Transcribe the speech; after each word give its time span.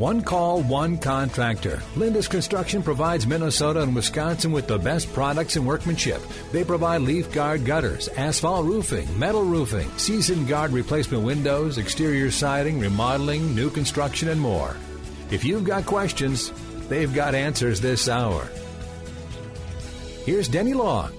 One 0.00 0.22
call, 0.22 0.62
one 0.62 0.96
contractor. 0.96 1.82
Lindus 1.94 2.26
Construction 2.26 2.82
provides 2.82 3.26
Minnesota 3.26 3.82
and 3.82 3.94
Wisconsin 3.94 4.50
with 4.50 4.66
the 4.66 4.78
best 4.78 5.12
products 5.12 5.56
and 5.56 5.66
workmanship. 5.66 6.22
They 6.52 6.64
provide 6.64 7.02
leaf 7.02 7.30
guard 7.30 7.66
gutters, 7.66 8.08
asphalt 8.08 8.64
roofing, 8.64 9.06
metal 9.18 9.44
roofing, 9.44 9.90
season 9.98 10.46
guard 10.46 10.70
replacement 10.70 11.22
windows, 11.22 11.76
exterior 11.76 12.30
siding, 12.30 12.80
remodeling, 12.80 13.54
new 13.54 13.68
construction, 13.68 14.30
and 14.30 14.40
more. 14.40 14.74
If 15.30 15.44
you've 15.44 15.64
got 15.64 15.84
questions, 15.84 16.50
they've 16.88 17.12
got 17.12 17.34
answers 17.34 17.78
this 17.78 18.08
hour. 18.08 18.48
Here's 20.24 20.48
Denny 20.48 20.72
Long 20.72 21.12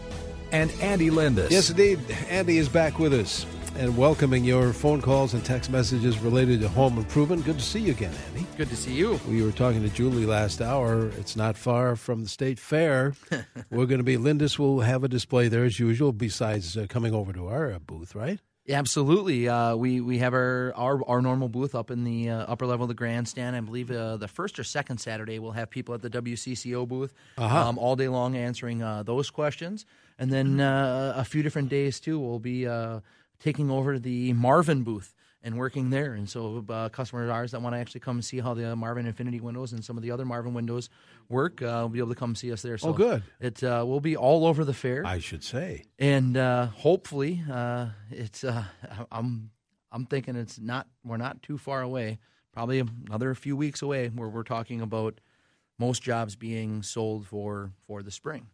and 0.52 0.72
Andy 0.82 1.12
Lindus. 1.12 1.52
Yes, 1.52 1.70
indeed. 1.70 2.00
Andy 2.32 2.58
is 2.58 2.68
back 2.68 2.98
with 2.98 3.14
us 3.14 3.46
and 3.78 3.96
welcoming 3.98 4.44
your 4.44 4.74
phone 4.74 5.02
calls 5.02 5.34
and 5.34 5.44
text 5.44 5.70
messages 5.70 6.20
related 6.20 6.60
to 6.62 6.68
home 6.70 6.98
improvement. 6.98 7.46
Good 7.46 7.58
to 7.60 7.64
see 7.64 7.80
you 7.80 7.92
again, 7.92 8.14
Andy. 8.28 8.46
Good 8.58 8.70
to 8.70 8.76
see 8.76 8.94
you. 8.94 9.20
We 9.28 9.42
were 9.44 9.52
talking 9.52 9.82
to 9.82 9.90
Julie 9.90 10.26
last 10.26 10.62
hour. 10.62 11.08
It's 11.18 11.36
not 11.36 11.58
far 11.58 11.96
from 11.96 12.24
the 12.24 12.30
state 12.30 12.60
fair. 12.60 13.14
we're 13.72 13.86
going 13.86 14.00
to 14.00 14.04
be, 14.04 14.18
Lindus 14.18 14.60
will 14.60 14.82
have 14.82 15.04
a 15.04 15.08
display 15.08 15.48
there 15.48 15.64
as 15.64 15.80
usual, 15.80 16.12
besides 16.14 16.78
uh, 16.78 16.86
coming 16.90 17.14
over 17.14 17.32
to 17.34 17.48
our 17.48 17.72
uh, 17.74 17.80
booth, 17.80 18.14
right? 18.16 18.40
Absolutely. 18.70 19.50
Uh, 19.50 19.76
we 19.76 20.02
we 20.02 20.20
have 20.20 20.36
our, 20.36 20.72
our 20.76 21.04
our 21.10 21.20
normal 21.22 21.50
booth 21.50 21.74
up 21.74 21.90
in 21.90 22.04
the 22.04 22.30
uh, 22.30 22.38
upper 22.48 22.68
level 22.68 22.84
of 22.84 22.90
the 22.90 22.94
grandstand. 22.94 23.56
I 23.56 23.60
believe 23.62 23.90
uh, 23.90 24.18
the 24.18 24.28
first 24.28 24.60
or 24.60 24.64
second 24.64 25.00
Saturday 25.00 25.40
we'll 25.40 25.52
have 25.54 25.72
people 25.72 25.96
at 25.96 26.04
the 26.04 26.12
WCCO 26.12 26.88
booth 26.88 27.12
Uh-huh. 27.40 27.68
um, 27.70 27.80
all 27.80 27.96
day 27.96 28.08
long 28.08 28.36
answering 28.38 28.84
uh, 28.84 29.02
those 29.02 29.32
questions, 29.32 29.86
and 30.20 30.32
then 30.32 30.62
uh, 30.62 31.14
a 31.18 31.26
few 31.26 31.42
different 31.42 31.70
days 31.70 32.00
too. 32.00 32.20
We'll 32.20 32.38
be 32.40 32.68
uh, 32.68 33.00
taking 33.42 33.70
over 33.70 34.00
the 34.00 34.32
Marvin 34.34 34.84
booth 34.84 35.14
and 35.44 35.58
working 35.58 35.90
there. 35.90 36.14
And 36.14 36.30
so 36.30 36.64
uh, 36.70 36.90
customers 36.90 37.26
of 37.28 37.32
ours 37.36 37.52
that 37.52 37.62
want 37.62 37.76
to 37.76 37.80
actually 37.80 38.02
come 38.02 38.18
and 38.18 38.24
see 38.24 38.40
how 38.40 38.54
the 38.54 38.76
Marvin 38.76 39.08
Infinity 39.08 39.40
windows 39.42 39.74
and 39.74 39.84
some 39.84 39.98
of 39.98 40.04
the 40.04 40.12
other 40.12 40.24
Marvin 40.24 40.54
windows 40.54 40.88
work 41.30 41.62
uh, 41.64 41.80
will 41.82 41.90
be 41.90 41.98
able 42.00 42.10
to 42.10 42.16
come 42.16 42.36
see 42.36 42.52
us 42.54 42.62
there. 42.62 42.78
So 42.78 42.90
Oh, 42.90 42.94
good. 42.94 43.24
It 43.40 43.64
uh, 43.64 43.84
will 43.88 44.00
be 44.02 44.16
all 44.16 44.46
over 44.46 44.64
the 44.64 44.74
fair 44.74 45.04
I 45.06 45.18
should 45.20 45.44
say. 45.44 45.86
and 46.00 46.38
uh, 46.38 46.68
hopefully 46.68 47.44
uh, 47.52 47.88
it's 48.12 48.44
uh, 48.44 48.64
I'm 49.12 49.50
I'm 49.92 50.06
thinking 50.06 50.36
it's 50.36 50.60
not 50.60 50.88
we're 51.04 51.18
not 51.18 51.42
too 51.42 51.58
far 51.58 51.82
away. 51.82 52.20
Probably 52.54 52.80
another 53.08 53.34
few 53.34 53.56
weeks 53.58 53.82
away 53.82 54.10
where 54.10 54.30
we're 54.30 54.44
talking 54.44 54.82
about 54.82 55.20
most 55.80 56.04
jobs 56.04 56.36
being 56.36 56.84
sold 56.84 57.26
for 57.26 57.72
for 57.88 58.04
the 58.04 58.12
spring. 58.12 58.46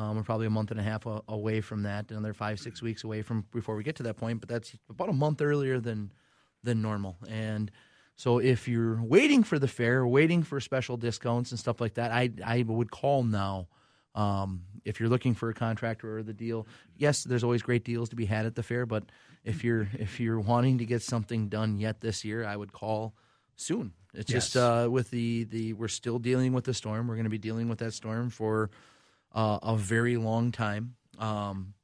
Um, 0.00 0.16
we're 0.16 0.22
probably 0.22 0.46
a 0.46 0.50
month 0.50 0.70
and 0.70 0.80
a 0.80 0.82
half 0.82 1.04
a, 1.04 1.20
away 1.28 1.60
from 1.60 1.82
that, 1.82 2.10
another 2.10 2.32
five 2.32 2.58
six 2.58 2.80
weeks 2.80 3.04
away 3.04 3.20
from 3.20 3.44
before 3.52 3.76
we 3.76 3.82
get 3.82 3.96
to 3.96 4.02
that 4.04 4.16
point. 4.16 4.40
But 4.40 4.48
that's 4.48 4.74
about 4.88 5.10
a 5.10 5.12
month 5.12 5.42
earlier 5.42 5.78
than 5.78 6.10
than 6.64 6.80
normal. 6.80 7.18
And 7.28 7.70
so 8.16 8.38
if 8.38 8.66
you're 8.66 9.02
waiting 9.02 9.42
for 9.42 9.58
the 9.58 9.68
fair, 9.68 10.06
waiting 10.06 10.42
for 10.42 10.58
special 10.58 10.96
discounts 10.96 11.50
and 11.50 11.60
stuff 11.60 11.82
like 11.82 11.94
that, 11.94 12.12
I 12.12 12.30
I 12.42 12.62
would 12.62 12.90
call 12.90 13.24
now. 13.24 13.68
Um, 14.14 14.62
if 14.86 14.98
you're 14.98 15.10
looking 15.10 15.34
for 15.34 15.50
a 15.50 15.54
contractor 15.54 16.16
or 16.16 16.22
the 16.22 16.32
deal, 16.32 16.66
yes, 16.96 17.22
there's 17.22 17.44
always 17.44 17.60
great 17.60 17.84
deals 17.84 18.08
to 18.08 18.16
be 18.16 18.24
had 18.24 18.46
at 18.46 18.54
the 18.54 18.62
fair. 18.62 18.86
But 18.86 19.04
if 19.44 19.62
you're 19.62 19.86
if 19.98 20.18
you're 20.18 20.40
wanting 20.40 20.78
to 20.78 20.86
get 20.86 21.02
something 21.02 21.50
done 21.50 21.78
yet 21.78 22.00
this 22.00 22.24
year, 22.24 22.46
I 22.46 22.56
would 22.56 22.72
call 22.72 23.14
soon. 23.54 23.92
It's 24.14 24.32
just 24.32 24.56
uh, 24.56 24.88
with 24.90 25.10
the 25.10 25.44
the 25.44 25.74
we're 25.74 25.88
still 25.88 26.18
dealing 26.18 26.54
with 26.54 26.64
the 26.64 26.72
storm. 26.72 27.06
We're 27.06 27.16
going 27.16 27.24
to 27.24 27.30
be 27.30 27.38
dealing 27.38 27.68
with 27.68 27.80
that 27.80 27.92
storm 27.92 28.30
for 28.30 28.70
uh, 29.32 29.58
a 29.62 29.76
very 29.76 30.16
long 30.16 30.52
time. 30.52 30.94
Um, 31.18 31.74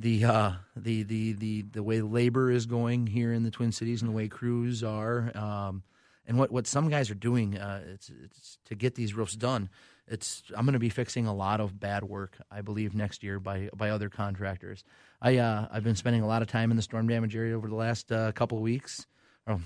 the 0.00 0.24
uh, 0.24 0.52
the 0.76 1.02
the 1.02 1.32
the 1.32 1.62
the 1.62 1.82
way 1.82 2.00
labor 2.00 2.50
is 2.50 2.66
going 2.66 3.06
here 3.08 3.32
in 3.32 3.42
the 3.42 3.50
Twin 3.50 3.72
Cities 3.72 4.00
and 4.02 4.10
the 4.10 4.14
way 4.14 4.28
crews 4.28 4.84
are, 4.84 5.36
um, 5.36 5.82
and 6.26 6.38
what, 6.38 6.52
what 6.52 6.66
some 6.68 6.88
guys 6.88 7.10
are 7.10 7.14
doing, 7.16 7.58
uh, 7.58 7.82
it's 7.94 8.10
it's 8.24 8.58
to 8.66 8.74
get 8.76 8.94
these 8.94 9.14
roofs 9.14 9.34
done. 9.34 9.68
It's 10.06 10.44
I'm 10.56 10.64
going 10.64 10.74
to 10.74 10.78
be 10.78 10.88
fixing 10.88 11.26
a 11.26 11.34
lot 11.34 11.60
of 11.60 11.80
bad 11.80 12.04
work, 12.04 12.38
I 12.50 12.60
believe, 12.62 12.94
next 12.94 13.22
year 13.24 13.40
by 13.40 13.70
by 13.74 13.90
other 13.90 14.08
contractors. 14.08 14.84
I 15.20 15.38
uh, 15.38 15.66
I've 15.70 15.84
been 15.84 15.96
spending 15.96 16.22
a 16.22 16.28
lot 16.28 16.42
of 16.42 16.48
time 16.48 16.70
in 16.70 16.76
the 16.76 16.82
storm 16.82 17.08
damage 17.08 17.34
area 17.34 17.56
over 17.56 17.68
the 17.68 17.74
last 17.74 18.12
uh, 18.12 18.30
couple 18.32 18.56
of 18.56 18.62
weeks, 18.62 19.04
or 19.48 19.58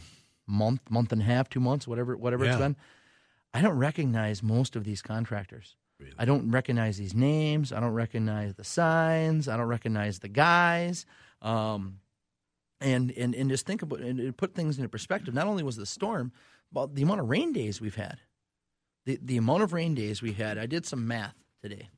month, 0.46 0.80
month 0.90 1.12
and 1.12 1.20
a 1.20 1.24
half, 1.24 1.50
two 1.50 1.60
months, 1.60 1.86
whatever 1.86 2.16
whatever 2.16 2.44
it's 2.44 2.54
Yeah. 2.54 2.68
been. 2.68 2.76
I 3.52 3.60
don't 3.60 3.76
recognize 3.76 4.42
most 4.42 4.76
of 4.76 4.84
these 4.84 5.02
contractors. 5.02 5.76
I 6.18 6.24
don't 6.24 6.50
recognize 6.50 6.96
these 6.96 7.14
names. 7.14 7.72
I 7.72 7.80
don't 7.80 7.92
recognize 7.92 8.54
the 8.54 8.64
signs. 8.64 9.48
I 9.48 9.56
don't 9.56 9.66
recognize 9.66 10.18
the 10.18 10.28
guys. 10.28 11.06
Um, 11.40 11.98
and, 12.80 13.12
and 13.12 13.34
and 13.34 13.48
just 13.48 13.64
think 13.64 13.82
about 13.82 14.00
and 14.00 14.36
put 14.36 14.54
things 14.54 14.76
into 14.76 14.88
perspective. 14.88 15.34
Not 15.34 15.46
only 15.46 15.62
was 15.62 15.76
the 15.76 15.86
storm, 15.86 16.32
but 16.72 16.94
the 16.94 17.02
amount 17.02 17.20
of 17.20 17.30
rain 17.30 17.52
days 17.52 17.80
we've 17.80 17.94
had. 17.94 18.18
The 19.06 19.18
the 19.22 19.36
amount 19.36 19.62
of 19.62 19.72
rain 19.72 19.94
days 19.94 20.20
we 20.20 20.32
had. 20.32 20.58
I 20.58 20.66
did 20.66 20.84
some 20.84 21.06
math 21.06 21.36
today. 21.62 21.88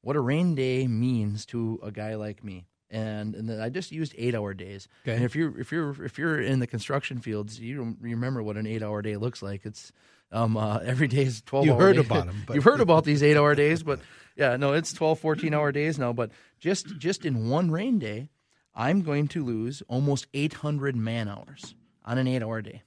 What 0.00 0.16
a 0.16 0.20
rain 0.20 0.54
day 0.54 0.86
means 0.86 1.46
to 1.46 1.80
a 1.82 1.90
guy 1.90 2.14
like 2.16 2.44
me. 2.44 2.66
And, 2.90 3.34
and 3.34 3.62
I 3.62 3.70
just 3.70 3.90
used 3.90 4.14
eight 4.18 4.34
hour 4.34 4.54
days. 4.54 4.86
Okay. 5.02 5.16
And 5.16 5.24
if 5.24 5.34
you're 5.34 5.58
if 5.58 5.72
you're 5.72 6.04
if 6.04 6.18
you're 6.18 6.40
in 6.40 6.58
the 6.58 6.66
construction 6.66 7.20
fields, 7.20 7.58
you 7.58 7.76
don't 7.76 7.96
remember 8.00 8.42
what 8.42 8.56
an 8.56 8.66
eight 8.66 8.82
hour 8.82 9.02
day 9.02 9.16
looks 9.16 9.42
like. 9.42 9.64
It's 9.64 9.92
um, 10.32 10.56
uh, 10.56 10.78
every 10.78 11.08
day 11.08 11.22
is 11.22 11.42
twelve. 11.42 11.64
You 11.66 11.72
hour 11.74 11.80
heard 11.80 11.96
day. 11.96 12.00
about 12.00 12.28
'em, 12.28 12.42
but- 12.46 12.54
You've 12.54 12.64
heard 12.64 12.80
about 12.80 13.04
these 13.10 13.22
eight 13.22 13.36
hour 13.36 13.54
days, 13.54 13.82
but 13.82 14.00
yeah, 14.36 14.56
no, 14.56 14.72
it's 14.72 14.92
12, 14.92 15.20
14 15.20 15.54
hour 15.54 15.70
days 15.70 15.98
now. 15.98 16.12
But 16.12 16.30
just 16.58 16.96
just 16.98 17.24
in 17.24 17.48
one 17.48 17.70
rain 17.70 17.98
day, 17.98 18.30
I'm 18.74 19.02
going 19.02 19.28
to 19.28 19.44
lose 19.44 19.82
almost 19.88 20.26
800 20.34 20.96
man 20.96 21.28
hours 21.28 21.74
on 22.04 22.18
an 22.18 22.26
eight 22.26 22.42
hour 22.42 22.60
day. 22.62 22.82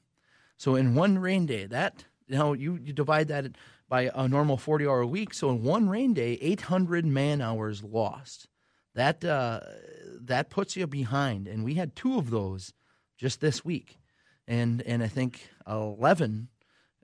So 0.57 0.75
in 0.75 0.93
one 0.95 1.19
rain 1.19 1.45
day, 1.45 1.65
that 1.67 2.03
you 2.27 2.35
know 2.37 2.53
you, 2.53 2.75
you 2.75 2.91
divide 2.93 3.29
that 3.29 3.45
by 3.87 4.11
a 4.13 4.27
normal 4.27 4.57
40 4.57 4.85
hour 4.85 5.05
week. 5.05 5.33
So 5.33 5.49
in 5.51 5.63
one 5.63 5.87
rain 5.87 6.13
day, 6.13 6.37
800 6.41 7.05
man 7.05 7.39
hours 7.41 7.81
lost. 7.83 8.47
That 8.95 9.23
uh, 9.23 9.59
that 10.21 10.49
puts 10.49 10.75
you 10.75 10.87
behind, 10.87 11.47
and 11.47 11.63
we 11.63 11.75
had 11.75 11.95
two 11.95 12.17
of 12.17 12.31
those 12.31 12.73
just 13.17 13.39
this 13.39 13.63
week, 13.63 13.99
and 14.47 14.81
and 14.81 15.03
I 15.03 15.07
think 15.07 15.47
11 15.67 16.47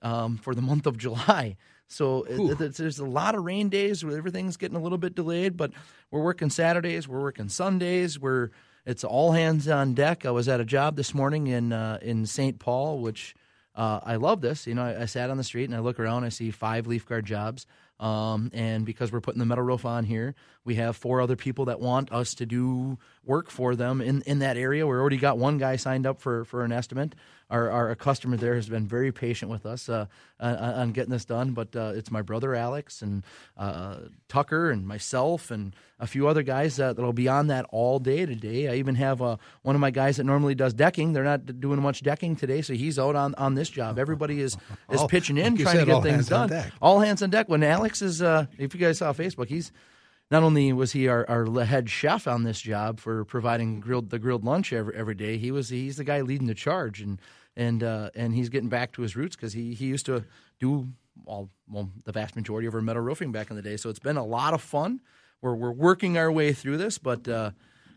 um, 0.04 0.38
for 0.38 0.54
the 0.54 0.62
month 0.62 0.86
of 0.86 0.98
July. 0.98 1.58
So 1.88 2.24
it, 2.24 2.62
it- 2.62 2.76
there's 2.76 3.00
a 3.00 3.06
lot 3.06 3.36
of 3.36 3.44
rain 3.44 3.70
days 3.70 4.04
where 4.06 4.18
everything's 4.18 4.58
getting 4.58 4.78
a 4.78 4.82
little 4.82 4.98
bit 4.98 5.16
delayed, 5.16 5.58
but 5.58 5.72
we're 6.12 6.24
working 6.24 6.50
Saturdays, 6.50 7.08
we're 7.08 7.22
working 7.22 7.50
Sundays, 7.50 8.20
we're 8.20 8.50
it's 8.86 9.04
all 9.06 9.32
hands 9.32 9.68
on 9.70 9.94
deck. 9.94 10.26
I 10.26 10.32
was 10.32 10.50
at 10.50 10.60
a 10.60 10.66
job 10.66 10.98
this 10.98 11.14
morning 11.14 11.48
in 11.48 11.72
uh, 11.72 12.00
in 12.02 12.26
St. 12.26 12.60
Paul, 12.60 13.00
which 13.00 13.34
uh, 13.76 14.02
I 14.04 14.18
love 14.18 14.42
this. 14.42 14.68
You 14.68 14.76
know, 14.76 14.84
I, 14.84 15.04
I 15.04 15.06
sat 15.06 15.30
on 15.30 15.38
the 15.38 15.44
street 15.44 15.66
and 15.66 15.76
I 15.76 15.80
look 15.80 16.00
around. 16.00 16.26
I 16.26 16.30
see 16.30 16.52
five 16.52 16.86
leaf 16.86 17.06
guard 17.06 17.26
jobs, 17.26 17.66
um, 18.02 18.50
and 18.54 18.86
because 18.86 19.12
we're 19.12 19.22
putting 19.22 19.40
the 19.40 19.46
metal 19.46 19.64
roof 19.64 19.86
on 19.86 20.04
here, 20.04 20.36
we 20.66 20.76
have 20.76 20.98
four 20.98 21.22
other 21.22 21.38
people 21.38 21.66
that 21.66 21.80
want 21.80 22.12
us 22.12 22.34
to 22.36 22.46
do 22.46 22.98
work 23.24 23.50
for 23.50 23.74
them 23.76 24.02
in, 24.02 24.22
in 24.24 24.40
that 24.40 24.58
area. 24.58 24.86
We 24.86 24.94
already 24.96 25.18
got 25.18 25.38
one 25.38 25.58
guy 25.60 25.78
signed 25.78 26.06
up 26.06 26.20
for, 26.20 26.44
for 26.44 26.66
an 26.66 26.74
estimate. 26.74 27.16
Our, 27.54 27.70
our 27.70 27.96
customer 27.96 28.36
there 28.36 28.56
has 28.56 28.68
been 28.68 28.88
very 28.88 29.12
patient 29.12 29.52
with 29.52 29.66
us 29.66 29.88
uh, 29.88 30.08
on, 30.40 30.56
on 30.56 30.92
getting 30.92 31.12
this 31.12 31.24
done. 31.24 31.52
But 31.54 31.76
uh, 31.76 31.94
it's 31.96 32.10
my 32.10 32.24
brother 32.24 32.56
Alex 32.56 33.04
and 33.04 33.24
uh, 33.56 33.98
Tucker 34.28 34.72
and 34.72 34.88
myself 34.88 35.52
and 35.52 35.76
a 36.00 36.08
few 36.08 36.28
other 36.28 36.42
guys 36.42 36.80
uh, 36.80 36.94
that'll 36.94 37.14
be 37.14 37.28
on 37.28 37.48
that 37.48 37.66
all 37.70 38.00
day 38.00 38.26
today. 38.26 38.70
I 38.70 38.76
even 38.78 38.96
have 38.96 39.22
uh, 39.22 39.38
one 39.62 39.76
of 39.76 39.82
my 39.82 39.92
guys 39.92 40.18
that 40.18 40.24
normally 40.24 40.56
does 40.56 40.74
decking. 40.74 41.14
They're 41.14 41.24
not 41.24 41.60
doing 41.60 41.80
much 41.80 42.02
decking 42.02 42.36
today, 42.36 42.64
so 42.64 42.74
he's 42.74 42.98
out 42.98 43.16
on, 43.16 43.36
on 43.36 43.54
this 43.54 43.70
job. 43.70 44.00
Everybody 44.00 44.42
is 44.42 44.58
is 44.90 45.02
All- 45.02 45.08
pitching 45.08 45.38
in, 45.38 45.54
like 45.54 45.62
trying 45.62 45.76
said, 45.78 45.86
to 45.86 45.92
get 45.92 46.04
things 46.04 46.28
done. 46.28 46.72
All 46.82 47.00
hands 47.02 47.22
on 47.22 47.30
deck. 47.30 47.50
When 47.50 47.62
Alex 47.64 48.02
is, 48.02 48.22
uh, 48.22 48.48
if 48.58 48.74
you 48.74 48.80
guys 48.80 48.98
saw 48.98 49.14
Facebook, 49.14 49.48
he's 49.48 49.72
not 50.32 50.42
only 50.42 50.74
was 50.74 50.94
he 50.94 51.08
our, 51.08 51.30
our 51.30 51.64
head 51.66 51.90
chef 51.90 52.28
on 52.28 52.44
this 52.44 52.60
job 52.60 53.00
for 53.00 53.24
providing 53.26 53.80
grilled 53.80 54.10
the 54.10 54.18
grilled 54.18 54.44
lunch 54.44 54.74
every 54.74 54.96
every 54.96 55.16
day, 55.16 55.38
he 55.38 55.52
was 55.52 55.70
he's 55.70 55.98
the 55.98 56.04
guy 56.04 56.22
leading 56.22 56.48
the 56.48 56.56
charge 56.56 57.02
and 57.02 57.20
and 57.56 57.84
uh, 57.84 58.10
and 58.16 58.34
he's 58.34 58.50
getting 58.50 58.70
back 58.70 58.92
to 58.94 59.02
his 59.02 59.16
roots 59.16 59.36
because 59.36 59.54
he 59.54 59.74
he 59.74 59.86
used 59.86 60.06
to 60.06 60.26
do 60.60 60.88
all 61.26 61.50
well 61.70 61.90
the 62.06 62.12
vast 62.12 62.36
majority 62.36 62.68
of 62.68 62.74
our 62.74 62.82
metal 62.82 63.02
roofing 63.02 63.32
back 63.32 63.50
in 63.50 63.56
the 63.56 63.62
day. 63.62 63.78
So 63.78 63.90
it's 63.90 64.00
been 64.00 64.18
a 64.18 64.26
lot 64.26 64.54
of 64.54 64.62
fun. 64.62 65.02
We're 65.42 65.56
we're 65.56 65.72
working 65.72 66.18
our 66.18 66.32
way 66.32 66.54
through 66.54 66.78
this, 66.78 66.98
but 66.98 67.28
uh, 67.28 67.52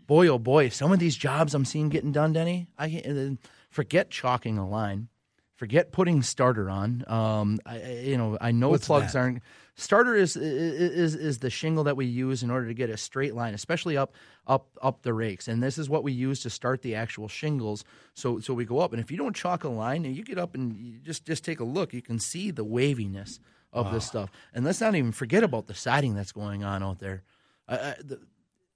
boy 0.07 0.29
oh 0.29 0.39
boy, 0.39 0.69
some 0.69 0.93
of 0.93 0.99
these 0.99 1.17
jobs 1.17 1.55
I'm 1.55 1.65
seeing 1.65 1.89
getting 1.89 2.13
done, 2.13 2.33
Denny. 2.33 2.69
I 2.79 3.37
forget 3.71 4.11
chalking 4.11 4.59
a 4.59 4.69
line 4.69 5.09
forget 5.57 5.93
putting 5.93 6.23
starter 6.23 6.71
on. 6.71 7.05
Um, 7.07 7.59
I, 7.67 8.01
you 8.03 8.17
know, 8.17 8.39
I 8.41 8.53
know 8.53 8.71
What's 8.71 8.87
plugs 8.87 9.13
that? 9.13 9.19
aren't. 9.19 9.43
Starter 9.79 10.15
is, 10.15 10.37
is 10.37 11.15
is 11.15 11.39
the 11.41 11.51
shingle 11.51 11.85
that 11.85 11.97
we 11.99 12.07
use 12.07 12.43
in 12.43 12.51
order 12.51 12.67
to 12.67 12.73
get 12.73 12.89
a 12.89 12.97
straight 12.97 13.35
line, 13.35 13.53
especially 13.53 13.97
up 13.97 14.15
up 14.47 14.69
up 14.81 15.03
the 15.03 15.13
rakes. 15.13 15.49
And 15.49 15.63
this 15.63 15.77
is 15.77 15.91
what 15.91 16.03
we 16.03 16.13
use 16.13 16.41
to 16.43 16.51
start 16.51 16.81
the 16.81 16.95
actual 16.95 17.29
shingles. 17.29 17.85
So 18.15 18.41
so 18.41 18.55
we 18.55 18.65
go 18.65 18.79
up, 18.79 18.93
and 18.93 19.01
if 19.03 19.11
you 19.11 19.19
don't 19.19 19.37
chalk 19.37 19.65
a 19.65 19.69
line, 19.69 20.07
and 20.07 20.17
you 20.17 20.25
get 20.25 20.39
up 20.39 20.55
and 20.55 20.77
you 20.79 20.99
just 21.01 21.27
just 21.27 21.45
take 21.45 21.61
a 21.61 21.65
look, 21.65 21.93
you 21.93 22.01
can 22.01 22.19
see 22.19 22.51
the 22.51 22.65
waviness 22.65 23.39
of 23.73 23.93
this 23.93 24.07
stuff. 24.07 24.31
And 24.55 24.65
let's 24.65 24.81
not 24.81 24.95
even 24.95 25.13
forget 25.13 25.43
about 25.43 25.67
the 25.67 25.75
siding 25.75 26.15
that's 26.15 26.33
going 26.33 26.65
on 26.65 26.83
out 26.83 26.99
there. 26.99 27.23
I, 27.69 27.77
I, 27.77 27.95
the, 28.03 28.21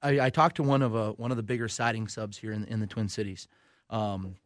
I, 0.02 0.20
I 0.26 0.30
talked 0.30 0.56
to 0.56 0.62
one 0.62 0.82
of 0.82 0.94
a, 0.94 1.12
one 1.12 1.30
of 1.30 1.38
the 1.38 1.42
bigger 1.42 1.68
siding 1.68 2.08
subs 2.08 2.36
here 2.36 2.52
in, 2.52 2.64
in 2.64 2.80
the 2.80 2.86
Twin 2.86 3.08
Cities 3.08 3.48
um, 3.88 4.36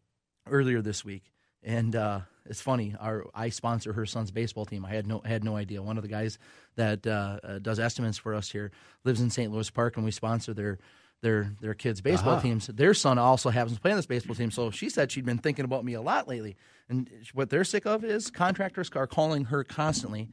earlier 0.48 0.80
this 0.80 1.04
week, 1.04 1.32
and 1.64 1.96
uh, 1.96 2.20
it's 2.46 2.60
funny. 2.60 2.94
Our 3.00 3.24
I 3.34 3.48
sponsor 3.48 3.92
her 3.94 4.06
son's 4.06 4.30
baseball 4.30 4.66
team. 4.66 4.84
I 4.84 4.90
had 4.90 5.06
no 5.06 5.20
had 5.24 5.42
no 5.44 5.56
idea. 5.56 5.82
One 5.82 5.96
of 5.96 6.02
the 6.02 6.08
guys 6.08 6.38
that 6.76 7.06
uh, 7.06 7.38
uh, 7.42 7.58
does 7.58 7.78
estimates 7.80 8.18
for 8.18 8.34
us 8.34 8.50
here 8.50 8.70
lives 9.04 9.20
in 9.20 9.30
St. 9.30 9.50
Louis 9.52 9.70
Park, 9.70 9.96
and 9.96 10.04
we 10.04 10.10
sponsor 10.10 10.52
their 10.54 10.78
their 11.22 11.52
their 11.60 11.74
kids' 11.74 12.00
baseball 12.00 12.34
Uh-huh. 12.34 12.42
teams. 12.42 12.66
Their 12.66 12.92
son 12.94 13.18
also 13.18 13.50
happens 13.50 13.76
to 13.76 13.80
play 13.80 13.92
on 13.92 13.96
this 13.96 14.06
baseball 14.06 14.34
team. 14.36 14.50
So 14.50 14.70
she 14.70 14.90
said 14.90 15.10
she'd 15.10 15.24
been 15.24 15.38
thinking 15.38 15.64
about 15.64 15.84
me 15.84 15.94
a 15.94 16.02
lot 16.02 16.28
lately, 16.28 16.56
and 16.88 17.08
what 17.32 17.48
they're 17.50 17.64
sick 17.64 17.86
of 17.86 18.04
is 18.04 18.30
contractors 18.30 18.90
are 18.94 19.06
calling 19.06 19.46
her 19.46 19.64
constantly 19.64 20.28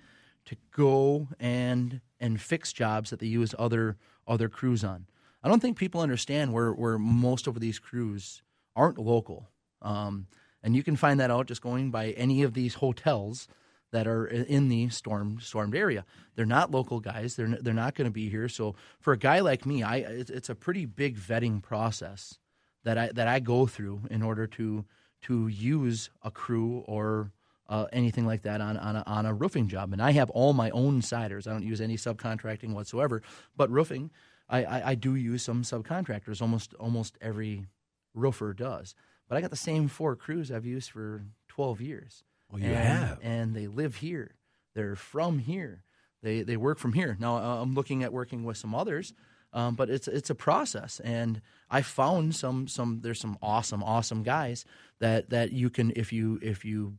to 0.46 0.56
go 0.76 1.30
and 1.40 2.02
and 2.20 2.42
fix 2.42 2.74
jobs 2.74 3.10
that 3.12 3.20
they 3.20 3.28
use 3.28 3.56
other 3.58 3.96
other 4.28 4.50
crews 4.50 4.84
on. 4.84 5.06
I 5.44 5.48
don't 5.48 5.60
think 5.62 5.78
people 5.78 6.02
understand 6.02 6.52
where 6.54 6.74
where 6.74 6.98
most 7.00 7.48
of 7.48 7.60
these 7.60 7.80
crews 7.80 8.42
aren't 8.76 8.98
local, 8.98 9.50
um, 9.82 10.28
and 10.64 10.76
you 10.76 10.84
can 10.84 10.96
find 10.96 11.20
that 11.20 11.32
out 11.32 11.48
just 11.48 11.62
going 11.62 11.92
by 11.92 12.12
any 12.12 12.44
of 12.44 12.54
these 12.54 12.76
hotels 12.76 13.48
that 13.92 14.08
are 14.08 14.26
in 14.26 14.70
the 14.70 14.90
storm 14.90 15.38
stormed 15.42 15.76
area. 15.76 16.06
They're 16.36 16.46
not 16.46 16.72
local 16.72 17.00
guys. 17.00 17.36
They're 17.36 17.58
they're 17.62 17.74
not 17.74 17.96
going 17.96 18.06
to 18.06 18.12
be 18.12 18.30
here. 18.30 18.48
So 18.48 18.76
for 19.00 19.14
a 19.14 19.18
guy 19.18 19.40
like 19.42 19.66
me, 19.66 19.84
I 19.84 19.98
it's, 19.98 20.50
a 20.50 20.56
pretty 20.56 20.86
big 20.86 21.18
vetting 21.18 21.62
process 21.62 22.40
that 22.84 22.98
I 22.98 23.10
that 23.14 23.28
I 23.28 23.40
go 23.40 23.68
through 23.68 24.04
in 24.10 24.22
order 24.22 24.48
to 24.48 24.86
to 25.24 25.48
use 25.48 26.10
a 26.24 26.32
crew 26.32 26.84
or 26.88 27.32
uh, 27.70 27.86
anything 27.94 28.26
like 28.26 28.42
that 28.44 28.62
on 28.62 28.78
on 28.78 28.96
a, 28.96 29.04
on 29.06 29.26
a 29.26 29.34
roofing 29.34 29.68
job. 29.68 29.94
And 29.94 30.02
I 30.02 30.12
have 30.12 30.30
all 30.30 30.54
my 30.54 30.70
own 30.72 31.02
siders. 31.02 31.46
I 31.46 31.52
don't 31.52 31.64
use 31.64 31.82
any 31.82 31.98
subcontracting 31.98 32.74
whatsoever. 32.74 33.22
But 33.56 33.70
roofing, 33.70 34.12
I, 34.50 34.64
I, 34.64 34.90
I 34.92 34.96
do 34.96 35.16
use 35.16 35.44
some 35.44 35.64
subcontractors. 35.64 36.42
Almost 36.42 36.74
almost 36.76 37.18
every 37.22 37.66
roofer 38.14 38.54
does. 38.54 38.96
But 39.32 39.38
I 39.38 39.42
got 39.42 39.50
the 39.50 39.56
same 39.56 39.88
four 39.88 40.18
crews 40.18 40.52
I've 40.52 40.66
used 40.66 40.92
for 40.92 41.24
twelve 41.48 41.80
years. 41.80 42.26
Well, 42.52 42.62
you 42.62 42.68
and, 42.68 42.76
have. 42.76 43.20
and 43.24 43.56
they 43.56 43.68
live 43.68 43.96
here. 43.96 44.36
They're 44.76 44.98
from 44.98 45.40
here. 45.40 45.86
They 46.22 46.42
they 46.42 46.58
work 46.58 46.80
from 46.80 46.92
here. 46.92 47.16
Now 47.18 47.38
uh, 47.38 47.62
I'm 47.62 47.74
looking 47.74 48.04
at 48.04 48.12
working 48.12 48.44
with 48.44 48.58
some 48.58 48.76
others, 48.76 49.14
um, 49.54 49.76
but 49.76 49.90
it's 49.90 50.10
it's 50.10 50.30
a 50.30 50.36
process. 50.36 51.00
And 51.00 51.42
I 51.70 51.82
found 51.82 52.36
some 52.36 52.68
some 52.68 53.00
there's 53.04 53.22
some 53.22 53.38
awesome 53.42 53.82
awesome 53.84 54.22
guys 54.22 54.66
that 55.00 55.30
that 55.30 55.54
you 55.54 55.70
can 55.70 55.94
if 55.96 56.12
you 56.12 56.38
if 56.42 56.66
you 56.66 56.98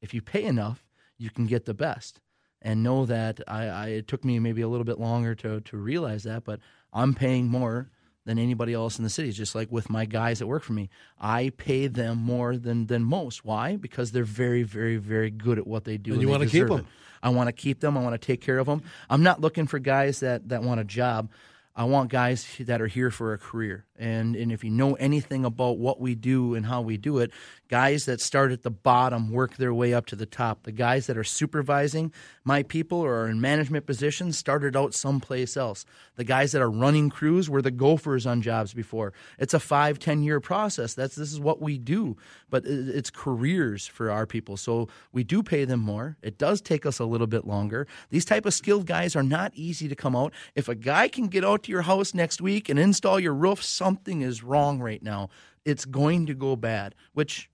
if 0.00 0.14
you 0.14 0.22
pay 0.22 0.44
enough, 0.44 0.84
you 1.18 1.30
can 1.30 1.46
get 1.46 1.64
the 1.64 1.74
best. 1.74 2.20
And 2.62 2.84
know 2.84 3.06
that 3.06 3.40
I, 3.48 3.64
I 3.64 3.86
it 3.88 4.06
took 4.06 4.24
me 4.24 4.38
maybe 4.38 4.62
a 4.62 4.68
little 4.68 4.84
bit 4.84 5.00
longer 5.00 5.34
to 5.34 5.60
to 5.62 5.76
realize 5.76 6.22
that, 6.22 6.44
but 6.44 6.60
I'm 6.92 7.12
paying 7.12 7.48
more 7.48 7.90
than 8.26 8.38
anybody 8.38 8.74
else 8.74 8.98
in 8.98 9.04
the 9.04 9.10
city. 9.10 9.32
Just 9.32 9.54
like 9.54 9.70
with 9.72 9.90
my 9.90 10.04
guys 10.04 10.38
that 10.38 10.46
work 10.46 10.62
for 10.62 10.72
me, 10.72 10.88
I 11.18 11.50
pay 11.56 11.86
them 11.86 12.18
more 12.18 12.56
than 12.56 12.86
than 12.86 13.04
most. 13.04 13.44
Why? 13.44 13.76
Because 13.76 14.12
they're 14.12 14.24
very, 14.24 14.62
very, 14.62 14.96
very 14.96 15.30
good 15.30 15.58
at 15.58 15.66
what 15.66 15.84
they 15.84 15.96
do. 15.96 16.12
And 16.12 16.22
you 16.22 16.28
wanna 16.28 16.46
keep 16.46 16.68
them. 16.68 16.80
it. 16.80 16.86
I 17.22 17.28
want 17.30 17.48
to 17.48 17.52
keep 17.52 17.80
them. 17.80 17.98
I 17.98 18.02
want 18.02 18.14
to 18.14 18.26
take 18.26 18.40
care 18.40 18.58
of 18.58 18.66
them. 18.66 18.82
I'm 19.10 19.22
not 19.22 19.40
looking 19.40 19.66
for 19.66 19.78
guys 19.78 20.20
that 20.20 20.48
that 20.48 20.62
want 20.62 20.80
a 20.80 20.84
job. 20.84 21.30
I 21.76 21.84
want 21.84 22.10
guys 22.10 22.46
that 22.60 22.80
are 22.80 22.86
here 22.86 23.10
for 23.10 23.32
a 23.32 23.38
career. 23.38 23.84
And 24.00 24.34
and 24.34 24.50
if 24.50 24.64
you 24.64 24.70
know 24.70 24.94
anything 24.94 25.44
about 25.44 25.78
what 25.78 26.00
we 26.00 26.14
do 26.14 26.54
and 26.54 26.64
how 26.64 26.80
we 26.80 26.96
do 26.96 27.18
it, 27.18 27.30
guys 27.68 28.06
that 28.06 28.20
start 28.20 28.50
at 28.50 28.62
the 28.62 28.70
bottom 28.70 29.30
work 29.30 29.56
their 29.56 29.74
way 29.74 29.92
up 29.92 30.06
to 30.06 30.16
the 30.16 30.26
top. 30.26 30.62
The 30.62 30.72
guys 30.72 31.06
that 31.06 31.18
are 31.18 31.24
supervising 31.24 32.12
my 32.42 32.62
people 32.62 32.98
or 32.98 33.14
are 33.20 33.28
in 33.28 33.40
management 33.40 33.86
positions 33.86 34.38
started 34.38 34.74
out 34.76 34.94
someplace 34.94 35.56
else. 35.56 35.84
The 36.16 36.24
guys 36.24 36.52
that 36.52 36.62
are 36.62 36.70
running 36.70 37.10
crews 37.10 37.50
were 37.50 37.62
the 37.62 37.70
gophers 37.70 38.26
on 38.26 38.42
jobs 38.42 38.72
before. 38.72 39.12
It's 39.38 39.54
a 39.54 39.60
five, 39.60 39.98
ten 39.98 40.22
year 40.22 40.40
process. 40.40 40.94
That's 40.94 41.14
this 41.14 41.32
is 41.32 41.38
what 41.38 41.60
we 41.60 41.76
do. 41.76 42.16
But 42.48 42.64
it's 42.66 43.10
careers 43.10 43.86
for 43.86 44.10
our 44.10 44.26
people. 44.26 44.56
So 44.56 44.88
we 45.12 45.24
do 45.24 45.42
pay 45.42 45.64
them 45.66 45.80
more. 45.80 46.16
It 46.22 46.38
does 46.38 46.60
take 46.60 46.86
us 46.86 46.98
a 46.98 47.04
little 47.04 47.26
bit 47.26 47.46
longer. 47.46 47.86
These 48.08 48.24
type 48.24 48.46
of 48.46 48.54
skilled 48.54 48.86
guys 48.86 49.14
are 49.14 49.22
not 49.22 49.52
easy 49.54 49.88
to 49.88 49.94
come 49.94 50.16
out. 50.16 50.32
If 50.54 50.68
a 50.68 50.74
guy 50.74 51.08
can 51.08 51.28
get 51.28 51.44
out 51.44 51.64
to 51.64 51.72
your 51.72 51.82
house 51.82 52.14
next 52.14 52.40
week 52.40 52.68
and 52.68 52.78
install 52.78 53.20
your 53.20 53.34
roof, 53.34 53.62
something 53.90 54.22
is 54.22 54.44
wrong 54.44 54.78
right 54.78 55.02
now. 55.02 55.30
It's 55.64 55.84
going 55.84 56.26
to 56.26 56.34
go 56.34 56.54
bad, 56.54 56.94
which 57.12 57.50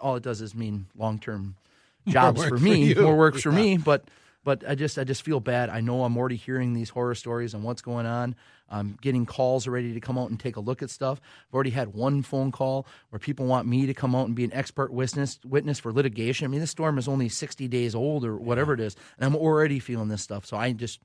all 0.00 0.16
it 0.16 0.22
does 0.24 0.40
is 0.40 0.54
mean 0.54 0.86
long 0.96 1.18
term 1.20 1.54
jobs 2.08 2.42
for 2.42 2.50
for 2.50 2.58
me, 2.58 2.86
you. 2.94 3.02
more 3.02 3.16
works 3.16 3.42
for 3.42 3.52
me. 3.52 3.76
But 3.76 4.04
but 4.42 4.68
I 4.68 4.74
just 4.74 4.98
I 4.98 5.04
just 5.04 5.22
feel 5.22 5.38
bad. 5.38 5.70
I 5.70 5.80
know 5.80 6.02
I'm 6.02 6.16
already 6.16 6.36
hearing 6.36 6.74
these 6.74 6.90
horror 6.90 7.14
stories 7.14 7.54
and 7.54 7.62
what's 7.62 7.82
going 7.82 8.04
on. 8.06 8.34
I'm 8.68 8.98
getting 9.00 9.26
calls 9.26 9.68
already 9.68 9.94
to 9.94 10.00
come 10.00 10.18
out 10.18 10.28
and 10.30 10.40
take 10.40 10.56
a 10.56 10.60
look 10.60 10.82
at 10.82 10.90
stuff. 10.90 11.20
I've 11.48 11.54
already 11.54 11.70
had 11.70 11.94
one 11.94 12.22
phone 12.22 12.50
call 12.50 12.84
where 13.10 13.20
people 13.20 13.46
want 13.46 13.68
me 13.68 13.86
to 13.86 13.94
come 13.94 14.16
out 14.16 14.26
and 14.26 14.34
be 14.34 14.42
an 14.42 14.52
expert 14.52 14.92
witness 14.92 15.38
witness 15.44 15.78
for 15.78 15.92
litigation. 15.92 16.46
I 16.46 16.48
mean, 16.48 16.60
this 16.60 16.72
storm 16.72 16.98
is 16.98 17.06
only 17.06 17.28
60 17.28 17.68
days 17.68 17.94
old 17.94 18.24
or 18.24 18.36
whatever 18.36 18.74
it 18.74 18.80
is, 18.80 18.96
and 19.18 19.24
I'm 19.24 19.36
already 19.36 19.78
feeling 19.78 20.08
this 20.08 20.22
stuff. 20.22 20.46
So 20.46 20.56
I 20.56 20.72
just 20.72 20.98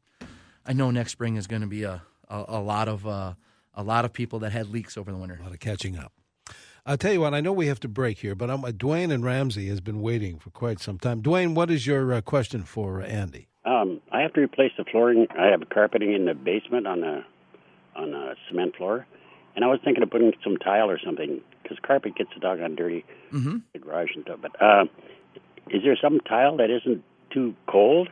I 0.66 0.74
know 0.74 0.90
next 0.90 1.12
spring 1.12 1.36
is 1.36 1.46
going 1.46 1.62
to 1.62 1.68
be 1.68 1.84
a 1.84 2.02
a, 2.32 2.46
a 2.48 2.62
lot 2.62 2.88
of 2.88 3.06
uh, 3.06 3.34
a 3.74 3.84
lot 3.84 4.06
of 4.06 4.14
people 4.14 4.40
that 4.40 4.52
had 4.52 4.70
leaks 4.70 4.98
over 4.98 5.12
the 5.12 5.18
winter. 5.18 5.38
A 5.40 5.44
lot 5.44 5.54
of 5.54 5.60
catching 5.60 5.98
up. 5.98 6.14
I'll 6.86 6.98
tell 6.98 7.14
you 7.14 7.22
what, 7.22 7.34
I 7.34 7.42
know 7.42 7.54
we 7.54 7.68
have 7.68 7.80
to 7.82 7.88
break 7.88 8.20
here, 8.20 8.34
but 8.34 8.50
I'm, 8.50 8.66
uh, 8.66 8.70
Dwayne 8.70 9.14
and 9.14 9.24
Ramsey 9.24 9.68
has 9.68 9.82
been 9.82 10.02
waiting 10.02 10.40
for 10.40 10.50
quite 10.50 10.80
some 10.80 10.98
time. 10.98 11.22
Dwayne, 11.22 11.54
what 11.54 11.70
is 11.70 11.86
your 11.86 12.12
uh, 12.12 12.22
question 12.22 12.64
for 12.64 13.02
uh, 13.02 13.06
Andy? 13.06 13.48
Um, 13.66 14.02
I 14.12 14.22
have 14.22 14.34
to 14.34 14.42
replace 14.42 14.72
the 14.78 14.84
flooring. 14.86 15.28
I 15.38 15.48
have 15.48 15.62
carpeting 15.70 16.14
in 16.14 16.26
the 16.26 16.34
basement 16.34 16.88
on 16.88 17.04
a 17.04 17.26
on 17.96 18.14
a 18.14 18.34
cement 18.50 18.76
floor, 18.78 19.06
and 19.56 19.64
I 19.64 19.68
was 19.68 19.80
thinking 19.84 20.02
of 20.02 20.10
putting 20.10 20.32
some 20.44 20.58
tile 20.58 20.90
or 20.90 20.98
something 21.06 21.42
because 21.62 21.78
carpet 21.86 22.16
gets 22.16 22.32
a 22.36 22.40
doggone 22.40 22.76
dirty. 22.76 23.06
Mm-hmm. 23.32 23.58
The 23.74 23.80
garage 23.80 24.10
and 24.16 24.24
stuff. 24.24 24.40
But 24.42 24.60
uh, 24.60 24.86
is 25.70 25.84
there 25.84 25.96
some 26.02 26.20
tile 26.22 26.58
that 26.58 26.72
isn't 26.72 27.04
too 27.32 27.54
cold? 27.70 28.10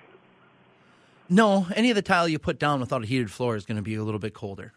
No, 1.30 1.68
any 1.76 1.90
of 1.90 1.96
the 1.96 2.02
tile 2.04 2.28
you 2.28 2.38
put 2.38 2.60
down 2.60 2.80
without 2.80 3.04
a 3.04 3.08
heated 3.08 3.32
floor 3.32 3.56
is 3.56 3.66
going 3.66 3.78
to 3.78 3.84
be 3.84 3.96
a 3.96 4.04
little 4.04 4.20
bit 4.20 4.34
colder. 4.34 4.74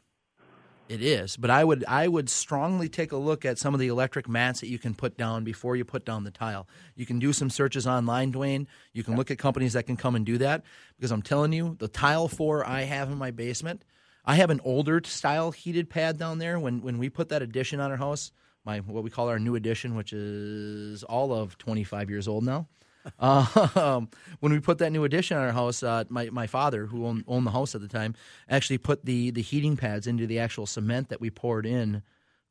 It 0.89 1.03
is, 1.03 1.37
but 1.37 1.49
I 1.49 1.65
would 1.65 1.85
I 1.87 2.07
would 2.07 2.29
strongly 2.29 2.89
take 2.89 3.13
a 3.13 3.17
look 3.17 3.45
at 3.45 3.59
some 3.59 3.73
of 3.73 3.81
the 3.81 3.89
electric 3.89 4.29
mats 4.29 4.61
that 4.61 4.69
you 4.69 4.79
can 4.79 4.95
put 4.95 5.17
down 5.17 5.43
before 5.43 5.75
you 5.75 5.85
put 5.85 6.05
down 6.05 6.25
the 6.25 6.31
tile. 6.31 6.69
You 6.97 7.07
can 7.07 7.19
do 7.19 7.33
some 7.33 7.49
searches 7.49 7.87
online, 7.87 8.33
Dwayne. 8.33 8.67
You 8.93 9.03
can 9.03 9.17
look 9.17 9.31
at 9.31 9.39
companies 9.39 9.73
that 9.73 9.85
can 9.85 9.97
come 9.97 10.15
and 10.17 10.27
do 10.27 10.39
that 10.39 10.65
because 10.97 11.11
I'm 11.11 11.23
telling 11.23 11.53
you, 11.53 11.77
the 11.79 11.89
tile 11.89 12.29
floor 12.29 12.67
I 12.67 12.83
have 12.83 13.11
in 13.11 13.17
my 13.17 13.31
basement, 13.31 13.85
I 14.25 14.35
have 14.35 14.51
an 14.51 14.61
older 14.65 15.01
style 15.05 15.51
heated 15.51 15.89
pad 15.89 16.19
down 16.19 16.39
there. 16.39 16.59
When 16.59 16.83
when 16.83 16.99
we 16.99 17.09
put 17.09 17.31
that 17.31 17.43
addition 17.43 17.81
on 17.81 17.91
our 17.91 17.97
house, 17.97 18.33
my 18.65 18.81
what 18.81 19.05
we 19.05 19.11
call 19.11 19.29
our 19.29 19.39
new 19.39 19.55
addition, 19.55 19.95
which 19.95 20.13
is 20.13 21.05
all 21.05 21.33
of 21.33 21.57
25 21.59 22.11
years 22.11 22.29
old 22.29 22.45
now. 22.45 22.69
um, 23.19 24.09
when 24.41 24.53
we 24.53 24.61
put 24.61 24.79
that 24.79 24.91
new 24.91 25.05
addition 25.05 25.37
on 25.37 25.45
our 25.45 25.53
house, 25.53 25.83
uh, 25.83 26.05
my 26.09 26.31
my 26.31 26.47
father, 26.47 26.87
who 26.87 27.07
owned, 27.07 27.25
owned 27.27 27.47
the 27.47 27.51
house 27.51 27.75
at 27.75 27.81
the 27.81 27.89
time, 27.89 28.15
actually 28.49 28.79
put 28.79 29.05
the 29.05 29.31
the 29.31 29.43
heating 29.43 29.77
pads 29.77 30.07
into 30.07 30.27
the 30.27 30.39
actual 30.39 30.67
cement 30.67 31.09
that 31.09 31.21
we 31.21 31.31
poured 31.31 31.67
in 31.67 32.03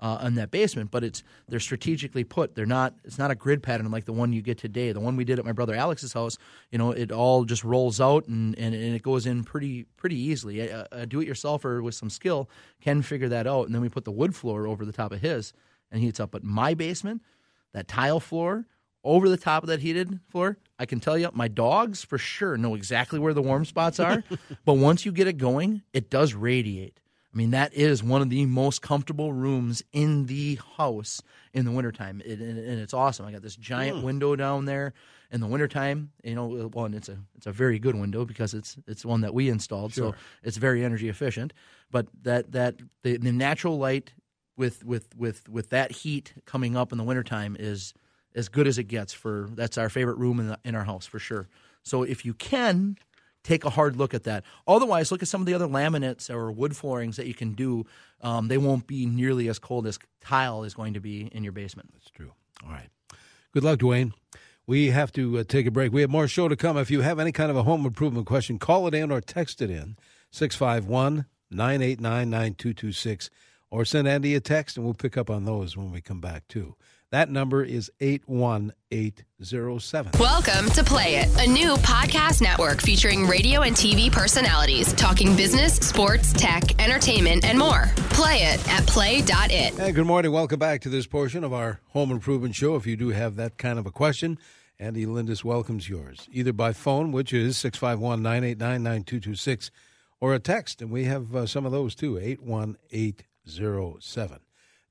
uh, 0.01 0.19
in 0.23 0.35
that 0.35 0.51
basement. 0.51 0.91
But 0.91 1.03
it's 1.03 1.23
they're 1.47 1.59
strategically 1.59 2.23
put. 2.23 2.55
They're 2.55 2.65
not. 2.65 2.95
It's 3.03 3.17
not 3.17 3.31
a 3.31 3.35
grid 3.35 3.63
pattern 3.63 3.89
like 3.91 4.05
the 4.05 4.13
one 4.13 4.33
you 4.33 4.41
get 4.41 4.57
today. 4.57 4.91
The 4.91 4.99
one 4.99 5.15
we 5.15 5.23
did 5.23 5.39
at 5.39 5.45
my 5.45 5.51
brother 5.51 5.75
Alex's 5.75 6.13
house, 6.13 6.37
you 6.71 6.77
know, 6.77 6.91
it 6.91 7.11
all 7.11 7.45
just 7.45 7.63
rolls 7.63 8.01
out 8.01 8.27
and 8.27 8.57
and, 8.57 8.75
and 8.75 8.95
it 8.95 9.03
goes 9.03 9.25
in 9.25 9.43
pretty 9.43 9.83
pretty 9.97 10.17
easily. 10.17 10.61
A, 10.61 10.87
a 10.91 11.05
do 11.05 11.21
it 11.21 11.27
yourselfer 11.27 11.81
with 11.81 11.95
some 11.95 12.09
skill 12.09 12.49
can 12.81 13.01
figure 13.01 13.29
that 13.29 13.47
out. 13.47 13.67
And 13.67 13.75
then 13.75 13.81
we 13.81 13.89
put 13.89 14.05
the 14.05 14.11
wood 14.11 14.35
floor 14.35 14.67
over 14.67 14.85
the 14.85 14.93
top 14.93 15.11
of 15.11 15.21
his 15.21 15.53
and 15.91 16.01
heats 16.01 16.19
up. 16.19 16.31
But 16.31 16.43
my 16.43 16.73
basement, 16.73 17.21
that 17.73 17.87
tile 17.87 18.19
floor 18.19 18.65
over 19.03 19.29
the 19.29 19.37
top 19.37 19.63
of 19.63 19.69
that 19.69 19.79
heated 19.79 20.19
floor, 20.29 20.57
I 20.77 20.85
can 20.85 20.99
tell 20.99 21.17
you, 21.17 21.29
my 21.33 21.47
dogs 21.47 22.03
for 22.03 22.17
sure 22.17 22.57
know 22.57 22.75
exactly 22.75 23.19
where 23.19 23.33
the 23.33 23.41
warm 23.41 23.65
spots 23.65 23.99
are. 23.99 24.23
but 24.65 24.73
once 24.73 25.05
you 25.05 25.11
get 25.11 25.27
it 25.27 25.37
going, 25.37 25.81
it 25.93 26.09
does 26.09 26.33
radiate. 26.33 26.99
I 27.33 27.37
mean, 27.37 27.51
that 27.51 27.73
is 27.73 28.03
one 28.03 28.21
of 28.21 28.29
the 28.29 28.45
most 28.45 28.81
comfortable 28.81 29.31
rooms 29.31 29.81
in 29.93 30.25
the 30.25 30.59
house 30.77 31.21
in 31.53 31.63
the 31.63 31.71
wintertime. 31.71 32.21
It, 32.25 32.39
and, 32.39 32.57
and 32.57 32.79
it's 32.79 32.93
awesome. 32.93 33.25
I 33.25 33.31
got 33.31 33.41
this 33.41 33.55
giant 33.55 33.97
mm. 33.97 34.03
window 34.03 34.35
down 34.35 34.65
there 34.65 34.93
in 35.31 35.39
the 35.39 35.47
wintertime. 35.47 36.11
You 36.23 36.35
know, 36.35 36.65
uh, 36.65 36.67
well, 36.67 36.85
and 36.85 36.95
it's 36.95 37.07
a 37.07 37.17
it's 37.37 37.47
a 37.47 37.51
very 37.53 37.79
good 37.79 37.95
window 37.95 38.25
because 38.25 38.53
it's 38.53 38.75
it's 38.85 39.05
one 39.05 39.21
that 39.21 39.33
we 39.33 39.47
installed, 39.47 39.93
so 39.93 40.13
it's 40.43 40.57
very 40.57 40.83
energy 40.83 41.07
efficient. 41.07 41.53
But 41.89 42.07
that 42.23 42.51
that 42.51 42.75
the, 43.03 43.17
the 43.17 43.31
natural 43.31 43.77
light 43.77 44.11
with 44.57 44.83
with 44.83 45.15
with 45.15 45.47
with 45.47 45.69
that 45.69 45.91
heat 45.91 46.33
coming 46.45 46.75
up 46.75 46.91
in 46.91 46.97
the 46.97 47.03
wintertime 47.05 47.55
is 47.57 47.93
as 48.35 48.49
good 48.49 48.67
as 48.67 48.77
it 48.77 48.85
gets. 48.85 49.13
For 49.13 49.49
that's 49.53 49.77
our 49.77 49.89
favorite 49.89 50.17
room 50.17 50.39
in, 50.39 50.47
the, 50.47 50.59
in 50.63 50.75
our 50.75 50.83
house 50.83 51.05
for 51.05 51.19
sure. 51.19 51.47
So 51.83 52.03
if 52.03 52.25
you 52.25 52.33
can 52.33 52.97
take 53.43 53.65
a 53.65 53.69
hard 53.69 53.95
look 53.95 54.13
at 54.13 54.23
that. 54.23 54.43
Otherwise, 54.67 55.11
look 55.11 55.21
at 55.21 55.27
some 55.27 55.41
of 55.41 55.47
the 55.47 55.53
other 55.53 55.67
laminates 55.67 56.29
or 56.29 56.51
wood 56.51 56.75
floorings 56.75 57.17
that 57.17 57.27
you 57.27 57.33
can 57.33 57.53
do. 57.53 57.85
Um, 58.21 58.47
they 58.47 58.57
won't 58.57 58.87
be 58.87 59.05
nearly 59.05 59.47
as 59.47 59.59
cold 59.59 59.87
as 59.87 59.97
tile 60.21 60.63
is 60.63 60.73
going 60.73 60.93
to 60.93 60.99
be 60.99 61.29
in 61.31 61.43
your 61.43 61.53
basement. 61.53 61.89
That's 61.93 62.09
true. 62.11 62.31
All 62.63 62.71
right. 62.71 62.89
Good 63.51 63.63
luck, 63.63 63.79
Dwayne. 63.79 64.13
We 64.67 64.91
have 64.91 65.11
to 65.13 65.39
uh, 65.39 65.43
take 65.43 65.65
a 65.65 65.71
break. 65.71 65.91
We 65.91 66.01
have 66.01 66.09
more 66.09 66.27
show 66.27 66.47
to 66.47 66.55
come. 66.55 66.77
If 66.77 66.91
you 66.91 67.01
have 67.01 67.19
any 67.19 67.31
kind 67.31 67.49
of 67.49 67.57
a 67.57 67.63
home 67.63 67.85
improvement 67.85 68.27
question, 68.27 68.59
call 68.59 68.87
it 68.87 68.93
in 68.93 69.11
or 69.11 69.19
text 69.19 69.61
it 69.61 69.69
in 69.69 69.97
651 70.31 71.25
989 71.49 72.29
9226 72.29 73.29
or 73.69 73.83
send 73.83 74.07
Andy 74.07 74.35
a 74.35 74.39
text 74.39 74.77
and 74.77 74.85
we'll 74.85 74.93
pick 74.93 75.17
up 75.17 75.29
on 75.29 75.45
those 75.45 75.75
when 75.75 75.91
we 75.91 75.99
come 75.99 76.21
back, 76.21 76.47
too. 76.47 76.75
That 77.11 77.29
number 77.29 77.61
is 77.61 77.91
81807. 77.99 80.13
Welcome 80.17 80.69
to 80.69 80.81
Play 80.81 81.17
It, 81.17 81.27
a 81.39 81.45
new 81.45 81.75
podcast 81.75 82.41
network 82.41 82.81
featuring 82.81 83.27
radio 83.27 83.63
and 83.63 83.75
TV 83.75 84.09
personalities 84.09 84.93
talking 84.93 85.35
business, 85.35 85.75
sports, 85.75 86.31
tech, 86.31 86.81
entertainment, 86.81 87.43
and 87.43 87.59
more. 87.59 87.91
Play 88.11 88.43
it 88.43 88.65
at 88.69 88.87
play.it. 88.87 89.73
Hey, 89.73 89.91
good 89.91 90.05
morning. 90.05 90.31
Welcome 90.31 90.59
back 90.59 90.79
to 90.81 90.89
this 90.89 91.05
portion 91.05 91.43
of 91.43 91.51
our 91.51 91.81
home 91.89 92.11
improvement 92.11 92.55
show. 92.55 92.77
If 92.77 92.87
you 92.87 92.95
do 92.95 93.09
have 93.09 93.35
that 93.35 93.57
kind 93.57 93.77
of 93.77 93.85
a 93.85 93.91
question, 93.91 94.37
Andy 94.79 95.05
Lindus 95.05 95.43
welcomes 95.43 95.89
yours, 95.89 96.29
either 96.31 96.53
by 96.53 96.71
phone, 96.71 97.11
which 97.11 97.33
is 97.33 97.57
651 97.57 98.23
989 98.23 98.83
9226, 98.83 99.69
or 100.21 100.33
a 100.33 100.39
text, 100.39 100.81
and 100.81 100.89
we 100.89 101.03
have 101.03 101.35
uh, 101.35 101.45
some 101.45 101.65
of 101.65 101.73
those 101.73 101.93
too, 101.93 102.17
81807 102.17 104.39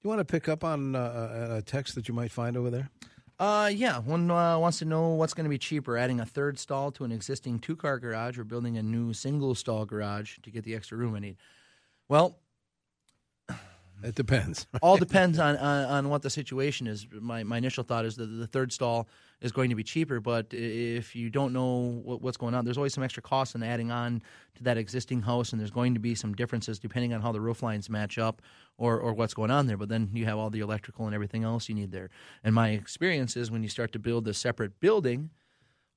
you 0.03 0.09
want 0.09 0.21
to 0.21 0.25
pick 0.25 0.49
up 0.49 0.65
on 0.65 0.95
uh, 0.95 1.57
a 1.59 1.63
text 1.63 1.95
that 1.95 2.09
you 2.09 2.15
might 2.15 2.31
find 2.31 2.57
over 2.57 2.71
there? 2.71 2.91
Uh, 3.39 3.71
yeah. 3.73 3.99
One 3.99 4.31
uh, 4.31 4.59
wants 4.59 4.79
to 4.81 4.85
know 4.85 5.09
what's 5.11 5.35
going 5.35 5.45
to 5.45 5.51
be 5.51 5.59
cheaper: 5.59 5.97
adding 5.97 6.21
a 6.21 6.27
third 6.27 6.59
stall 6.59 6.91
to 6.93 7.05
an 7.05 7.13
existing 7.13 7.59
two-car 7.61 7.99
garage, 7.99 8.39
or 8.39 8.45
building 8.45 8.77
a 8.77 8.83
new 8.83 9.13
single-stall 9.13 9.87
garage 9.87 10.39
to 10.43 10.51
get 10.51 10.65
the 10.65 10.75
extra 10.75 10.99
room 10.99 11.15
I 11.15 11.21
need. 11.21 11.37
Well, 12.09 12.39
it 14.03 14.15
depends. 14.15 14.67
all 14.83 14.97
depends 14.97 15.39
on, 15.39 15.57
on, 15.57 15.85
on 15.85 16.09
what 16.09 16.23
the 16.23 16.31
situation 16.31 16.87
is. 16.87 17.07
My 17.13 17.43
my 17.45 17.59
initial 17.59 17.85
thought 17.85 18.05
is 18.05 18.17
that 18.17 18.27
the 18.27 18.47
third 18.47 18.73
stall 18.73 19.09
is 19.41 19.53
going 19.53 19.71
to 19.71 19.77
be 19.77 19.83
cheaper, 19.83 20.21
but 20.21 20.47
if 20.53 21.17
you 21.17 21.31
don't 21.31 21.53
know 21.53 22.01
what, 22.05 22.21
what's 22.21 22.37
going 22.37 22.55
on, 22.55 22.65
there's 22.65 22.77
always 22.77 22.93
some 22.93 23.03
extra 23.03 23.23
costs 23.23 23.55
in 23.55 23.63
adding 23.63 23.91
on 23.91 24.23
to 24.55 24.63
that 24.65 24.77
existing 24.77 25.23
house, 25.23 25.53
and 25.53 25.61
there's 25.61 25.71
going 25.71 25.95
to 25.95 26.01
be 26.01 26.15
some 26.15 26.35
differences 26.35 26.79
depending 26.79 27.15
on 27.15 27.23
how 27.23 27.33
the 27.33 27.41
roof 27.41 27.63
lines 27.63 27.89
match 27.89 28.19
up 28.19 28.43
or 28.77 28.99
or 28.99 29.13
what's 29.13 29.35
going 29.35 29.51
on 29.51 29.67
there. 29.67 29.77
But 29.77 29.89
then 29.89 30.11
you 30.13 30.27
have 30.27 30.39
all 30.39 30.51
the 30.51 30.61
electrical 30.61 31.07
and 31.07 31.15
everything 31.15 31.45
else 31.45 31.69
you 31.69 31.75
need 31.75 31.93
there. 31.93 32.11
And 32.45 32.55
my 32.55 32.71
experience 32.71 33.37
is 33.37 33.51
when 33.51 33.63
you 33.63 33.69
start 33.69 33.93
to 33.93 33.99
build 33.99 34.29
a 34.29 34.35
separate 34.35 34.81
building 34.81 35.31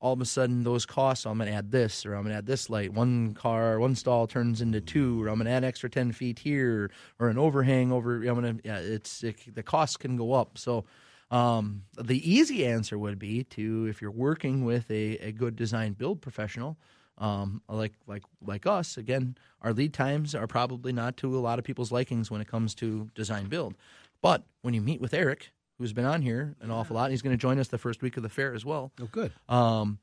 all 0.03 0.11
of 0.11 0.19
a 0.19 0.25
sudden 0.25 0.63
those 0.65 0.85
costs, 0.85 1.25
I'm 1.25 1.37
going 1.37 1.49
to 1.49 1.55
add 1.55 1.71
this 1.71 2.05
or 2.05 2.13
I'm 2.13 2.23
going 2.23 2.33
to 2.33 2.37
add 2.37 2.45
this 2.45 2.69
light. 2.69 2.91
One 2.91 3.33
car, 3.33 3.79
one 3.79 3.95
stall 3.95 4.27
turns 4.27 4.59
into 4.59 4.81
two, 4.81 5.23
or 5.23 5.29
I'm 5.29 5.35
going 5.35 5.45
to 5.45 5.51
add 5.51 5.63
extra 5.63 5.89
10 5.89 6.11
feet 6.11 6.39
here 6.39 6.91
or 7.19 7.29
an 7.29 7.37
overhang 7.37 7.89
over. 7.89 8.15
I'm 8.15 8.41
going 8.41 8.57
to, 8.57 8.67
yeah, 8.67 8.79
it's, 8.79 9.23
it, 9.23 9.55
the 9.55 9.63
costs 9.63 9.95
can 9.95 10.17
go 10.17 10.33
up. 10.33 10.57
So, 10.57 10.83
um, 11.31 11.83
the 11.97 12.19
easy 12.29 12.65
answer 12.65 12.97
would 12.97 13.17
be 13.17 13.45
to, 13.45 13.85
if 13.85 14.01
you're 14.01 14.11
working 14.11 14.65
with 14.65 14.91
a, 14.91 15.17
a 15.19 15.31
good 15.31 15.55
design 15.55 15.93
build 15.93 16.21
professional, 16.21 16.77
um, 17.17 17.61
like 17.69 17.93
like 18.05 18.23
like 18.45 18.67
us, 18.67 18.97
again, 18.97 19.37
our 19.61 19.71
lead 19.71 19.93
times 19.93 20.35
are 20.35 20.47
probably 20.47 20.91
not 20.91 21.15
to 21.17 21.37
a 21.37 21.39
lot 21.39 21.59
of 21.59 21.65
people's 21.65 21.91
likings 21.91 22.29
when 22.29 22.41
it 22.41 22.47
comes 22.47 22.75
to 22.75 23.09
design 23.15 23.47
build. 23.47 23.75
But 24.21 24.43
when 24.63 24.73
you 24.73 24.81
meet 24.81 24.99
with 24.99 25.13
Eric, 25.13 25.52
who's 25.77 25.93
been 25.93 26.05
on 26.05 26.21
here 26.21 26.55
an 26.61 26.71
awful 26.71 26.95
lot. 26.95 27.05
And 27.05 27.11
he's 27.11 27.21
going 27.21 27.35
to 27.35 27.41
join 27.41 27.59
us 27.59 27.67
the 27.67 27.77
first 27.77 28.01
week 28.01 28.17
of 28.17 28.23
the 28.23 28.29
fair 28.29 28.53
as 28.53 28.65
well. 28.65 28.91
Oh, 29.01 29.09
good. 29.11 29.31
Um, 29.49 29.99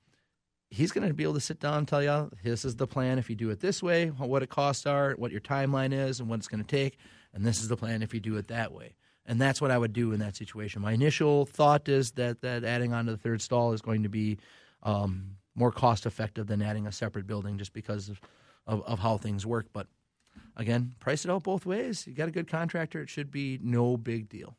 he's 0.70 0.92
going 0.92 1.06
to 1.06 1.14
be 1.14 1.24
able 1.24 1.34
to 1.34 1.40
sit 1.40 1.60
down 1.60 1.78
and 1.78 1.88
tell 1.88 2.02
you 2.02 2.30
this 2.42 2.64
is 2.64 2.76
the 2.76 2.86
plan 2.86 3.18
if 3.18 3.28
you 3.28 3.36
do 3.36 3.50
it 3.50 3.60
this 3.60 3.82
way, 3.82 4.08
what 4.08 4.42
it 4.42 4.48
costs 4.48 4.86
are, 4.86 5.14
what 5.16 5.32
your 5.32 5.40
timeline 5.40 5.92
is, 5.92 6.20
and 6.20 6.28
what 6.28 6.38
it's 6.38 6.48
going 6.48 6.62
to 6.62 6.66
take, 6.66 6.96
and 7.34 7.44
this 7.44 7.60
is 7.60 7.68
the 7.68 7.76
plan 7.76 8.02
if 8.02 8.14
you 8.14 8.20
do 8.20 8.36
it 8.36 8.48
that 8.48 8.72
way. 8.72 8.94
And 9.26 9.40
that's 9.40 9.60
what 9.60 9.70
I 9.70 9.78
would 9.78 9.92
do 9.92 10.12
in 10.12 10.20
that 10.20 10.34
situation. 10.34 10.82
My 10.82 10.92
initial 10.92 11.44
thought 11.44 11.88
is 11.88 12.12
that 12.12 12.40
that 12.40 12.64
adding 12.64 12.92
on 12.92 13.06
to 13.06 13.12
the 13.12 13.18
third 13.18 13.42
stall 13.42 13.72
is 13.72 13.82
going 13.82 14.02
to 14.02 14.08
be 14.08 14.38
um, 14.82 15.36
more 15.54 15.70
cost 15.70 16.06
effective 16.06 16.46
than 16.46 16.62
adding 16.62 16.86
a 16.86 16.92
separate 16.92 17.26
building, 17.26 17.58
just 17.58 17.72
because 17.72 18.08
of, 18.08 18.20
of, 18.66 18.82
of 18.84 18.98
how 18.98 19.18
things 19.18 19.44
work. 19.44 19.66
But 19.72 19.86
again, 20.56 20.94
price 21.00 21.24
it 21.24 21.30
out 21.30 21.42
both 21.42 21.66
ways. 21.66 22.06
You 22.06 22.14
got 22.14 22.28
a 22.28 22.32
good 22.32 22.48
contractor; 22.48 23.02
it 23.02 23.10
should 23.10 23.30
be 23.30 23.58
no 23.62 23.96
big 23.96 24.28
deal 24.28 24.56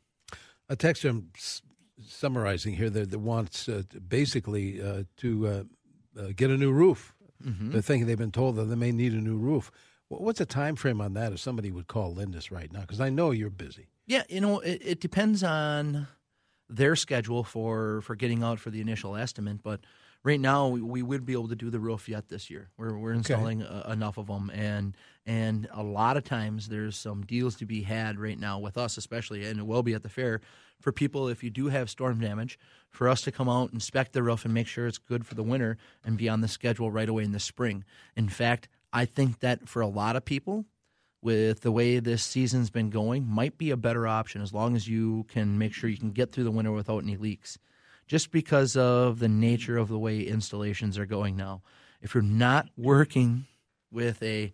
a 0.72 0.76
texter 0.76 1.10
I'm 1.10 1.30
s- 1.36 1.62
summarizing 2.04 2.74
here 2.74 2.90
that, 2.90 3.10
that 3.10 3.18
wants 3.18 3.68
uh, 3.68 3.82
basically 4.08 4.82
uh, 4.82 5.04
to 5.18 5.46
uh, 5.46 5.62
uh, 6.18 6.28
get 6.34 6.50
a 6.50 6.56
new 6.56 6.72
roof. 6.72 7.14
Mm-hmm. 7.44 7.72
They're 7.72 7.82
thinking 7.82 8.06
they've 8.06 8.18
been 8.18 8.32
told 8.32 8.56
that 8.56 8.64
they 8.64 8.74
may 8.74 8.92
need 8.92 9.12
a 9.12 9.20
new 9.20 9.36
roof. 9.36 9.70
What's 10.08 10.38
the 10.38 10.46
time 10.46 10.76
frame 10.76 11.00
on 11.00 11.14
that 11.14 11.32
if 11.32 11.40
somebody 11.40 11.70
would 11.70 11.86
call 11.86 12.14
Lindus 12.14 12.50
right 12.50 12.70
now? 12.72 12.80
Because 12.80 13.00
I 13.00 13.10
know 13.10 13.30
you're 13.30 13.50
busy. 13.50 13.88
Yeah, 14.06 14.22
you 14.28 14.40
know, 14.40 14.60
it, 14.60 14.82
it, 14.84 15.00
depends 15.00 15.42
on 15.42 16.06
their 16.68 16.96
schedule 16.96 17.44
for, 17.44 18.00
for 18.02 18.14
getting 18.14 18.42
out 18.42 18.58
for 18.58 18.70
the 18.70 18.80
initial 18.80 19.16
estimate, 19.16 19.62
but 19.62 19.80
right 20.24 20.40
now 20.40 20.68
we, 20.68 20.80
we 20.80 21.02
would 21.02 21.24
be 21.24 21.32
able 21.32 21.48
to 21.48 21.56
do 21.56 21.70
the 21.70 21.80
roof 21.80 22.08
yet 22.08 22.28
this 22.28 22.50
year. 22.50 22.70
We're, 22.76 22.96
we're 22.96 23.12
installing 23.12 23.62
okay. 23.62 23.82
a, 23.86 23.92
enough 23.92 24.18
of 24.18 24.26
them, 24.26 24.50
and 24.50 24.96
and 25.26 25.68
a 25.72 25.82
lot 25.82 26.16
of 26.16 26.24
times 26.24 26.68
there's 26.68 26.96
some 26.96 27.24
deals 27.24 27.56
to 27.56 27.66
be 27.66 27.82
had 27.82 28.18
right 28.18 28.38
now 28.38 28.58
with 28.58 28.76
us, 28.76 28.96
especially, 28.96 29.44
and 29.46 29.58
it 29.58 29.66
will 29.66 29.82
be 29.82 29.94
at 29.94 30.02
the 30.02 30.08
fair 30.08 30.40
for 30.80 30.92
people 30.92 31.28
if 31.28 31.44
you 31.44 31.50
do 31.50 31.68
have 31.68 31.88
storm 31.88 32.20
damage, 32.20 32.58
for 32.90 33.08
us 33.08 33.22
to 33.22 33.32
come 33.32 33.48
out, 33.48 33.72
inspect 33.72 34.12
the 34.12 34.22
roof, 34.22 34.44
and 34.44 34.52
make 34.52 34.66
sure 34.66 34.86
it's 34.86 34.98
good 34.98 35.24
for 35.24 35.34
the 35.34 35.42
winter 35.42 35.78
and 36.04 36.18
be 36.18 36.28
on 36.28 36.40
the 36.40 36.48
schedule 36.48 36.90
right 36.90 37.08
away 37.08 37.22
in 37.22 37.32
the 37.32 37.40
spring. 37.40 37.84
In 38.16 38.28
fact, 38.28 38.68
I 38.92 39.04
think 39.04 39.40
that 39.40 39.68
for 39.68 39.80
a 39.80 39.86
lot 39.86 40.16
of 40.16 40.24
people, 40.24 40.66
with 41.22 41.60
the 41.60 41.70
way 41.70 42.00
this 42.00 42.24
season's 42.24 42.68
been 42.68 42.90
going, 42.90 43.26
might 43.26 43.56
be 43.56 43.70
a 43.70 43.76
better 43.76 44.08
option 44.08 44.42
as 44.42 44.52
long 44.52 44.74
as 44.74 44.88
you 44.88 45.24
can 45.28 45.56
make 45.56 45.72
sure 45.72 45.88
you 45.88 45.96
can 45.96 46.10
get 46.10 46.32
through 46.32 46.44
the 46.44 46.50
winter 46.50 46.72
without 46.72 47.04
any 47.04 47.16
leaks. 47.16 47.58
Just 48.06 48.30
because 48.30 48.76
of 48.76 49.18
the 49.18 49.28
nature 49.28 49.78
of 49.78 49.88
the 49.88 49.98
way 49.98 50.20
installations 50.20 50.98
are 50.98 51.06
going 51.06 51.36
now. 51.36 51.62
If 52.00 52.14
you're 52.14 52.22
not 52.22 52.68
working 52.76 53.46
with 53.90 54.22
a 54.22 54.52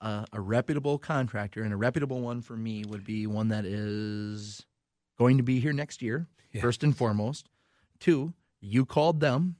a, 0.00 0.26
a 0.32 0.40
reputable 0.40 0.98
contractor, 0.98 1.62
and 1.62 1.72
a 1.72 1.76
reputable 1.76 2.20
one 2.20 2.42
for 2.42 2.56
me 2.56 2.84
would 2.84 3.04
be 3.04 3.26
one 3.26 3.48
that 3.48 3.64
is 3.64 4.64
going 5.18 5.38
to 5.38 5.42
be 5.42 5.60
here 5.60 5.72
next 5.72 6.02
year, 6.02 6.28
yeah. 6.52 6.60
first 6.60 6.82
and 6.82 6.96
foremost. 6.96 7.48
Two, 7.98 8.34
you 8.60 8.84
called 8.84 9.20
them. 9.20 9.56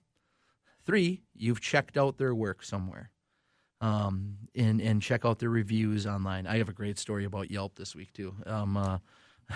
Three, 0.84 1.22
you've 1.34 1.60
checked 1.60 1.96
out 1.96 2.18
their 2.18 2.34
work 2.34 2.62
somewhere. 2.62 3.10
Um, 3.80 4.36
and 4.54 4.80
and 4.80 5.02
check 5.02 5.24
out 5.24 5.40
their 5.40 5.50
reviews 5.50 6.06
online. 6.06 6.46
I 6.46 6.58
have 6.58 6.68
a 6.68 6.72
great 6.72 6.98
story 6.98 7.24
about 7.24 7.50
Yelp 7.50 7.74
this 7.76 7.94
week 7.94 8.12
too. 8.12 8.34
Um, 8.46 8.76
uh, 8.76 8.98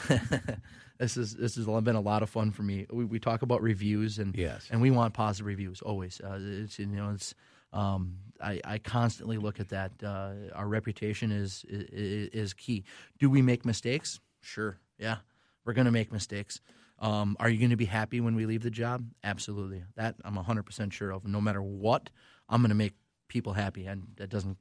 this 0.99 1.17
is 1.17 1.35
this 1.35 1.57
has 1.57 1.67
been 1.67 1.97
a 1.97 2.01
lot 2.01 2.23
of 2.23 2.31
fun 2.31 2.51
for 2.51 2.63
me. 2.63 2.87
We, 2.91 3.05
we 3.05 3.19
talk 3.19 3.43
about 3.43 3.63
reviews 3.63 4.19
and 4.19 4.37
yes. 4.37 4.69
and 4.71 4.81
we 4.81 4.91
want 4.91 5.15
positive 5.15 5.47
reviews 5.47 5.81
always. 5.83 6.21
Uh, 6.21 6.39
it's 6.41 6.79
you 6.79 6.87
know 6.87 7.11
it's 7.15 7.35
um, 7.73 8.17
I, 8.41 8.61
I, 8.65 8.79
constantly 8.79 9.37
look 9.37 9.61
at 9.61 9.69
that. 9.71 9.93
Uh, 10.03 10.33
our 10.55 10.67
reputation 10.67 11.31
is, 11.31 11.67
is, 11.69 12.29
is 12.31 12.55
key. 12.55 12.85
Do 13.19 13.29
we 13.29 13.43
make 13.43 13.67
mistakes? 13.67 14.21
Sure. 14.41 14.79
Yeah, 14.99 15.19
we're 15.65 15.75
going 15.75 15.85
to 15.85 15.91
make 15.91 16.11
mistakes. 16.11 16.61
Um, 16.99 17.37
are 17.39 17.49
you 17.49 17.59
going 17.59 17.71
to 17.71 17.77
be 17.77 17.85
happy 17.85 18.21
when 18.21 18.35
we 18.35 18.47
leave 18.47 18.63
the 18.63 18.71
job? 18.71 19.05
Absolutely. 19.23 19.85
That 19.97 20.17
I'm 20.25 20.37
100% 20.37 20.93
sure 20.93 21.13
of. 21.13 21.27
No 21.27 21.41
matter 21.41 21.63
what, 21.63 22.11
I'm 22.49 22.63
going 22.63 22.71
to 22.71 22.75
make 22.75 22.95
people 23.29 23.53
happy, 23.53 23.87
and 23.87 24.09
that 24.17 24.31
doesn't. 24.31 24.57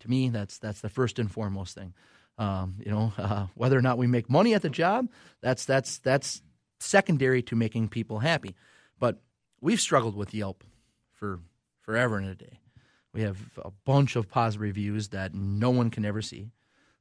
To 0.00 0.10
me, 0.10 0.30
that's 0.30 0.58
that's 0.58 0.80
the 0.80 0.88
first 0.88 1.18
and 1.18 1.30
foremost 1.30 1.74
thing. 1.74 1.94
Um, 2.36 2.76
you 2.84 2.90
know, 2.90 3.12
uh, 3.18 3.46
whether 3.54 3.78
or 3.78 3.82
not 3.82 3.98
we 3.98 4.06
make 4.06 4.28
money 4.28 4.54
at 4.54 4.62
the 4.62 4.70
job, 4.70 5.08
that's 5.40 5.64
that's 5.64 5.98
that's 5.98 6.42
secondary 6.80 7.42
to 7.42 7.56
making 7.56 7.88
people 7.88 8.18
happy. 8.18 8.54
But 8.98 9.20
we've 9.60 9.80
struggled 9.80 10.16
with 10.16 10.34
Yelp 10.34 10.64
for 11.12 11.40
forever 11.82 12.18
and 12.18 12.28
a 12.28 12.34
day. 12.34 12.60
We 13.12 13.22
have 13.22 13.38
a 13.64 13.70
bunch 13.84 14.16
of 14.16 14.28
positive 14.28 14.62
reviews 14.62 15.08
that 15.08 15.34
no 15.34 15.70
one 15.70 15.90
can 15.90 16.04
ever 16.04 16.20
see. 16.20 16.50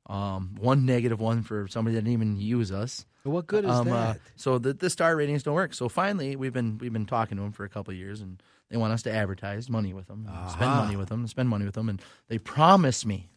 Um, 0.06 0.56
one 0.60 0.86
negative 0.86 1.20
one 1.20 1.44
for 1.44 1.68
somebody 1.68 1.96
that 1.96 2.02
didn't 2.02 2.14
even 2.14 2.38
use 2.38 2.72
us. 2.72 3.06
What 3.24 3.48
good 3.48 3.64
is 3.64 3.72
um, 3.72 3.88
uh, 3.88 3.92
that? 3.92 4.16
Uh, 4.16 4.20
so 4.36 4.58
the, 4.58 4.74
the 4.74 4.90
star 4.90 5.16
ratings 5.16 5.44
don't 5.44 5.56
work. 5.56 5.74
So 5.74 5.88
finally, 5.88 6.36
we've 6.36 6.52
been 6.52 6.78
we've 6.78 6.92
been 6.92 7.06
talking 7.06 7.38
to 7.38 7.44
them 7.44 7.54
for 7.54 7.64
a 7.64 7.70
couple 7.70 7.94
of 7.94 7.98
years, 7.98 8.20
and 8.20 8.44
they 8.70 8.76
want 8.78 8.92
us 8.92 9.02
to 9.04 9.12
advertise 9.12 9.70
money 9.70 9.94
with 9.94 10.08
them, 10.08 10.28
uh-huh. 10.30 10.50
spend 10.50 10.72
money 10.72 10.96
with 10.98 11.10
them, 11.10 11.26
spend 11.28 11.48
money 11.48 11.64
with 11.64 11.76
them, 11.76 11.88
and 11.88 12.02
they 12.28 12.38
promise 12.38 13.06
me 13.06 13.30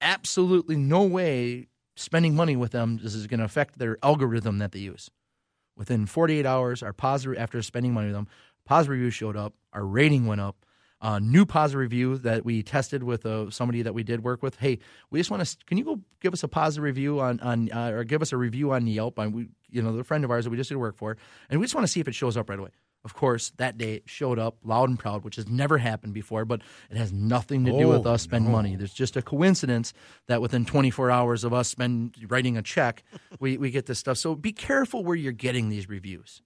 absolutely 0.00 0.76
no 0.76 1.02
way 1.02 1.66
spending 1.96 2.34
money 2.34 2.56
with 2.56 2.72
them 2.72 2.98
this 3.02 3.14
is 3.14 3.26
going 3.26 3.40
to 3.40 3.44
affect 3.46 3.78
their 3.78 3.98
algorithm 4.02 4.58
that 4.58 4.72
they 4.72 4.78
use. 4.80 5.10
Within 5.76 6.06
48 6.06 6.46
hours, 6.46 6.82
our 6.82 6.92
positive 6.92 7.38
after 7.38 7.62
spending 7.62 7.92
money 7.92 8.06
with 8.08 8.14
them, 8.16 8.28
positive 8.64 8.92
reviews 8.92 9.14
showed 9.14 9.36
up, 9.36 9.54
our 9.72 9.84
rating 9.84 10.26
went 10.26 10.40
up. 10.40 10.56
uh, 11.00 11.18
new 11.20 11.46
positive 11.46 11.78
review 11.80 12.18
that 12.18 12.44
we 12.44 12.62
tested 12.62 13.02
with 13.04 13.24
uh, 13.24 13.48
somebody 13.50 13.82
that 13.82 13.94
we 13.94 14.02
did 14.02 14.24
work 14.24 14.42
with. 14.42 14.56
Hey, 14.56 14.78
we 15.10 15.20
just 15.20 15.30
want 15.30 15.44
to. 15.44 15.56
Can 15.66 15.78
you 15.78 15.84
go 15.84 16.00
give 16.20 16.32
us 16.32 16.42
a 16.42 16.48
positive 16.48 16.82
review 16.82 17.20
on 17.20 17.38
on 17.40 17.70
uh, 17.72 17.90
or 17.90 18.04
give 18.04 18.20
us 18.22 18.32
a 18.32 18.36
review 18.36 18.72
on 18.72 18.86
Yelp? 18.86 19.18
On 19.18 19.32
we, 19.32 19.48
you 19.70 19.80
know, 19.82 19.96
the 19.96 20.04
friend 20.04 20.24
of 20.24 20.30
ours 20.30 20.44
that 20.44 20.50
we 20.50 20.56
just 20.56 20.68
did 20.70 20.76
work 20.76 20.96
for, 20.96 21.16
and 21.48 21.60
we 21.60 21.64
just 21.64 21.74
want 21.74 21.86
to 21.86 21.92
see 21.92 22.00
if 22.00 22.08
it 22.08 22.14
shows 22.14 22.36
up 22.36 22.50
right 22.50 22.58
away. 22.58 22.70
Of 23.08 23.14
course, 23.14 23.52
that 23.56 23.78
day 23.78 24.02
showed 24.04 24.38
up 24.38 24.58
loud 24.62 24.90
and 24.90 24.98
proud, 24.98 25.24
which 25.24 25.36
has 25.36 25.48
never 25.48 25.78
happened 25.78 26.12
before, 26.12 26.44
but 26.44 26.60
it 26.90 26.98
has 26.98 27.10
nothing 27.10 27.64
to 27.64 27.70
do 27.70 27.84
Oh, 27.84 27.96
with 27.96 28.06
us 28.06 28.20
spending 28.20 28.52
money. 28.52 28.76
There's 28.76 28.92
just 28.92 29.16
a 29.16 29.22
coincidence 29.22 29.94
that 30.26 30.42
within 30.42 30.66
24 30.66 31.10
hours 31.10 31.42
of 31.42 31.54
us 31.54 31.68
spend 31.68 32.16
writing 32.28 32.58
a 32.58 32.62
check, 32.62 33.02
we, 33.40 33.56
we 33.56 33.70
get 33.70 33.86
this 33.86 33.98
stuff. 33.98 34.18
So 34.18 34.34
be 34.34 34.52
careful 34.52 35.04
where 35.04 35.16
you're 35.16 35.32
getting 35.32 35.70
these 35.70 35.88
reviews. 35.88 36.42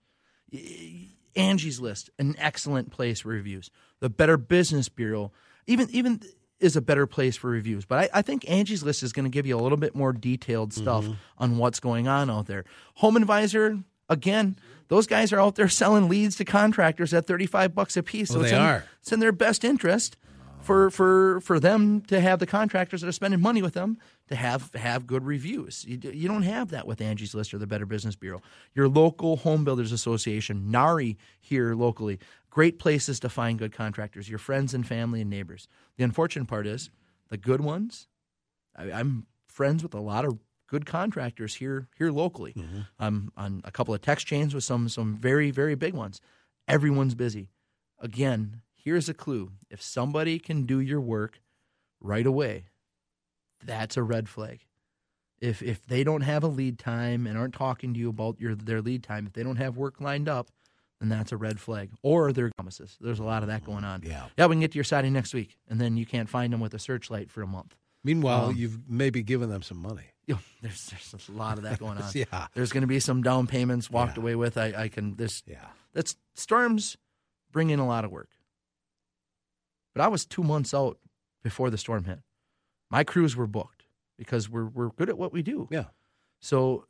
Angie's 1.35 1.81
List, 1.81 2.11
an 2.21 2.37
excellent 2.39 2.93
place 2.93 3.23
for 3.23 3.31
reviews. 3.31 3.69
The 3.99 4.09
Better 4.09 4.37
Business 4.37 4.89
Bureau, 4.89 5.33
even 5.67 5.91
even 5.91 6.21
is 6.61 6.77
a 6.77 6.81
better 6.81 7.09
place 7.09 7.37
for 7.37 7.51
reviews. 7.51 7.85
But 7.85 7.99
I, 7.99 8.19
I 8.21 8.23
think 8.23 8.49
Angie's 8.49 8.85
List 8.85 9.03
is 9.03 9.13
going 9.13 9.25
to 9.25 9.31
give 9.31 9.47
you 9.47 9.59
a 9.59 9.61
little 9.61 9.79
bit 9.79 9.97
more 9.97 10.13
detailed 10.13 10.73
stuff 10.73 11.03
mm-hmm. 11.03 11.15
on 11.39 11.59
what's 11.59 11.81
going 11.81 12.07
on 12.07 12.31
out 12.31 12.47
there. 12.47 12.65
Home 12.95 13.17
Advisor, 13.17 13.81
again, 14.13 14.57
those 14.89 15.07
guys 15.07 15.33
are 15.33 15.41
out 15.41 15.55
there 15.57 15.69
selling 15.69 16.09
leads 16.09 16.37
to 16.37 16.45
contractors 16.45 17.13
at 17.15 17.27
thirty 17.27 17.47
five 17.47 17.75
bucks 17.75 17.97
a 17.97 18.03
piece. 18.03 18.31
So 18.31 18.39
Oh, 18.39 18.43
it's 18.43 18.51
they 18.51 18.57
in, 18.57 18.63
are. 18.63 18.85
it's 19.01 19.13
in 19.13 19.21
their 19.21 19.33
best 19.33 19.65
interest 19.65 20.17
for 20.61 20.91
for 20.91 21.41
for 21.41 21.59
them 21.59 22.03
to 22.03 22.21
have 22.21 22.39
the 22.39 22.47
contractors 22.47 23.01
that 23.01 23.09
are 23.09 23.13
spending 23.13 23.41
money 23.41 23.63
with 23.63 23.75
them 23.75 23.99
to 24.29 24.37
have 24.37 24.71
have 24.75 25.07
good 25.07 25.25
reviews. 25.25 25.85
You, 25.89 25.99
you 26.13 26.29
don't 26.29 26.43
have 26.45 26.71
that 26.71 26.87
with 26.87 27.01
Angie's 27.01 27.35
List 27.35 27.53
or 27.53 27.59
the 27.59 27.67
Better 27.67 27.87
Business 27.87 28.15
Bureau. 28.17 28.41
Your 28.75 28.89
local 28.89 29.37
home 29.39 29.65
builders 29.65 29.91
association, 29.93 30.71
NARI 30.71 31.17
here 31.41 31.75
locally, 31.75 32.19
great 32.51 32.79
places 32.79 33.19
to 33.21 33.29
find 33.29 33.59
good 33.59 33.73
contractors. 33.73 34.29
Your 34.29 34.39
friends 34.39 34.73
and 34.75 34.87
family 34.87 35.21
and 35.23 35.31
neighbors. 35.31 35.67
The 35.97 36.05
unfortunate 36.05 36.47
part 36.49 36.67
is 36.67 36.91
the 37.29 37.37
good 37.39 37.61
ones. 37.61 38.07
I, 38.77 38.93
I'm 38.93 39.27
friends 39.49 39.83
with 39.83 39.95
a 39.95 40.01
lot 40.01 40.25
of 40.25 40.39
good 40.73 40.87
contractors 40.87 41.57
here 41.57 41.87
here 41.99 42.11
locally. 42.11 42.55
I'm 42.99 43.31
on 43.37 43.61
a 43.65 43.71
couple 43.71 43.93
of 43.93 44.01
text 44.01 44.27
chains 44.27 44.55
with 44.55 44.65
some 44.65 44.89
some 44.89 45.15
very 45.17 45.51
very 45.51 45.75
big 45.75 45.93
ones. 45.95 46.21
Everyone's 46.67 47.15
busy. 47.15 47.51
Again, 48.01 48.63
here's 48.75 49.09
a 49.09 49.15
clue: 49.15 49.53
if 49.71 49.83
somebody 49.83 50.39
can 50.39 50.65
do 50.65 50.81
your 50.81 51.01
work 51.01 51.41
right 52.01 52.27
away, 52.27 52.65
that's 53.63 53.99
a 53.99 54.03
red 54.03 54.31
flag. 54.31 54.65
If 55.41 55.63
if 55.63 55.87
they 55.87 56.05
don't 56.05 56.23
have 56.23 56.43
a 56.43 56.49
lead 56.49 56.79
time 56.79 57.27
and 57.27 57.37
aren't 57.37 57.55
talking 57.55 57.93
to 57.93 58.01
you 58.01 58.09
about 58.09 58.41
your 58.41 58.55
their 58.55 58.81
lead 58.81 59.03
time, 59.03 59.27
if 59.27 59.35
they 59.35 59.43
don't 59.43 59.57
have 59.57 59.77
work 59.77 60.01
lined 60.01 60.29
up, 60.29 60.49
then 61.01 61.11
that's 61.11 61.33
a 61.33 61.37
red 61.37 61.61
flag. 61.61 61.91
Or 62.03 62.33
they're 62.33 62.51
promises. 62.57 62.97
There's 62.99 63.19
a 63.19 63.25
lot 63.25 63.43
of 63.43 63.49
that 63.49 63.63
mm-hmm. 63.63 63.73
going 63.73 63.85
on. 63.85 64.03
Yeah. 64.05 64.27
Yeah, 64.39 64.47
we 64.47 64.55
can 64.55 64.61
get 64.61 64.73
to 64.73 64.79
your 64.79 64.85
siding 64.85 65.13
next 65.13 65.35
week, 65.35 65.59
and 65.69 65.79
then 65.79 65.99
you 65.99 66.07
can't 66.07 66.31
find 66.31 66.51
them 66.51 66.61
with 66.61 66.73
a 66.73 66.79
searchlight 66.79 67.31
for 67.31 67.43
a 67.43 67.47
month. 67.47 67.77
Meanwhile, 68.05 68.47
Um, 68.47 68.57
you've 68.57 68.89
maybe 68.91 69.23
given 69.23 69.49
them 69.51 69.63
some 69.63 69.79
money. 69.79 70.03
You 70.25 70.35
know, 70.35 70.41
there's 70.63 70.87
there's 71.11 71.29
a 71.29 71.33
lot 71.33 71.59
of 71.59 71.65
that 71.65 71.81
going 71.81 71.99
on. 71.99 72.09
Yeah. 72.15 72.47
There's 72.55 72.73
going 72.73 72.83
to 72.83 72.87
be 72.87 73.01
some 73.01 73.23
down 73.25 73.49
payments 73.49 73.91
walked 73.91 74.17
Yeah. 74.17 74.23
away 74.23 74.37
with. 74.37 74.57
I, 74.57 74.73
I 74.85 74.89
can 74.89 75.17
this 75.17 75.43
Yeah. 75.47 75.67
that's 75.93 76.17
storms 76.35 76.97
bring 77.51 77.71
in 77.71 77.81
a 77.81 77.87
lot 77.87 78.05
of 78.05 78.13
work. 78.13 78.29
But 79.95 80.03
I 80.03 80.09
was 80.09 80.25
two 80.25 80.43
months 80.45 80.73
out 80.73 80.99
before 81.43 81.71
the 81.71 81.77
storm 81.77 82.05
hit. 82.05 82.21
My 82.89 83.03
crews 83.05 83.35
were 83.37 83.49
booked 83.49 83.85
because 84.17 84.49
we're 84.49 84.67
we're 84.67 84.91
good 84.91 85.09
at 85.09 85.19
what 85.19 85.33
we 85.33 85.43
do. 85.43 85.67
Yeah. 85.73 85.87
So 86.41 86.87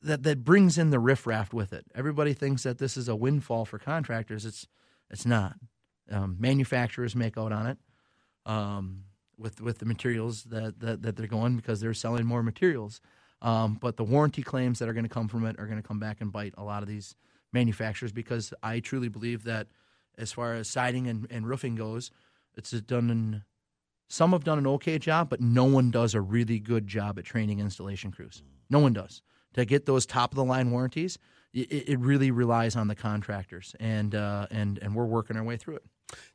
that 0.00 0.22
that 0.22 0.44
brings 0.44 0.78
in 0.78 0.90
the 0.90 1.00
riffraff 1.00 1.52
with 1.52 1.72
it. 1.72 1.84
Everybody 1.96 2.32
thinks 2.32 2.62
that 2.62 2.78
this 2.78 2.96
is 2.96 3.08
a 3.08 3.16
windfall 3.16 3.64
for 3.64 3.78
contractors. 3.80 4.44
It's 4.46 4.68
it's 5.10 5.26
not. 5.26 5.56
Um, 6.10 6.36
manufacturers 6.38 7.14
make 7.16 7.36
out 7.38 7.52
on 7.52 7.66
it 7.66 7.78
um, 8.46 9.04
with 9.42 9.60
with 9.60 9.78
the 9.78 9.84
materials 9.84 10.44
that, 10.44 10.80
that 10.80 11.02
that 11.02 11.16
they're 11.16 11.26
going 11.26 11.56
because 11.56 11.80
they're 11.80 11.94
selling 11.94 12.24
more 12.24 12.42
materials. 12.42 13.00
Um, 13.42 13.76
but 13.80 13.96
the 13.96 14.04
warranty 14.04 14.42
claims 14.42 14.78
that 14.78 14.88
are 14.88 14.92
going 14.92 15.04
to 15.04 15.10
come 15.10 15.26
from 15.26 15.44
it 15.44 15.58
are 15.58 15.66
going 15.66 15.82
to 15.82 15.86
come 15.86 15.98
back 15.98 16.20
and 16.20 16.30
bite 16.30 16.54
a 16.56 16.62
lot 16.62 16.82
of 16.82 16.88
these 16.88 17.16
manufacturers 17.52 18.12
because 18.12 18.54
I 18.62 18.78
truly 18.78 19.08
believe 19.08 19.42
that 19.44 19.66
as 20.16 20.30
far 20.30 20.54
as 20.54 20.68
siding 20.68 21.08
and, 21.08 21.26
and 21.28 21.46
roofing 21.46 21.74
goes, 21.74 22.12
it's 22.56 22.70
done 22.70 23.10
in 23.10 23.42
some 24.08 24.32
have 24.32 24.44
done 24.44 24.58
an 24.58 24.66
okay 24.66 24.98
job, 24.98 25.30
but 25.30 25.40
no 25.40 25.64
one 25.64 25.90
does 25.90 26.14
a 26.14 26.20
really 26.20 26.58
good 26.58 26.86
job 26.86 27.18
at 27.18 27.24
training 27.24 27.60
installation 27.60 28.12
crews. 28.12 28.42
No 28.68 28.78
one 28.78 28.92
does. 28.92 29.22
To 29.54 29.64
get 29.64 29.86
those 29.86 30.04
top 30.04 30.32
of 30.32 30.36
the 30.36 30.44
line 30.44 30.70
warranties, 30.70 31.18
it, 31.54 31.88
it 31.88 31.98
really 31.98 32.30
relies 32.30 32.76
on 32.76 32.88
the 32.88 32.94
contractors, 32.94 33.74
and 33.80 34.14
uh, 34.14 34.46
and 34.50 34.78
and 34.78 34.94
we're 34.94 35.06
working 35.06 35.36
our 35.36 35.42
way 35.42 35.56
through 35.56 35.76
it. 35.76 35.84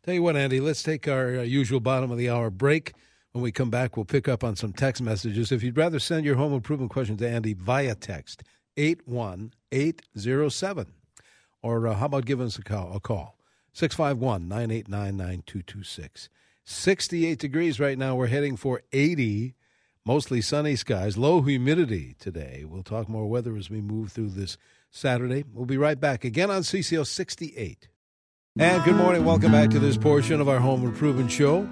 Tell 0.03 0.13
you 0.13 0.24
what, 0.24 0.38
Andy, 0.38 0.59
let's 0.59 0.83
take 0.83 1.07
our 1.07 1.39
uh, 1.39 1.43
usual 1.43 1.79
bottom 1.79 2.12
of 2.12 2.17
the 2.17 2.30
hour 2.30 2.49
break. 2.49 2.93
When 3.32 3.43
we 3.43 3.51
come 3.51 3.69
back, 3.69 3.97
we'll 3.97 4.06
pick 4.06 4.27
up 4.27 4.43
on 4.43 4.56
some 4.56 4.73
text 4.73 4.99
messages. 5.01 5.51
If 5.51 5.62
you'd 5.62 5.77
rather 5.77 5.99
send 5.99 6.25
your 6.25 6.36
home 6.36 6.53
improvement 6.53 6.91
question 6.91 7.17
to 7.17 7.30
Andy 7.30 7.53
via 7.53 7.93
text, 7.93 8.41
81807. 8.77 10.93
Or 11.62 11.88
uh, 11.88 11.95
how 11.95 12.06
about 12.06 12.25
giving 12.25 12.47
us 12.47 12.58
a 12.58 12.63
call? 12.63 12.95
A 12.95 12.99
call 12.99 13.38
651 13.73 14.47
989 14.47 15.17
9226. 15.17 16.30
68 16.63 17.39
degrees 17.39 17.80
right 17.80 17.97
now. 17.97 18.15
We're 18.15 18.27
heading 18.27 18.58
for 18.58 18.82
80, 18.91 19.56
mostly 20.06 20.41
sunny 20.41 20.75
skies, 20.75 21.17
low 21.17 21.41
humidity 21.41 22.15
today. 22.19 22.65
We'll 22.67 22.84
talk 22.84 23.08
more 23.08 23.27
weather 23.27 23.56
as 23.56 23.69
we 23.69 23.82
move 23.82 24.12
through 24.12 24.30
this 24.30 24.58
Saturday. 24.89 25.43
We'll 25.53 25.65
be 25.65 25.77
right 25.77 25.99
back 25.99 26.25
again 26.25 26.49
on 26.49 26.63
CCO 26.63 27.06
68. 27.06 27.88
And 28.60 28.84
good 28.84 28.96
morning. 28.96 29.24
Welcome 29.24 29.52
back 29.52 29.70
to 29.70 29.78
this 29.78 29.98
portion 29.98 30.41
of 30.41 30.50
our 30.50 30.60
home 30.60 30.84
improvement 30.84 31.32
show 31.32 31.70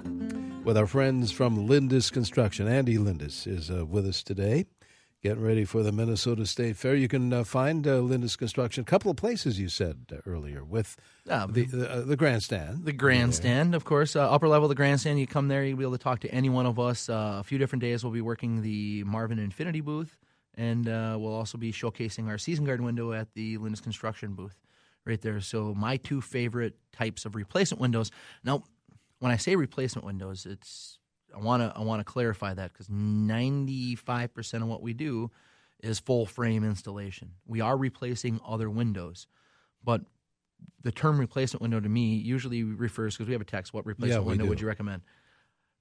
with 0.62 0.76
our 0.76 0.86
friends 0.86 1.32
from 1.32 1.66
Lindus 1.66 2.12
Construction. 2.12 2.68
Andy 2.68 2.96
Lindus 2.96 3.44
is 3.48 3.72
uh, 3.72 3.84
with 3.84 4.06
us 4.06 4.22
today, 4.22 4.66
getting 5.20 5.42
ready 5.42 5.64
for 5.64 5.82
the 5.82 5.90
Minnesota 5.90 6.46
State 6.46 6.76
Fair. 6.76 6.94
You 6.94 7.08
can 7.08 7.32
uh, 7.32 7.42
find 7.42 7.84
uh, 7.88 7.98
Lindus 8.02 8.38
Construction 8.38 8.82
a 8.82 8.84
couple 8.84 9.10
of 9.10 9.16
places 9.16 9.58
you 9.58 9.68
said 9.68 10.12
uh, 10.12 10.18
earlier 10.26 10.62
with 10.62 10.96
Yeah, 11.24 11.46
the 11.48 11.64
the, 11.64 11.90
uh, 11.90 12.00
the 12.02 12.16
grandstand. 12.16 12.84
The 12.84 12.92
grandstand, 12.92 13.74
of 13.74 13.84
course, 13.84 14.14
uh, 14.14 14.30
upper 14.30 14.46
level 14.46 14.66
of 14.66 14.68
the 14.68 14.76
grandstand. 14.76 15.18
You 15.18 15.26
come 15.26 15.48
there, 15.48 15.64
you'll 15.64 15.78
be 15.78 15.82
able 15.84 15.98
to 15.98 15.98
talk 15.98 16.20
to 16.20 16.30
any 16.30 16.50
one 16.50 16.66
of 16.66 16.78
us. 16.78 17.08
Uh, 17.08 17.38
a 17.40 17.42
few 17.42 17.58
different 17.58 17.80
days, 17.80 18.04
we'll 18.04 18.12
be 18.12 18.20
working 18.20 18.62
the 18.62 19.02
Marvin 19.02 19.40
Infinity 19.40 19.80
booth, 19.80 20.16
and 20.54 20.88
uh, 20.88 21.16
we'll 21.18 21.34
also 21.34 21.58
be 21.58 21.72
showcasing 21.72 22.28
our 22.28 22.38
season 22.38 22.64
guard 22.64 22.80
window 22.80 23.12
at 23.12 23.34
the 23.34 23.58
Lindus 23.58 23.82
Construction 23.82 24.34
booth 24.34 24.54
right 25.06 25.20
there. 25.20 25.40
So, 25.40 25.74
my 25.74 25.96
two 25.96 26.20
favorite 26.20 26.74
types 26.92 27.24
of 27.24 27.34
replacement 27.34 27.80
windows. 27.80 28.10
Now, 28.44 28.64
when 29.20 29.32
I 29.32 29.36
say 29.36 29.56
replacement 29.56 30.04
windows, 30.04 30.46
it's 30.46 30.98
I 31.34 31.40
want 31.40 31.62
to 31.62 31.72
I 31.78 31.82
want 31.82 32.00
to 32.00 32.04
clarify 32.04 32.54
that 32.54 32.72
because 32.72 32.88
ninety 32.90 33.94
five 33.94 34.34
percent 34.34 34.62
of 34.62 34.68
what 34.68 34.82
we 34.82 34.92
do 34.92 35.30
is 35.82 35.98
full 35.98 36.26
frame 36.26 36.64
installation. 36.64 37.32
We 37.46 37.60
are 37.60 37.76
replacing 37.76 38.40
other 38.46 38.70
windows, 38.70 39.26
but 39.84 40.02
the 40.82 40.92
term 40.92 41.18
replacement 41.18 41.62
window 41.62 41.80
to 41.80 41.88
me 41.88 42.16
usually 42.16 42.62
refers 42.64 43.14
because 43.14 43.26
we 43.28 43.32
have 43.32 43.42
a 43.42 43.46
text. 43.46 43.72
What 43.74 43.86
replacement 43.86 44.24
we 44.24 44.30
window 44.30 44.44
do. 44.44 44.48
would 44.50 44.60
you 44.60 44.66
recommend? 44.66 45.02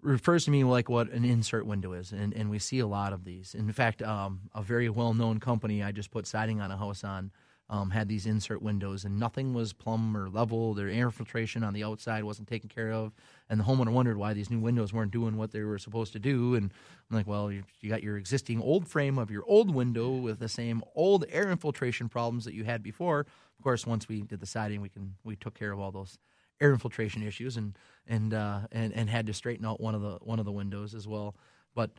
Refers 0.01 0.45
to 0.45 0.51
me 0.51 0.63
like 0.63 0.87
what 0.87 1.09
an 1.11 1.25
insert 1.25 1.65
window 1.65 1.93
is, 1.93 2.11
and, 2.11 2.33
and 2.33 2.49
we 2.49 2.59
see 2.59 2.79
a 2.79 2.87
lot 2.87 3.11
of 3.11 3.23
these. 3.23 3.55
In 3.55 3.71
fact, 3.71 4.01
um, 4.03 4.41
a 4.53 4.61
very 4.61 4.89
well 4.89 5.13
known 5.13 5.39
company 5.39 5.81
I 5.81 5.91
just 5.91 6.11
put 6.11 6.27
siding 6.27 6.61
on 6.61 6.69
a 6.69 6.77
house 6.77 7.03
on 7.03 7.31
um, 7.69 7.89
had 7.89 8.07
these 8.07 8.25
insert 8.25 8.61
windows, 8.61 9.05
and 9.05 9.19
nothing 9.19 9.53
was 9.53 9.73
plumb 9.73 10.15
or 10.15 10.29
level. 10.29 10.73
Their 10.73 10.89
air 10.89 11.09
filtration 11.09 11.63
on 11.63 11.73
the 11.73 11.83
outside 11.83 12.23
wasn't 12.23 12.47
taken 12.47 12.69
care 12.69 12.91
of, 12.91 13.13
and 13.49 13.59
the 13.59 13.63
homeowner 13.63 13.91
wondered 13.91 14.17
why 14.17 14.33
these 14.33 14.51
new 14.51 14.59
windows 14.59 14.93
weren't 14.93 15.11
doing 15.11 15.35
what 15.35 15.51
they 15.51 15.61
were 15.61 15.79
supposed 15.79 16.13
to 16.13 16.19
do. 16.19 16.55
And 16.55 16.71
I'm 17.09 17.17
like, 17.17 17.27
well, 17.27 17.51
you, 17.51 17.63
you 17.81 17.89
got 17.89 18.03
your 18.03 18.17
existing 18.17 18.61
old 18.61 18.87
frame 18.87 19.17
of 19.17 19.31
your 19.31 19.43
old 19.47 19.73
window 19.73 20.11
with 20.11 20.39
the 20.39 20.49
same 20.49 20.83
old 20.95 21.25
air 21.29 21.49
infiltration 21.49 22.07
problems 22.07 22.45
that 22.45 22.53
you 22.53 22.63
had 22.63 22.83
before. 22.83 23.21
Of 23.21 23.63
course, 23.63 23.85
once 23.85 24.07
we 24.07 24.21
did 24.21 24.39
the 24.39 24.45
siding, 24.45 24.81
we 24.81 24.89
can 24.89 25.15
we 25.23 25.35
took 25.35 25.55
care 25.55 25.71
of 25.71 25.79
all 25.79 25.91
those 25.91 26.19
air 26.61 26.71
infiltration 26.71 27.23
issues 27.23 27.57
and 27.57 27.77
and 28.07 28.33
uh, 28.33 28.61
and 28.71 28.93
and 28.93 29.09
had 29.09 29.25
to 29.27 29.33
straighten 29.33 29.65
out 29.65 29.81
one 29.81 29.95
of 29.95 30.01
the 30.01 30.17
one 30.21 30.39
of 30.39 30.45
the 30.45 30.51
windows 30.51 30.93
as 30.93 31.07
well. 31.07 31.35
But 31.73 31.91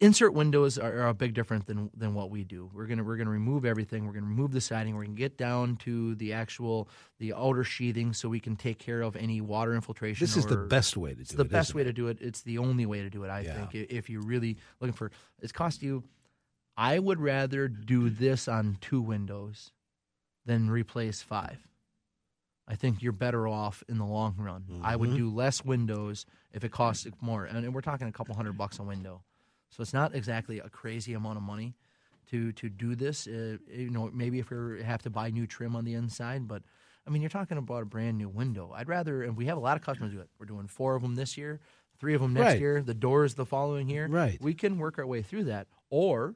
insert 0.00 0.32
windows 0.32 0.78
are, 0.78 1.00
are 1.02 1.08
a 1.08 1.14
big 1.14 1.34
different 1.34 1.66
than 1.66 1.90
than 1.96 2.14
what 2.14 2.30
we 2.30 2.44
do. 2.44 2.70
We're 2.72 2.86
gonna 2.86 3.02
we're 3.04 3.16
gonna 3.16 3.30
remove 3.30 3.64
everything. 3.64 4.06
We're 4.06 4.12
gonna 4.12 4.26
remove 4.26 4.52
the 4.52 4.60
siding. 4.60 4.94
We're 4.94 5.04
gonna 5.04 5.16
get 5.16 5.36
down 5.36 5.76
to 5.78 6.14
the 6.16 6.32
actual 6.32 6.88
the 7.18 7.34
outer 7.34 7.64
sheathing 7.64 8.12
so 8.12 8.28
we 8.28 8.40
can 8.40 8.56
take 8.56 8.78
care 8.78 9.02
of 9.02 9.16
any 9.16 9.40
water 9.40 9.74
infiltration. 9.74 10.24
This 10.24 10.36
is 10.36 10.46
the 10.46 10.56
best 10.56 10.96
way 10.96 11.10
to 11.10 11.16
do 11.16 11.20
It's 11.22 11.34
it. 11.34 11.36
the 11.36 11.44
best 11.44 11.74
way 11.74 11.82
it? 11.82 11.86
to 11.86 11.92
do 11.92 12.08
it. 12.08 12.18
It's 12.20 12.42
the 12.42 12.58
only 12.58 12.86
way 12.86 13.02
to 13.02 13.10
do 13.10 13.24
it. 13.24 13.28
I 13.28 13.40
Yeah. 13.40 13.66
think 13.66 13.74
if 13.90 14.08
you're 14.08 14.22
really 14.22 14.56
looking 14.80 14.94
for 14.94 15.10
it's 15.40 15.52
cost 15.52 15.82
you. 15.82 16.04
I 16.76 17.00
would 17.00 17.18
rather 17.20 17.66
do 17.66 18.08
this 18.08 18.46
on 18.46 18.78
two 18.80 19.00
windows 19.00 19.72
than 20.46 20.70
replace 20.70 21.22
five. 21.22 21.58
I 22.68 22.76
think 22.76 23.02
you're 23.02 23.10
better 23.12 23.48
off 23.48 23.82
in 23.88 23.98
the 23.98 24.04
long 24.04 24.36
run. 24.38 24.64
I 24.82 24.92
Mm-hmm. 24.92 25.00
would 25.00 25.16
do 25.16 25.28
less 25.34 25.64
windows 25.64 26.24
if 26.52 26.62
it 26.62 26.70
costs 26.70 27.04
more, 27.20 27.46
and 27.46 27.74
we're 27.74 27.80
talking 27.80 28.06
a 28.06 28.12
couple 28.12 28.36
hundred 28.36 28.56
bucks 28.56 28.78
a 28.78 28.84
window. 28.84 29.22
So 29.70 29.82
it's 29.82 29.92
not 29.92 30.14
exactly 30.14 30.58
a 30.60 30.68
crazy 30.68 31.14
amount 31.14 31.36
of 31.36 31.42
money 31.42 31.74
to 32.30 32.52
to 32.52 32.68
do 32.68 32.94
this. 32.94 33.26
Uh, 33.26 33.58
you 33.70 33.90
know, 33.90 34.10
maybe 34.12 34.38
if 34.38 34.50
you 34.50 34.82
have 34.84 35.02
to 35.02 35.10
buy 35.10 35.30
new 35.30 35.46
trim 35.46 35.76
on 35.76 35.84
the 35.84 35.94
inside, 35.94 36.48
but 36.48 36.62
I 37.06 37.10
mean, 37.10 37.22
you're 37.22 37.30
talking 37.30 37.56
about 37.58 37.82
a 37.82 37.86
brand 37.86 38.18
new 38.18 38.28
window. 38.28 38.72
I'd 38.74 38.88
rather, 38.88 39.22
and 39.22 39.36
we 39.36 39.46
have 39.46 39.56
a 39.56 39.60
lot 39.60 39.76
of 39.78 39.82
customers 39.82 40.12
do 40.12 40.20
it. 40.20 40.28
We're 40.38 40.46
doing 40.46 40.66
four 40.68 40.94
of 40.94 41.00
them 41.02 41.14
this 41.14 41.38
year, 41.38 41.60
three 41.98 42.14
of 42.14 42.20
them 42.20 42.34
next 42.34 42.52
Right. 42.52 42.60
year, 42.60 42.82
the 42.82 42.92
doors 42.92 43.34
the 43.34 43.46
following 43.46 43.88
year. 43.88 44.06
Right. 44.08 44.38
We 44.42 44.52
can 44.52 44.78
work 44.78 44.98
our 44.98 45.06
way 45.06 45.22
through 45.22 45.44
that. 45.44 45.68
Or 45.88 46.34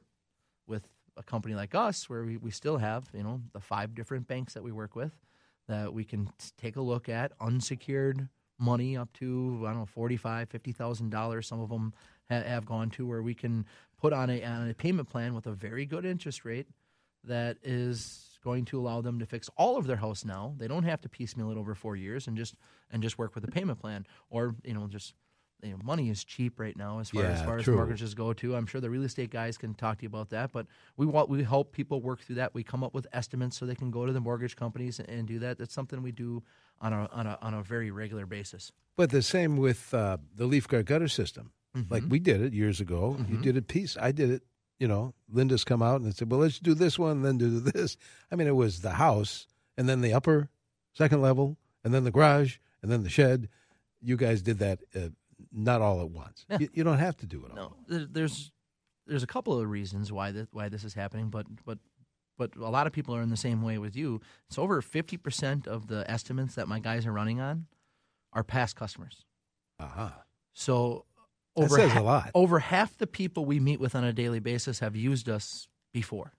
with 0.65 0.87
a 1.15 1.21
company 1.21 1.53
like 1.53 1.75
us, 1.75 2.09
where 2.09 2.23
we, 2.23 2.37
we 2.37 2.49
still 2.49 2.77
have, 2.77 3.05
you 3.13 3.21
know, 3.21 3.41
the 3.51 3.59
five 3.59 3.93
different 3.93 4.27
banks 4.27 4.55
that 4.55 4.63
we 4.63 4.71
work 4.71 4.95
with, 4.95 5.11
that 5.67 5.93
we 5.93 6.03
can 6.03 6.31
take 6.57 6.75
a 6.75 6.81
look 6.81 7.07
at 7.07 7.33
unsecured 7.39 8.29
money 8.57 8.97
up 8.97 9.13
to, 9.13 9.61
I 9.65 9.69
don't 9.69 9.79
know, 9.81 9.85
forty-five, 9.85 10.49
fifty 10.49 10.71
thousand 10.71 11.11
dollars. 11.11 11.47
Some 11.47 11.59
of 11.59 11.69
them 11.69 11.93
have 12.33 12.65
gone 12.65 12.89
to 12.91 13.05
where 13.05 13.21
we 13.21 13.33
can 13.33 13.65
put 13.99 14.13
on 14.13 14.29
a, 14.29 14.43
on 14.43 14.69
a 14.69 14.73
payment 14.73 15.09
plan 15.09 15.33
with 15.33 15.47
a 15.47 15.51
very 15.51 15.85
good 15.85 16.05
interest 16.05 16.43
rate 16.43 16.67
that 17.23 17.57
is 17.63 18.39
going 18.43 18.65
to 18.65 18.79
allow 18.79 19.01
them 19.01 19.19
to 19.19 19.25
fix 19.25 19.49
all 19.57 19.77
of 19.77 19.87
their 19.87 19.95
house 19.97 20.25
now. 20.25 20.53
They 20.57 20.67
don't 20.67 20.83
have 20.83 21.01
to 21.01 21.09
piecemeal 21.09 21.51
it 21.51 21.57
over 21.57 21.73
four 21.75 21.95
years 21.95 22.27
and 22.27 22.35
just 22.35 22.55
and 22.91 23.01
just 23.01 23.17
work 23.17 23.35
with 23.35 23.43
a 23.45 23.51
payment 23.51 23.79
plan, 23.79 24.05
or 24.29 24.55
you 24.63 24.73
know, 24.73 24.87
just 24.87 25.13
you 25.63 25.71
know, 25.71 25.77
money 25.83 26.09
is 26.09 26.23
cheap 26.23 26.59
right 26.59 26.75
now 26.75 26.99
as 26.99 27.09
far 27.09 27.23
as 27.23 27.39
Yeah, 27.39 27.45
far 27.45 27.57
as 27.57 27.67
mortgages 27.67 28.13
go. 28.13 28.33
Too, 28.33 28.55
I'm 28.55 28.65
sure 28.65 28.81
the 28.81 28.89
real 28.89 29.03
estate 29.03 29.29
guys 29.29 29.57
can 29.57 29.73
talk 29.73 29.99
to 29.99 30.03
you 30.03 30.07
about 30.07 30.29
that. 30.31 30.51
But 30.51 30.67
we 30.97 31.05
want 31.05 31.29
we 31.29 31.43
help 31.43 31.71
people 31.71 32.01
work 32.01 32.19
through 32.19 32.35
that. 32.35 32.53
We 32.53 32.63
come 32.63 32.83
up 32.83 32.93
with 32.93 33.07
estimates 33.13 33.57
so 33.57 33.65
they 33.65 33.75
can 33.75 33.89
go 33.89 34.05
to 34.05 34.11
the 34.11 34.19
mortgage 34.19 34.55
companies 34.57 34.99
and, 34.99 35.09
and 35.09 35.27
do 35.27 35.39
that. 35.39 35.57
That's 35.57 35.73
something 35.73 36.03
we 36.03 36.11
do 36.11 36.43
on 36.81 36.91
a 36.91 37.09
on 37.13 37.25
a 37.25 37.37
on 37.41 37.53
a 37.53 37.63
very 37.63 37.91
regular 37.91 38.25
basis. 38.25 38.71
But 38.97 39.09
the 39.09 39.21
same 39.21 39.55
with 39.57 39.93
uh, 39.93 40.17
the 40.35 40.45
leaf 40.45 40.67
guard 40.67 40.85
gutter 40.85 41.07
system. 41.07 41.51
Mm-hmm. 41.75 41.93
Like 41.93 42.03
we 42.07 42.19
did 42.19 42.41
it 42.41 42.53
years 42.53 42.79
ago. 42.79 43.17
You 43.29 43.37
did 43.37 43.57
it 43.57 43.67
piece. 43.67 43.97
I 43.99 44.11
did 44.11 44.29
it. 44.29 44.43
You 44.79 44.87
know, 44.87 45.13
Lindus 45.33 45.65
come 45.65 45.81
out 45.81 46.01
and 46.01 46.13
said, 46.13 46.29
"Well, 46.29 46.41
let's 46.41 46.59
do 46.59 46.73
this 46.73 46.99
one, 46.99 47.21
then 47.21 47.37
do 47.37 47.59
this." 47.59 47.97
I 48.31 48.35
mean, 48.35 48.47
it 48.47 48.55
was 48.55 48.81
the 48.81 48.91
house, 48.91 49.47
and 49.77 49.87
then 49.87 50.01
the 50.01 50.13
upper, 50.13 50.49
second 50.93 51.21
level, 51.21 51.57
and 51.83 51.93
then 51.93 52.03
the 52.03 52.11
garage, 52.11 52.57
and 52.81 52.91
then 52.91 53.03
the 53.03 53.09
shed. 53.09 53.49
You 54.01 54.17
guys 54.17 54.41
did 54.41 54.59
that 54.59 54.79
uh, 54.95 55.09
not 55.51 55.81
all 55.81 56.01
at 56.01 56.09
once. 56.09 56.45
Yeah. 56.49 56.57
You, 56.61 56.69
you 56.73 56.83
don't 56.83 56.97
have 56.99 57.17
to 57.17 57.25
do 57.25 57.45
it 57.45 57.57
all. 57.57 57.77
No, 57.87 58.05
there's 58.11 58.51
there's 59.07 59.23
a 59.23 59.27
couple 59.27 59.59
of 59.59 59.69
reasons 59.69 60.11
why 60.11 60.31
this, 60.31 60.47
why 60.51 60.69
this 60.69 60.83
is 60.83 60.93
happening, 60.93 61.29
but 61.29 61.45
but 61.65 61.77
but 62.37 62.55
a 62.55 62.69
lot 62.69 62.87
of 62.87 62.93
people 62.93 63.15
are 63.15 63.21
in 63.21 63.29
the 63.29 63.37
same 63.37 63.61
way 63.61 63.77
with 63.77 63.95
you. 63.95 64.21
It's 64.47 64.57
over 64.57 64.81
fifty 64.81 65.17
percent 65.17 65.67
of 65.67 65.87
the 65.87 66.09
estimates 66.09 66.55
that 66.55 66.67
my 66.67 66.79
guys 66.79 67.05
are 67.05 67.13
running 67.13 67.39
on 67.39 67.67
are 68.33 68.43
past 68.43 68.75
customers. 68.75 69.25
Uh-huh. 69.79 70.09
So 70.53 71.05
That 71.55 71.65
over 71.65 71.75
says 71.75 71.95
a 71.95 72.01
lot. 72.01 72.31
over 72.33 72.59
half 72.59 72.97
the 72.97 73.07
people 73.07 73.45
we 73.45 73.59
meet 73.59 73.79
with 73.79 73.95
on 73.95 74.03
a 74.03 74.13
daily 74.13 74.39
basis 74.39 74.79
have 74.79 74.95
used 74.95 75.29
us 75.29 75.67
before, 75.93 76.33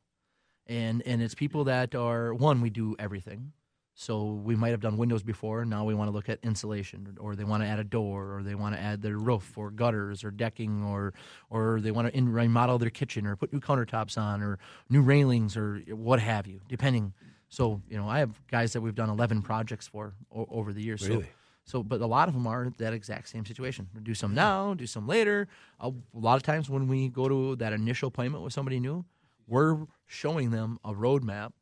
and 0.66 1.03
and 1.07 1.22
it's 1.22 1.35
people 1.35 1.64
that 1.64 1.94
are 1.94 2.35
one 2.35 2.61
we 2.61 2.70
do 2.70 2.96
everything. 2.98 3.53
So 3.96 4.24
we 4.24 4.57
might 4.57 4.70
have 4.70 4.81
done 4.81 4.96
windows 4.96 5.22
before. 5.22 5.64
Now 5.64 5.85
we 5.85 5.94
want 5.94 6.09
to 6.09 6.12
look 6.12 6.29
at 6.29 6.40
insulation, 6.42 7.16
or 7.20 7.37
they 7.37 7.44
want 7.44 7.62
to 7.62 7.68
add 7.68 7.79
a 7.79 7.85
door, 7.85 8.35
or 8.37 8.42
they 8.42 8.57
want 8.57 8.74
to 8.74 8.81
add 8.81 9.03
their 9.03 9.16
roof, 9.16 9.57
or 9.57 9.70
gutters, 9.70 10.24
or 10.24 10.33
decking, 10.33 10.83
or 10.83 11.14
or 11.48 11.81
they 11.81 11.92
want 11.92 12.09
to 12.09 12.16
in- 12.16 12.29
remodel 12.33 12.79
their 12.79 12.90
kitchen, 12.90 13.24
or 13.24 13.37
put 13.37 13.53
new 13.53 13.61
countertops 13.61 14.18
on, 14.20 14.42
or 14.42 14.59
new 14.90 15.00
railings, 15.00 15.57
or 15.57 15.77
what 15.90 16.18
have 16.18 16.48
you, 16.48 16.61
depending. 16.68 17.12
So 17.48 17.83
you 17.88 17.96
know, 17.96 18.09
I 18.09 18.18
have 18.18 18.33
guys 18.48 18.72
that 18.72 18.81
we've 18.81 18.96
done 18.96 19.11
eleven 19.11 19.42
projects 19.42 19.87
for 19.87 20.14
o- 20.35 20.48
over 20.50 20.72
the 20.72 20.83
years. 20.83 21.09
Really? 21.09 21.22
So 21.22 21.29
so, 21.64 21.83
but 21.83 22.00
a 22.00 22.07
lot 22.07 22.29
of 22.29 22.35
them 22.35 22.46
are 22.46 22.70
that 22.79 22.92
exact 22.92 23.29
same 23.29 23.46
situation. 23.46 23.88
Do 24.03 24.14
some 24.14 24.31
mm-hmm. 24.31 24.37
now, 24.37 24.74
do 24.74 24.87
some 24.87 25.07
later. 25.07 25.48
A, 25.81 25.88
a 25.88 26.18
lot 26.18 26.37
of 26.37 26.42
times 26.42 26.68
when 26.68 26.88
we 26.88 27.09
go 27.09 27.29
to 27.29 27.57
that 27.57 27.72
initial 27.72 28.09
appointment 28.09 28.44
with 28.44 28.53
somebody 28.53 28.81
new, 28.81 29.05
we're 29.46 29.87
showing 30.07 30.50
them 30.50 30.79
a 30.85 30.92
roadmap 30.92 31.53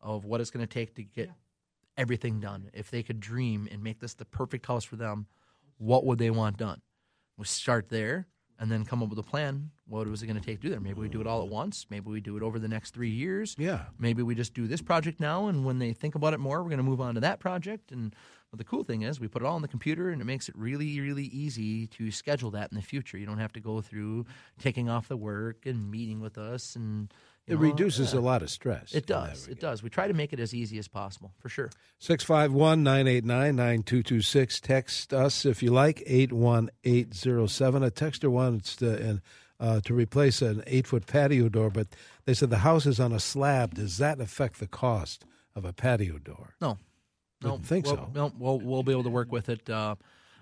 of 0.00 0.24
what 0.24 0.40
it's 0.40 0.50
going 0.50 0.66
to 0.66 0.72
take 0.72 0.94
to 0.94 1.02
get 1.02 1.30
everything 1.96 2.40
done. 2.40 2.70
If 2.72 2.90
they 2.90 3.02
could 3.02 3.20
dream 3.20 3.68
and 3.70 3.82
make 3.82 4.00
this 4.00 4.14
the 4.14 4.24
perfect 4.24 4.66
house 4.66 4.84
for 4.84 4.96
them, 4.96 5.26
what 5.78 6.04
would 6.04 6.18
they 6.18 6.30
want 6.30 6.56
done? 6.56 6.80
We 7.36 7.44
start 7.46 7.88
there 7.88 8.28
and 8.58 8.70
then 8.70 8.84
come 8.84 9.02
up 9.02 9.08
with 9.08 9.18
a 9.18 9.24
plan. 9.24 9.70
What 9.86 10.06
was 10.06 10.22
it 10.22 10.26
going 10.26 10.38
to 10.38 10.44
take 10.44 10.60
to 10.60 10.68
do 10.68 10.74
that? 10.74 10.82
Maybe 10.82 11.00
we 11.00 11.08
do 11.08 11.20
it 11.20 11.26
all 11.26 11.42
at 11.42 11.48
once. 11.48 11.86
Maybe 11.90 12.08
we 12.08 12.20
do 12.20 12.36
it 12.36 12.42
over 12.42 12.58
the 12.58 12.68
next 12.68 12.94
three 12.94 13.10
years. 13.10 13.56
Yeah. 13.58 13.86
Maybe 13.98 14.22
we 14.22 14.34
just 14.34 14.54
do 14.54 14.66
this 14.66 14.80
project 14.80 15.18
now, 15.18 15.48
and 15.48 15.64
when 15.64 15.78
they 15.78 15.92
think 15.92 16.14
about 16.14 16.34
it 16.34 16.40
more, 16.40 16.62
we're 16.62 16.68
going 16.68 16.78
to 16.78 16.84
move 16.84 17.00
on 17.00 17.14
to 17.14 17.20
that 17.20 17.40
project. 17.40 17.90
And 17.90 18.14
but 18.54 18.58
the 18.58 18.70
cool 18.70 18.84
thing 18.84 19.02
is, 19.02 19.18
we 19.18 19.26
put 19.26 19.42
it 19.42 19.46
all 19.46 19.56
on 19.56 19.62
the 19.62 19.68
computer, 19.68 20.10
and 20.10 20.22
it 20.22 20.24
makes 20.24 20.48
it 20.48 20.54
really, 20.56 21.00
really 21.00 21.24
easy 21.24 21.88
to 21.88 22.12
schedule 22.12 22.52
that 22.52 22.70
in 22.70 22.76
the 22.76 22.82
future. 22.82 23.18
You 23.18 23.26
don't 23.26 23.38
have 23.38 23.52
to 23.54 23.60
go 23.60 23.80
through 23.80 24.26
taking 24.60 24.88
off 24.88 25.08
the 25.08 25.16
work 25.16 25.66
and 25.66 25.90
meeting 25.90 26.20
with 26.20 26.38
us, 26.38 26.76
and 26.76 27.12
It 27.48 27.54
know, 27.54 27.60
reduces 27.60 28.14
uh, 28.14 28.18
a 28.18 28.20
lot 28.20 28.42
of 28.42 28.50
stress. 28.50 28.94
It 28.94 29.06
does. 29.06 29.48
It 29.48 29.58
does. 29.58 29.82
We 29.82 29.90
try 29.90 30.06
to 30.06 30.14
make 30.14 30.32
it 30.32 30.38
as 30.38 30.54
easy 30.54 30.78
as 30.78 30.86
possible, 30.86 31.32
for 31.40 31.48
sure. 31.48 31.70
651 31.98 32.84
989 32.84 33.56
9226. 33.56 34.60
Text 34.60 35.12
us 35.12 35.44
if 35.44 35.60
you 35.60 35.72
like, 35.72 36.02
81807. 36.06 37.82
A 37.82 37.90
texter 37.90 38.28
wants 38.28 38.76
to, 38.76 38.96
and, 39.02 39.20
uh, 39.58 39.80
to 39.80 39.94
replace 39.94 40.42
an 40.42 40.62
eight 40.68 40.86
foot 40.86 41.06
patio 41.06 41.48
door, 41.48 41.70
but 41.70 41.88
they 42.24 42.34
said 42.34 42.50
the 42.50 42.58
house 42.58 42.86
is 42.86 43.00
on 43.00 43.12
a 43.12 43.20
slab. 43.20 43.74
Does 43.74 43.98
that 43.98 44.20
affect 44.20 44.60
the 44.60 44.66
cost 44.68 45.24
of 45.56 45.64
a 45.64 45.72
patio 45.72 46.18
door? 46.18 46.54
No, 46.60 46.78
no, 47.44 47.58
think 47.58 47.86
we'll, 47.86 47.96
so. 47.96 48.10
No, 48.14 48.32
we'll 48.38 48.60
we'll 48.60 48.82
be 48.82 48.92
able 48.92 49.04
to 49.04 49.10
work 49.10 49.32
with 49.32 49.48
it. 49.48 49.68
Uh, 49.68 49.96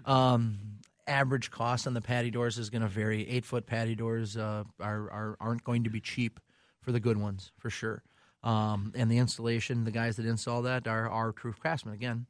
um, 0.05 0.59
average 1.07 1.51
cost 1.51 1.87
on 1.87 1.95
the 1.95 2.01
patio 2.01 2.31
doors 2.31 2.59
is 2.59 2.71
going 2.71 2.83
to 2.83 2.89
vary. 2.89 3.29
Eight 3.29 3.45
foot 3.45 3.67
patio 3.67 3.95
doors 3.95 4.37
uh, 4.37 4.65
are, 4.81 5.11
are 5.11 5.37
aren't 5.41 5.65
going 5.65 5.85
to 5.85 5.91
be 5.91 6.01
cheap 6.01 6.41
for 6.81 6.93
the 6.93 7.01
good 7.01 7.17
ones 7.17 7.53
for 7.59 7.71
sure. 7.71 8.03
Um, 8.43 8.93
and 8.97 9.11
the 9.11 9.19
installation, 9.19 9.85
the 9.85 9.91
guys 9.93 10.17
that 10.17 10.27
install 10.27 10.63
that 10.63 10.89
are 10.89 11.09
are 11.09 11.33
true 11.33 11.53
craftsmen. 11.53 11.95
Again, 11.95 12.27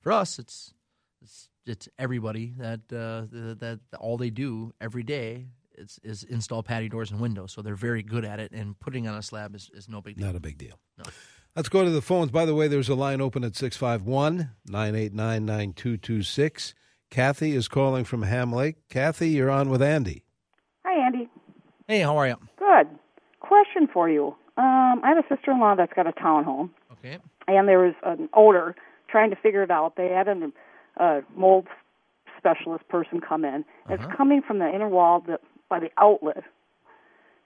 for 0.00 0.12
us, 0.12 0.38
it's 0.38 0.74
it's, 1.22 1.48
it's 1.66 1.88
everybody 1.98 2.54
that 2.58 2.80
uh, 2.92 3.26
that, 3.30 3.80
that 3.90 3.98
all 3.98 4.16
they 4.16 4.30
do 4.30 4.72
every 4.80 5.04
day 5.04 5.46
is, 5.76 6.00
is 6.02 6.24
install 6.24 6.62
patio 6.62 6.88
doors 6.88 7.10
and 7.10 7.20
windows. 7.20 7.52
So 7.52 7.62
they're 7.62 7.76
very 7.76 8.02
good 8.02 8.24
at 8.24 8.40
it, 8.40 8.52
and 8.52 8.78
putting 8.78 9.06
on 9.06 9.16
a 9.16 9.22
slab 9.22 9.54
is, 9.54 9.70
is 9.74 9.88
no 9.88 10.00
big 10.00 10.16
deal. 10.16 10.26
Not 10.26 10.36
a 10.36 10.40
big 10.40 10.58
deal. 10.58 10.78
No. 10.98 11.04
Let's 11.54 11.68
go 11.68 11.84
to 11.84 11.90
the 11.90 12.00
phones. 12.00 12.30
By 12.30 12.46
the 12.46 12.54
way, 12.54 12.66
there's 12.66 12.88
a 12.88 12.94
line 12.94 13.20
open 13.20 13.44
at 13.44 13.54
651 13.56 14.50
989 14.66 15.44
9226. 15.44 16.74
Kathy 17.10 17.52
is 17.54 17.68
calling 17.68 18.04
from 18.04 18.22
Ham 18.22 18.52
Lake. 18.52 18.76
Kathy, 18.88 19.28
you're 19.30 19.50
on 19.50 19.68
with 19.68 19.82
Andy. 19.82 20.24
Hi, 20.86 21.04
Andy. 21.06 21.28
Hey, 21.86 22.00
how 22.00 22.16
are 22.16 22.26
you? 22.26 22.36
Good. 22.58 22.88
Question 23.40 23.86
for 23.92 24.08
you. 24.08 24.28
Um, 24.56 25.00
I 25.04 25.08
have 25.14 25.18
a 25.18 25.28
sister-in-law 25.34 25.74
that's 25.76 25.92
got 25.92 26.06
a 26.06 26.12
townhome, 26.12 26.70
Okay. 26.92 27.18
and 27.48 27.68
there 27.68 27.78
was 27.80 27.94
an 28.04 28.28
odor. 28.34 28.74
Trying 29.08 29.28
to 29.28 29.36
figure 29.36 29.62
it 29.62 29.70
out, 29.70 29.96
they 29.96 30.08
had 30.08 30.26
a 30.28 30.50
uh, 30.98 31.20
mold 31.36 31.66
specialist 32.38 32.88
person 32.88 33.20
come 33.20 33.44
in. 33.44 33.62
It's 33.90 34.04
coming 34.16 34.40
from 34.40 34.58
the 34.58 34.74
inner 34.74 34.88
wall 34.88 35.20
that, 35.28 35.42
by 35.68 35.80
the 35.80 35.90
outlet. 35.98 36.44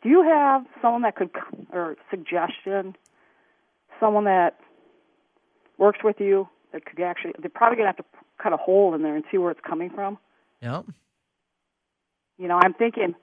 Do 0.02 0.08
you 0.08 0.22
have 0.22 0.64
someone 0.80 1.02
that 1.02 1.16
could, 1.16 1.30
c- 1.34 1.66
or 1.72 1.96
suggestion, 2.08 2.94
someone 4.00 4.24
that 4.24 4.58
works 5.78 6.00
with 6.02 6.16
you 6.20 6.48
that 6.72 6.84
could 6.84 7.00
actually? 7.00 7.32
They're 7.38 7.50
probably 7.50 7.76
gonna 7.76 7.88
have 7.88 7.96
to 7.96 8.04
cut 8.42 8.52
a 8.52 8.56
hole 8.56 8.94
in 8.94 9.02
there 9.02 9.14
and 9.14 9.24
see 9.30 9.38
where 9.38 9.50
it's 9.50 9.60
coming 9.66 9.90
from. 9.90 10.18
Yeah. 10.60 10.82
You 12.38 12.48
know, 12.48 12.60
I'm 12.62 12.74
thinking, 12.74 13.14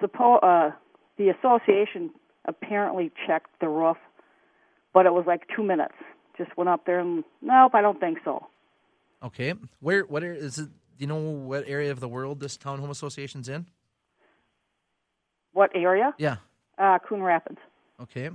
suppose 0.00 0.40
uh, 0.42 0.70
the 1.16 1.30
association 1.30 2.10
apparently 2.44 3.10
checked 3.26 3.50
the 3.60 3.68
roof, 3.68 3.96
but 4.92 5.06
it 5.06 5.12
was 5.12 5.24
like 5.26 5.42
two 5.54 5.62
minutes. 5.62 5.94
Just 6.36 6.56
went 6.56 6.68
up 6.68 6.86
there 6.86 7.00
and 7.00 7.24
nope, 7.42 7.74
I 7.74 7.80
don't 7.80 7.98
think 7.98 8.18
so. 8.24 8.46
Okay. 9.22 9.54
Where? 9.80 10.02
What 10.04 10.22
area 10.22 10.40
is 10.40 10.58
it? 10.58 10.68
Do 10.68 11.02
you 11.04 11.06
know 11.06 11.16
what 11.16 11.64
area 11.66 11.90
of 11.90 12.00
the 12.00 12.08
world 12.08 12.40
this 12.40 12.56
townhome 12.56 12.90
association's 12.90 13.48
in? 13.48 13.66
What 15.52 15.70
area? 15.74 16.14
Yeah. 16.18 16.36
Uh, 16.76 16.98
Coon 17.08 17.22
Rapids. 17.22 17.58
Okay. 18.00 18.30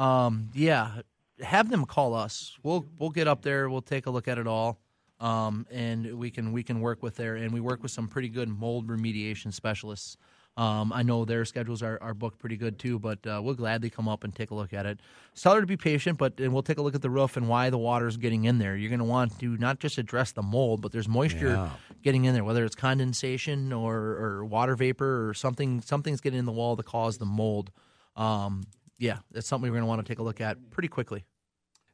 Um. 0.00 0.50
Yeah. 0.54 1.02
Have 1.42 1.70
them 1.70 1.84
call 1.86 2.14
us. 2.14 2.56
We'll 2.62 2.86
we'll 2.98 3.10
get 3.10 3.26
up 3.28 3.42
there. 3.42 3.68
We'll 3.70 3.82
take 3.82 4.06
a 4.06 4.10
look 4.10 4.28
at 4.28 4.38
it 4.38 4.46
all. 4.46 4.78
Um. 5.20 5.66
And 5.70 6.18
we 6.18 6.30
can 6.30 6.52
we 6.52 6.62
can 6.62 6.80
work 6.80 7.02
with 7.02 7.16
there, 7.16 7.36
and 7.36 7.52
we 7.52 7.60
work 7.60 7.82
with 7.82 7.90
some 7.92 8.08
pretty 8.08 8.28
good 8.28 8.48
mold 8.48 8.88
remediation 8.88 9.52
specialists. 9.52 10.16
Um, 10.56 10.92
I 10.92 11.02
know 11.04 11.24
their 11.24 11.44
schedules 11.44 11.80
are, 11.82 11.96
are 12.02 12.12
booked 12.12 12.38
pretty 12.38 12.56
good 12.56 12.78
too, 12.78 12.98
but 12.98 13.24
uh, 13.26 13.40
we'll 13.42 13.54
gladly 13.54 13.88
come 13.88 14.08
up 14.08 14.24
and 14.24 14.34
take 14.34 14.50
a 14.50 14.54
look 14.54 14.74
at 14.74 14.84
it. 14.84 14.98
Just 15.32 15.44
tell 15.44 15.54
her 15.54 15.60
to 15.60 15.66
be 15.66 15.76
patient, 15.76 16.18
but 16.18 16.38
and 16.40 16.52
we'll 16.52 16.64
take 16.64 16.76
a 16.78 16.82
look 16.82 16.94
at 16.94 17.00
the 17.02 17.08
roof 17.08 17.36
and 17.36 17.48
why 17.48 17.70
the 17.70 17.78
water's 17.78 18.16
getting 18.16 18.44
in 18.44 18.58
there. 18.58 18.76
You're 18.76 18.90
going 18.90 18.98
to 18.98 19.04
want 19.04 19.38
to 19.38 19.56
not 19.58 19.78
just 19.78 19.96
address 19.96 20.32
the 20.32 20.42
mold, 20.42 20.82
but 20.82 20.90
there's 20.92 21.08
moisture 21.08 21.50
Yeah. 21.50 21.70
getting 22.02 22.24
in 22.24 22.34
there, 22.34 22.44
whether 22.44 22.64
it's 22.64 22.74
condensation 22.74 23.72
or, 23.72 23.96
or 23.96 24.44
water 24.44 24.74
vapor 24.74 25.28
or 25.28 25.34
something. 25.34 25.80
Something's 25.80 26.20
getting 26.20 26.40
in 26.40 26.46
the 26.46 26.52
wall 26.52 26.76
to 26.76 26.82
cause 26.82 27.16
the 27.18 27.26
mold. 27.26 27.70
Um, 28.16 28.64
yeah, 29.00 29.18
that's 29.32 29.48
something 29.48 29.68
we're 29.68 29.78
going 29.78 29.82
to 29.82 29.88
want 29.88 30.06
to 30.06 30.08
take 30.08 30.20
a 30.20 30.22
look 30.22 30.40
at 30.40 30.70
pretty 30.70 30.88
quickly. 30.88 31.24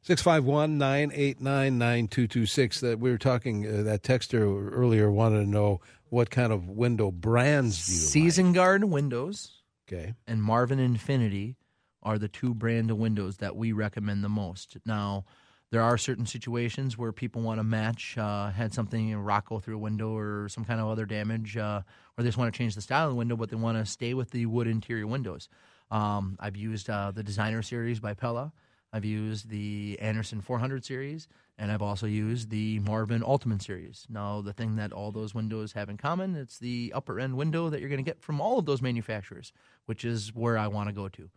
651 0.03 0.77
989 0.77 1.77
9226. 1.77 2.81
That 2.81 2.99
we 2.99 3.09
were 3.09 3.17
talking, 3.17 3.65
uh, 3.65 3.83
that 3.83 4.03
texter 4.03 4.69
earlier 4.71 5.09
wanted 5.11 5.39
to 5.39 5.49
know 5.49 5.81
what 6.09 6.29
kind 6.29 6.53
of 6.53 6.69
window 6.69 7.11
brands 7.11 7.85
do 7.87 7.93
you 7.93 7.97
Season 7.99 8.53
Guard 8.53 8.83
windows? 8.83 9.53
Okay. 9.89 10.13
and 10.27 10.43
Marvin 10.43 10.79
Infinity 10.79 11.55
are 12.03 12.17
the 12.17 12.27
two 12.27 12.53
brand 12.53 12.91
of 12.91 12.97
windows 12.97 13.37
that 13.37 13.55
we 13.55 13.71
recommend 13.71 14.23
the 14.23 14.29
most. 14.29 14.77
Now, 14.85 15.23
There 15.71 15.81
are 15.81 15.97
certain 15.97 16.25
situations 16.25 16.97
where 16.97 17.11
people 17.11 17.41
want 17.41 17.59
to 17.59 17.63
match, 17.63 18.17
uh, 18.17 18.51
had 18.51 18.73
something, 18.73 19.13
a 19.13 19.19
rock 19.19 19.49
go 19.49 19.59
through 19.59 19.75
a 19.75 19.79
window 19.79 20.15
or 20.15 20.47
some 20.47 20.63
kind 20.63 20.79
of 20.79 20.87
other 20.87 21.05
damage, 21.05 21.57
uh, 21.57 21.81
or 22.17 22.23
they 22.23 22.29
just 22.29 22.37
want 22.37 22.53
to 22.53 22.57
change 22.57 22.75
the 22.75 22.81
style 22.81 23.07
of 23.07 23.11
the 23.11 23.15
window, 23.17 23.35
but 23.35 23.49
they 23.49 23.57
want 23.57 23.77
to 23.77 23.85
stay 23.85 24.13
with 24.13 24.31
the 24.31 24.45
wood 24.45 24.67
interior 24.67 25.05
windows. 25.07 25.49
Um, 25.91 26.37
I've 26.39 26.57
used 26.57 26.89
uh, 26.89 27.11
the 27.11 27.23
Designer 27.23 27.61
series 27.61 27.99
by 27.99 28.13
Pella. 28.13 28.51
I've 28.93 29.05
used 29.05 29.49
the 29.49 29.97
Andersen 30.01 30.41
400 30.41 30.85
series, 30.85 31.27
and 31.57 31.71
I've 31.71 31.81
also 31.81 32.07
used 32.07 32.49
the 32.49 32.79
Marvin 32.79 33.21
Ultimate 33.25 33.61
series. 33.61 34.05
Now, 34.09 34.41
the 34.41 34.53
thing 34.53 34.77
that 34.77 34.93
all 34.93 35.11
those 35.11 35.35
windows 35.35 35.73
have 35.73 35.89
in 35.89 35.97
common, 35.97 36.35
it's 36.35 36.57
the 36.57 36.93
upper 36.95 37.19
end 37.19 37.35
window 37.35 37.69
that 37.69 37.79
you're 37.79 37.89
going 37.89 38.03
to 38.03 38.09
get 38.09 38.21
from 38.21 38.39
all 38.39 38.59
of 38.59 38.65
those 38.65 38.81
manufacturers, 38.81 39.51
which 39.85 40.05
is 40.05 40.33
where 40.33 40.57
I 40.57 40.67
want 40.67 40.87
to 40.87 40.93
go 40.93 41.09
to. 41.09 41.29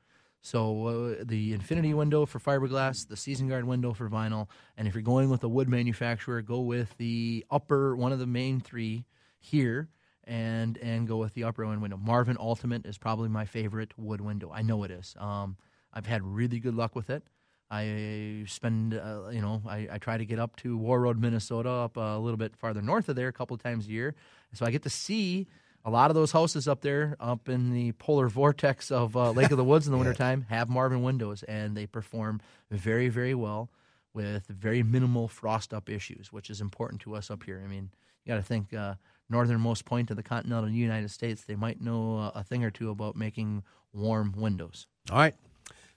So 0.43 0.87
uh, 1.21 1.25
the 1.25 1.53
Infinity 1.53 1.93
window 1.93 2.25
for 2.25 2.39
fiberglass, 2.39 3.07
the 3.07 3.17
Season 3.17 3.49
Guard 3.49 3.65
window 3.65 3.93
for 3.93 4.09
vinyl, 4.09 4.49
and 4.77 4.89
if 4.89 4.95
you're 4.95 5.03
going 5.03 5.29
with 5.29 5.45
a 5.45 5.49
wood 5.49 5.69
manufacturer, 5.69 6.41
go 6.41 6.61
with 6.61 6.97
the 6.97 7.45
upper 7.51 7.95
one 7.95 8.13
of 8.13 8.19
the 8.19 8.27
main 8.27 8.61
three 8.61 9.05
here, 9.39 9.89
and 10.25 10.77
and 10.79 11.09
go 11.09 11.17
with 11.17 11.35
the 11.35 11.45
upper 11.45 11.65
end 11.65 11.83
window. 11.83 11.97
Marvin 11.97 12.37
Ultimate 12.39 12.87
is 12.87 12.99
probably 12.99 13.29
my 13.29 13.45
favorite 13.45 13.93
wood 13.97 14.21
window. 14.21 14.51
I 14.53 14.63
know 14.63 14.85
it 14.85 14.91
is. 14.91 15.15
Um, 15.19 15.57
I've 15.93 16.07
had 16.07 16.23
really 16.23 16.61
good 16.61 16.75
luck 16.75 16.95
with 16.95 17.11
it. 17.11 17.23
I 17.71 18.45
spend, 18.49 18.95
uh, 18.95 19.29
you 19.31 19.41
know, 19.41 19.63
I, 19.67 19.89
I, 19.93 19.99
try 19.99 20.19
to 20.19 20.25
get 20.25 20.41
up 20.41 20.57
to 20.57 20.77
Warroad, 20.77 21.21
Minnesota, 21.21 21.71
up 21.71 21.97
a 21.97 22.19
little 22.19 22.37
bit 22.37 22.57
farther 22.57 22.83
north 22.83 23.09
of 23.09 23.15
there 23.15 23.29
a 23.29 23.33
couple 23.33 23.55
of 23.55 23.63
times 23.63 23.87
a 23.87 23.91
year. 23.91 24.17
So 24.55 24.67
I 24.67 24.73
get 24.73 24.83
to 24.83 24.91
see 24.91 25.47
a 25.85 25.91
lot 25.91 26.11
of 26.11 26.17
those 26.17 26.33
houses 26.33 26.67
up 26.67 26.81
there, 26.81 27.17
up 27.21 27.49
in 27.49 27.73
the 27.73 27.93
polar 27.93 28.29
vortex 28.29 28.91
of 28.91 29.17
uh, 29.17 29.31
Lake 29.31 29.53
of 29.53 29.57
the 29.57 29.65
Woods 29.65 29.87
in 29.87 29.93
the 29.93 29.99
yeah. 29.99 30.05
wintertime, 30.05 30.47
have 30.49 30.69
Marvin 30.69 31.03
windows, 31.03 31.45
and 31.45 31.77
they 31.77 31.87
perform 31.87 32.41
very, 32.73 33.09
very 33.09 33.35
well 33.35 33.71
with 34.13 34.47
very 34.49 34.83
minimal 34.83 35.29
frost 35.29 35.73
up 35.73 35.89
issues, 35.89 36.33
which 36.33 36.51
is 36.51 36.61
important 36.61 37.01
to 37.03 37.15
us 37.15 37.31
up 37.31 37.45
here. 37.45 37.63
I 37.65 37.69
mean, 37.69 37.91
you 38.25 38.33
got 38.33 38.37
to 38.37 38.43
think 38.43 38.75
uh, 38.75 38.95
northernmost 39.31 39.85
point 39.85 40.11
of 40.11 40.17
the 40.17 40.23
continental 40.23 40.69
United 40.69 41.11
States, 41.11 41.45
they 41.45 41.57
might 41.57 41.81
know 41.81 42.31
a 42.35 42.43
thing 42.43 42.65
or 42.65 42.71
two 42.71 42.91
about 42.91 43.17
making 43.17 43.63
warm 43.93 44.33
windows. 44.37 44.87
All 45.11 45.19
right. 45.19 45.35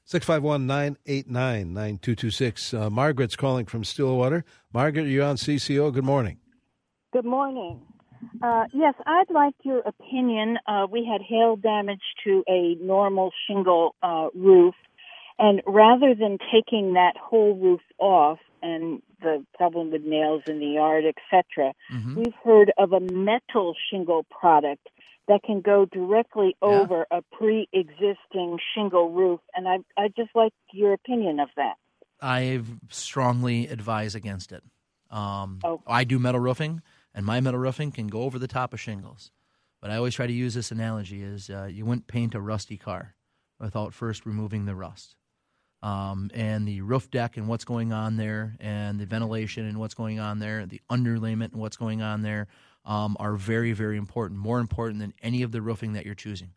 651 0.05 0.67
989 0.67 1.73
9226. 1.73 2.73
Uh, 2.73 2.89
Margaret's 2.89 3.35
calling 3.35 3.65
from 3.65 3.83
Stillwater. 3.83 4.43
Margaret, 4.73 5.07
you're 5.07 5.25
on 5.25 5.37
CCO. 5.37 5.93
Good 5.93 6.03
morning. 6.03 6.37
Good 7.13 7.25
morning. 7.25 7.81
Uh, 8.41 8.65
yes, 8.73 8.93
I'd 9.05 9.29
like 9.29 9.55
your 9.63 9.79
opinion. 9.79 10.57
Uh, 10.67 10.87
we 10.89 11.05
had 11.09 11.21
hail 11.21 11.55
damage 11.55 12.01
to 12.25 12.43
a 12.47 12.75
normal 12.75 13.31
shingle 13.47 13.95
uh, 14.03 14.27
roof, 14.33 14.75
and 15.39 15.61
rather 15.65 16.13
than 16.15 16.37
taking 16.51 16.93
that 16.93 17.13
whole 17.21 17.55
roof 17.55 17.81
off 17.99 18.39
and 18.63 19.01
the 19.21 19.45
problem 19.55 19.91
with 19.91 20.03
nails 20.03 20.43
in 20.47 20.59
the 20.59 20.65
yard, 20.65 21.03
etc., 21.05 21.73
mm-hmm. 21.93 22.15
we've 22.15 22.33
heard 22.43 22.71
of 22.77 22.93
a 22.93 22.99
metal 22.99 23.75
shingle 23.89 24.25
product 24.31 24.87
that 25.27 25.43
can 25.43 25.61
go 25.61 25.85
directly 25.85 26.55
yeah. 26.61 26.69
over 26.69 27.05
a 27.11 27.21
pre-existing 27.31 28.57
shingle 28.73 29.11
roof, 29.11 29.41
and 29.53 29.67
I 29.67 29.77
I 29.97 30.07
just 30.07 30.31
like 30.33 30.53
your 30.71 30.93
opinion 30.93 31.39
of 31.39 31.49
that. 31.57 31.75
I 32.21 32.61
strongly 32.89 33.67
advise 33.67 34.15
against 34.15 34.51
it. 34.51 34.63
Um, 35.11 35.59
oh. 35.63 35.81
I 35.85 36.05
do 36.05 36.17
metal 36.17 36.39
roofing, 36.39 36.81
and 37.13 37.25
my 37.25 37.41
metal 37.41 37.59
roofing 37.59 37.91
can 37.91 38.07
go 38.07 38.23
over 38.23 38.39
the 38.39 38.47
top 38.47 38.73
of 38.73 38.79
shingles. 38.79 39.31
But 39.81 39.91
I 39.91 39.97
always 39.97 40.15
try 40.15 40.27
to 40.27 40.33
use 40.33 40.53
this 40.53 40.71
analogy: 40.71 41.21
is 41.21 41.49
uh, 41.49 41.69
you 41.71 41.85
wouldn't 41.85 42.07
paint 42.07 42.33
a 42.33 42.41
rusty 42.41 42.77
car 42.77 43.15
without 43.59 43.93
first 43.93 44.25
removing 44.25 44.65
the 44.65 44.75
rust. 44.75 45.15
Um, 45.83 46.31
and 46.33 46.65
the 46.65 46.79
roof 46.79 47.11
deck 47.11 47.35
and 47.35 47.49
what's 47.49 47.65
going 47.65 47.91
on 47.91 48.15
there, 48.15 48.55
and 48.61 48.97
the 48.97 49.05
ventilation 49.05 49.67
and 49.67 49.77
what's 49.77 49.93
going 49.93 50.17
on 50.17 50.39
there, 50.39 50.65
the 50.65 50.79
underlayment 50.89 51.51
and 51.51 51.59
what's 51.59 51.75
going 51.75 52.01
on 52.01 52.21
there 52.21 52.47
um, 52.85 53.17
are 53.19 53.35
very, 53.35 53.73
very 53.73 53.97
important, 53.97 54.39
more 54.39 54.59
important 54.59 55.01
than 55.01 55.13
any 55.21 55.43
of 55.43 55.51
the 55.51 55.61
roofing 55.61 55.93
that 55.93 56.05
you're 56.05 56.15
choosing. 56.15 56.51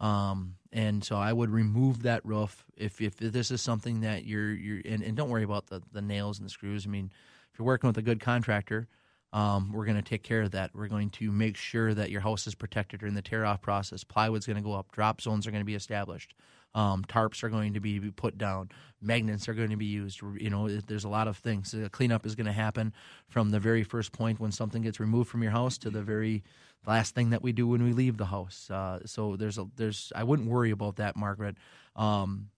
Um, 0.00 0.56
and 0.70 1.02
so 1.02 1.16
I 1.16 1.32
would 1.32 1.48
remove 1.48 2.02
that 2.02 2.24
roof 2.26 2.62
if, 2.76 3.00
if 3.00 3.16
this 3.16 3.50
is 3.50 3.62
something 3.62 4.02
that 4.02 4.26
you're, 4.26 4.52
you're 4.52 4.82
and, 4.84 5.02
and 5.02 5.16
don't 5.16 5.30
worry 5.30 5.44
about 5.44 5.68
the, 5.68 5.80
the 5.92 6.02
nails 6.02 6.38
and 6.38 6.44
the 6.44 6.50
screws. 6.50 6.86
I 6.86 6.90
mean, 6.90 7.10
if 7.50 7.58
you're 7.58 7.66
working 7.66 7.88
with 7.88 7.96
a 7.96 8.02
good 8.02 8.20
contractor, 8.20 8.86
um, 9.32 9.72
we're 9.72 9.86
going 9.86 9.96
to 9.96 10.02
take 10.02 10.22
care 10.22 10.42
of 10.42 10.50
that. 10.50 10.72
We're 10.74 10.88
going 10.88 11.08
to 11.10 11.32
make 11.32 11.56
sure 11.56 11.94
that 11.94 12.10
your 12.10 12.20
house 12.20 12.46
is 12.46 12.54
protected 12.54 13.00
during 13.00 13.14
the 13.14 13.22
tear 13.22 13.46
off 13.46 13.62
process. 13.62 14.04
Plywood's 14.04 14.46
going 14.46 14.56
to 14.58 14.62
go 14.62 14.74
up, 14.74 14.92
drop 14.92 15.22
zones 15.22 15.46
are 15.46 15.50
going 15.50 15.62
to 15.62 15.66
be 15.66 15.74
established. 15.74 16.34
Um, 16.74 17.02
tarps 17.04 17.42
are 17.42 17.48
going 17.48 17.74
to 17.74 17.80
be 17.80 17.98
put 18.10 18.38
down. 18.38 18.70
Magnets 19.00 19.48
are 19.48 19.54
going 19.54 19.70
to 19.70 19.76
be 19.76 19.86
used. 19.86 20.20
You 20.38 20.50
know, 20.50 20.68
there's 20.68 21.04
a 21.04 21.08
lot 21.08 21.26
of 21.26 21.36
things. 21.38 21.72
The 21.72 21.88
cleanup 21.88 22.26
is 22.26 22.34
going 22.34 22.46
to 22.46 22.52
happen 22.52 22.92
from 23.28 23.50
the 23.50 23.58
very 23.58 23.82
first 23.82 24.12
point 24.12 24.38
when 24.38 24.52
something 24.52 24.82
gets 24.82 25.00
removed 25.00 25.30
from 25.30 25.42
your 25.42 25.52
house 25.52 25.78
to 25.78 25.90
the 25.90 26.02
very 26.02 26.44
last 26.86 27.14
thing 27.14 27.30
that 27.30 27.42
we 27.42 27.52
do 27.52 27.66
when 27.66 27.82
we 27.82 27.92
leave 27.92 28.16
the 28.16 28.26
house. 28.26 28.70
Uh, 28.70 29.00
so 29.06 29.36
there's 29.36 29.58
a 29.58 29.66
there's 29.76 30.12
I 30.14 30.24
wouldn't 30.24 30.48
worry 30.48 30.70
about 30.70 30.96
that, 30.96 31.16
Margaret. 31.16 31.56
Um, 31.96 32.50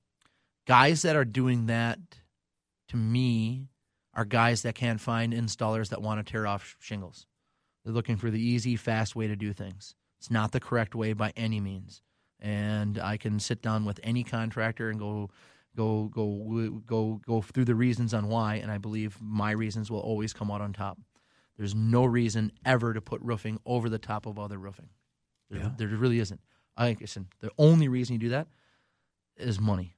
guys 0.66 1.03
that 1.03 1.16
are 1.16 1.25
doing 1.25 1.66
that, 1.66 1.99
to 2.88 2.96
me, 2.96 3.68
are 4.14 4.25
guys 4.25 4.62
that 4.62 4.75
can't 4.75 5.01
find 5.01 5.33
installers 5.33 5.90
that 5.90 6.03
want 6.03 6.25
to 6.25 6.31
tear 6.31 6.46
off 6.46 6.77
shingles. 6.81 7.27
They're 7.85 7.94
looking 7.94 8.16
for 8.16 8.31
the 8.31 8.40
easy, 8.40 8.77
fast 8.77 9.16
way 9.16 9.29
to 9.29 9.37
do 9.37 9.53
things. 9.53 9.94
It's 10.18 10.31
not 10.31 10.53
the 10.53 10.61
correct 10.61 10.94
way 10.94 11.12
by 11.12 11.33
any 11.37 11.61
means 11.61 12.03
and 12.40 12.98
I 12.98 13.16
can 13.16 13.38
sit 13.38 13.62
down 13.62 13.85
with 13.85 14.00
any 14.03 14.24
contractor 14.24 14.90
and 14.90 14.98
go 14.98 15.31
go 15.76 16.05
go 16.09 16.83
go 16.87 17.20
go 17.26 17.42
through 17.42 17.66
the 17.66 17.74
reasons 17.74 18.12
on 18.14 18.29
why 18.29 18.57
and 18.57 18.70
I 18.70 18.79
believe 18.79 19.16
my 19.20 19.53
reasons 19.53 19.90
will 19.90 20.00
always 20.00 20.33
come 20.33 20.50
out 20.50 20.61
on 20.61 20.72
top. 20.72 20.98
There's 21.57 21.74
no 21.74 22.05
reason 22.05 22.53
ever 22.64 22.94
to 22.94 23.00
put 23.00 23.20
roofing 23.20 23.61
over 23.66 23.88
the 23.88 23.98
top 23.98 24.26
of 24.26 24.38
other 24.38 24.59
roofing. 24.59 24.88
There, 25.50 25.61
yeah. 25.61 25.70
there 25.76 25.88
really 25.88 26.18
isn't. 26.18 26.40
I 26.76 26.96
listen, 27.00 27.29
the 27.40 27.50
only 27.59 27.88
reason 27.88 28.14
you 28.14 28.18
do 28.18 28.29
that 28.31 28.48
is 29.37 29.61
money 29.61 29.96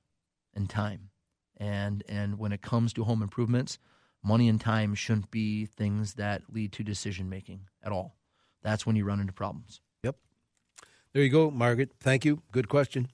and 0.55 0.69
time. 0.69 1.11
And 1.57 2.03
and 2.09 2.39
when 2.39 2.53
it 2.53 2.63
comes 2.63 2.93
to 2.95 3.05
home 3.05 3.23
improvements, 3.23 3.79
money 4.23 4.49
and 4.49 4.61
time 4.61 4.95
shouldn't 4.95 5.31
be 5.31 5.67
things 5.67 6.15
that 6.15 6.43
lead 6.53 6.73
to 6.73 6.83
decision 6.83 7.29
making 7.29 7.69
at 7.83 7.93
all. 7.93 8.17
That's 8.63 8.87
when 8.87 8.97
you 8.97 9.05
run 9.05 9.21
into 9.21 9.33
problems. 9.33 9.81
There 11.13 11.23
you 11.23 11.29
go, 11.29 11.51
Margaret. 11.51 11.91
Thank 12.01 12.25
you. 12.25 12.43
Good 12.53 12.69
question. 12.69 13.09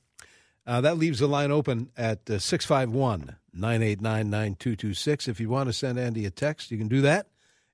Uh, 0.66 0.80
that 0.82 0.98
leaves 0.98 1.18
the 1.18 1.26
line 1.26 1.50
open 1.50 1.90
at 1.96 2.28
uh, 2.30 2.38
651 2.38 3.36
989 3.52 4.30
9226. 4.30 5.28
If 5.28 5.40
you 5.40 5.48
want 5.48 5.68
to 5.68 5.72
send 5.72 5.98
Andy 5.98 6.26
a 6.26 6.30
text, 6.30 6.70
you 6.70 6.78
can 6.78 6.88
do 6.88 7.00
that 7.00 7.28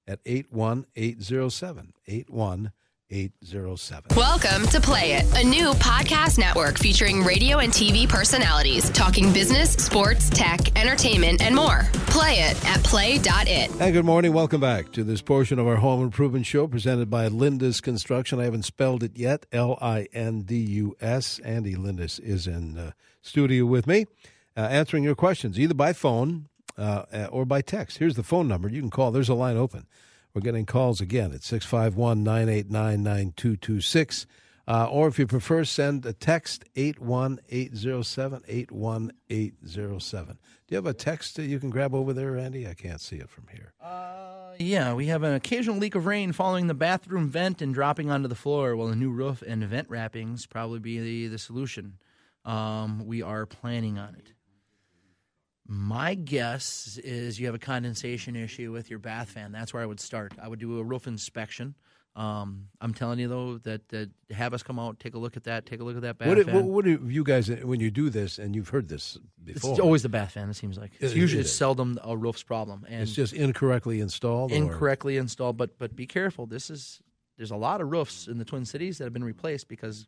at 0.07 0.21
81807. 0.25 1.93
81 2.07 2.73
807. 3.11 4.17
Welcome 4.17 4.67
to 4.69 4.81
Play 4.81 5.13
It, 5.13 5.25
a 5.37 5.45
new 5.47 5.73
podcast 5.75 6.39
network 6.39 6.79
featuring 6.79 7.23
radio 7.23 7.59
and 7.59 7.73
TV 7.73 8.09
personalities 8.09 8.91
talking 8.91 9.33
business, 9.33 9.73
sports, 9.73 10.31
tech, 10.31 10.77
entertainment, 10.79 11.43
and 11.43 11.55
more. 11.55 11.83
Play 12.07 12.41
it 12.41 12.65
at 12.67 12.83
play.it. 12.83 13.71
Hey, 13.73 13.93
good 13.93 14.05
morning. 14.05 14.33
Welcome 14.33 14.61
back 14.61 14.91
to 14.93 15.05
this 15.05 15.21
portion 15.23 15.59
of 15.59 15.67
our 15.67 15.77
home 15.77 16.03
improvement 16.03 16.47
show 16.47 16.67
presented 16.67 17.11
by 17.11 17.29
Lindus 17.29 17.83
Construction. 17.83 18.41
I 18.41 18.45
haven't 18.45 18.65
spelled 18.65 19.03
it 19.03 19.17
yet 19.17 19.47
L 19.53 19.79
I 19.81 20.09
N 20.13 20.43
D 20.43 20.57
U 20.57 20.97
S. 21.01 21.39
Andy 21.41 21.75
Lindus 21.75 22.19
is 22.19 22.47
in 22.47 22.79
uh, 22.79 22.93
studio 23.21 23.67
with 23.67 23.87
me, 23.87 24.07
uh, 24.57 24.61
answering 24.61 25.05
your 25.05 25.15
questions 25.15 25.59
either 25.59 25.75
by 25.75 25.93
phone 25.93 26.49
uh, 26.79 27.29
or 27.31 27.45
by 27.45 27.61
text. 27.61 27.99
Here's 27.99 28.17
the 28.17 28.23
phone 28.23 28.49
number. 28.49 28.69
You 28.69 28.81
can 28.81 28.91
call, 28.91 29.11
there's 29.11 29.29
a 29.29 29.35
line 29.35 29.57
open. 29.57 29.87
We're 30.35 30.41
getting 30.41 30.67
calls 30.67 31.01
again 31.01 31.33
at 31.33 31.45
651 31.45 32.25
989 32.25 33.03
9226. 33.03 34.27
Uh, 34.67 34.89
or 34.91 35.07
if 35.09 35.19
you 35.19 35.27
prefer, 35.27 35.63
send 35.63 36.05
a 36.07 36.13
text 36.13 36.65
81807 36.75 38.43
81807. 38.49 40.39
Do 40.67 40.75
you 40.75 40.77
have 40.77 40.87
a 40.87 40.95
text 40.95 41.37
that 41.37 41.45
you 41.45 41.61
can 41.61 41.71
grab 41.71 41.95
over 41.95 42.13
there, 42.13 42.37
Andy? 42.37 42.67
I 42.67 42.75
can't 42.75 43.01
see 43.01 43.17
it 43.17 43.29
from 43.29 43.47
here. 43.53 43.75
Uh, 43.81 44.55
yeah, 44.59 44.93
we 44.95 45.07
have 45.07 45.23
an 45.23 45.35
occasional 45.35 45.77
leak 45.77 45.95
of 45.95 46.07
rain 46.07 46.33
following 46.33 46.67
the 46.67 46.75
bathroom 46.75 47.29
vent 47.29 47.63
and 47.63 47.73
dropping 47.73 48.11
onto 48.11 48.27
the 48.27 48.35
floor. 48.35 48.75
Well, 48.75 48.89
a 48.89 48.97
new 48.97 49.11
roof 49.11 49.41
and 49.47 49.63
vent 49.63 49.89
wrappings 49.89 50.47
probably 50.47 50.81
be 50.81 50.99
the, 50.99 51.29
the 51.29 51.39
solution. 51.39 51.99
Um, 52.45 53.07
we 53.07 53.23
are 53.23 53.47
planning 53.47 53.99
on 53.99 54.17
it. 54.17 54.34
My 55.67 56.15
guess 56.15 56.99
is 57.03 57.41
you 57.41 57.47
have 57.47 57.55
a 57.55 57.61
condensation 57.61 58.37
issue 58.37 58.71
with 58.71 58.91
your 58.91 58.99
bath 58.99 59.31
fan. 59.31 59.53
That's 59.53 59.73
where 59.73 59.83
I 59.83 59.87
would 59.87 60.01
start. 60.01 60.35
I 60.41 60.49
would 60.49 60.59
do 60.59 60.79
a 60.79 60.85
roof 60.85 61.07
inspection. 61.07 61.75
Um, 62.17 62.69
I'm 62.81 62.95
telling 62.95 63.19
you 63.19 63.27
though 63.27 63.59
that, 63.59 63.89
that 63.89 64.11
have 64.31 64.55
us 64.55 64.63
come 64.63 64.79
out, 64.79 65.01
take 65.01 65.15
a 65.15 65.19
look 65.19 65.37
at 65.37 65.45
that, 65.45 65.67
take 65.67 65.81
a 65.81 65.85
look 65.85 65.97
at 65.97 66.03
that 66.03 66.17
bath 66.17 66.29
what, 66.29 66.45
fan. 66.45 66.55
What, 66.55 66.65
what 66.65 66.85
do 66.85 67.01
you 67.09 67.25
guys 67.25 67.49
when 67.49 67.81
you 67.81 67.91
do 67.91 68.09
this 68.09 68.39
and 68.39 68.55
you've 68.55 68.69
heard 68.69 68.89
this 68.89 69.19
before? 69.43 69.73
It's 69.73 69.81
always 69.81 70.05
the 70.05 70.09
bath 70.09 70.33
fan. 70.33 70.49
It 70.49 70.55
seems 70.55 70.79
like 70.79 70.93
it's 71.01 71.15
usually 71.15 71.41
it's 71.41 71.51
seldom 71.51 71.99
a 72.05 72.17
roof's 72.17 72.45
problem, 72.45 72.87
and 72.89 73.03
it's 73.03 73.15
just 73.15 73.33
incorrectly 73.33 74.01
installed. 74.01 74.53
Incorrectly 74.53 75.17
or? 75.17 75.23
installed, 75.23 75.57
but 75.57 75.77
but 75.77 75.97
be 75.97 76.07
careful. 76.07 76.47
This 76.47 76.71
is 76.71 77.01
there's 77.37 77.51
a 77.51 77.57
lot 77.57 77.81
of 77.81 77.91
roofs 77.91 78.29
in 78.29 78.39
the 78.39 78.45
Twin 78.45 78.65
Cities 78.65 78.99
that 78.99 79.05
have 79.05 79.13
been 79.13 79.25
replaced 79.25 79.67
because 79.67 80.07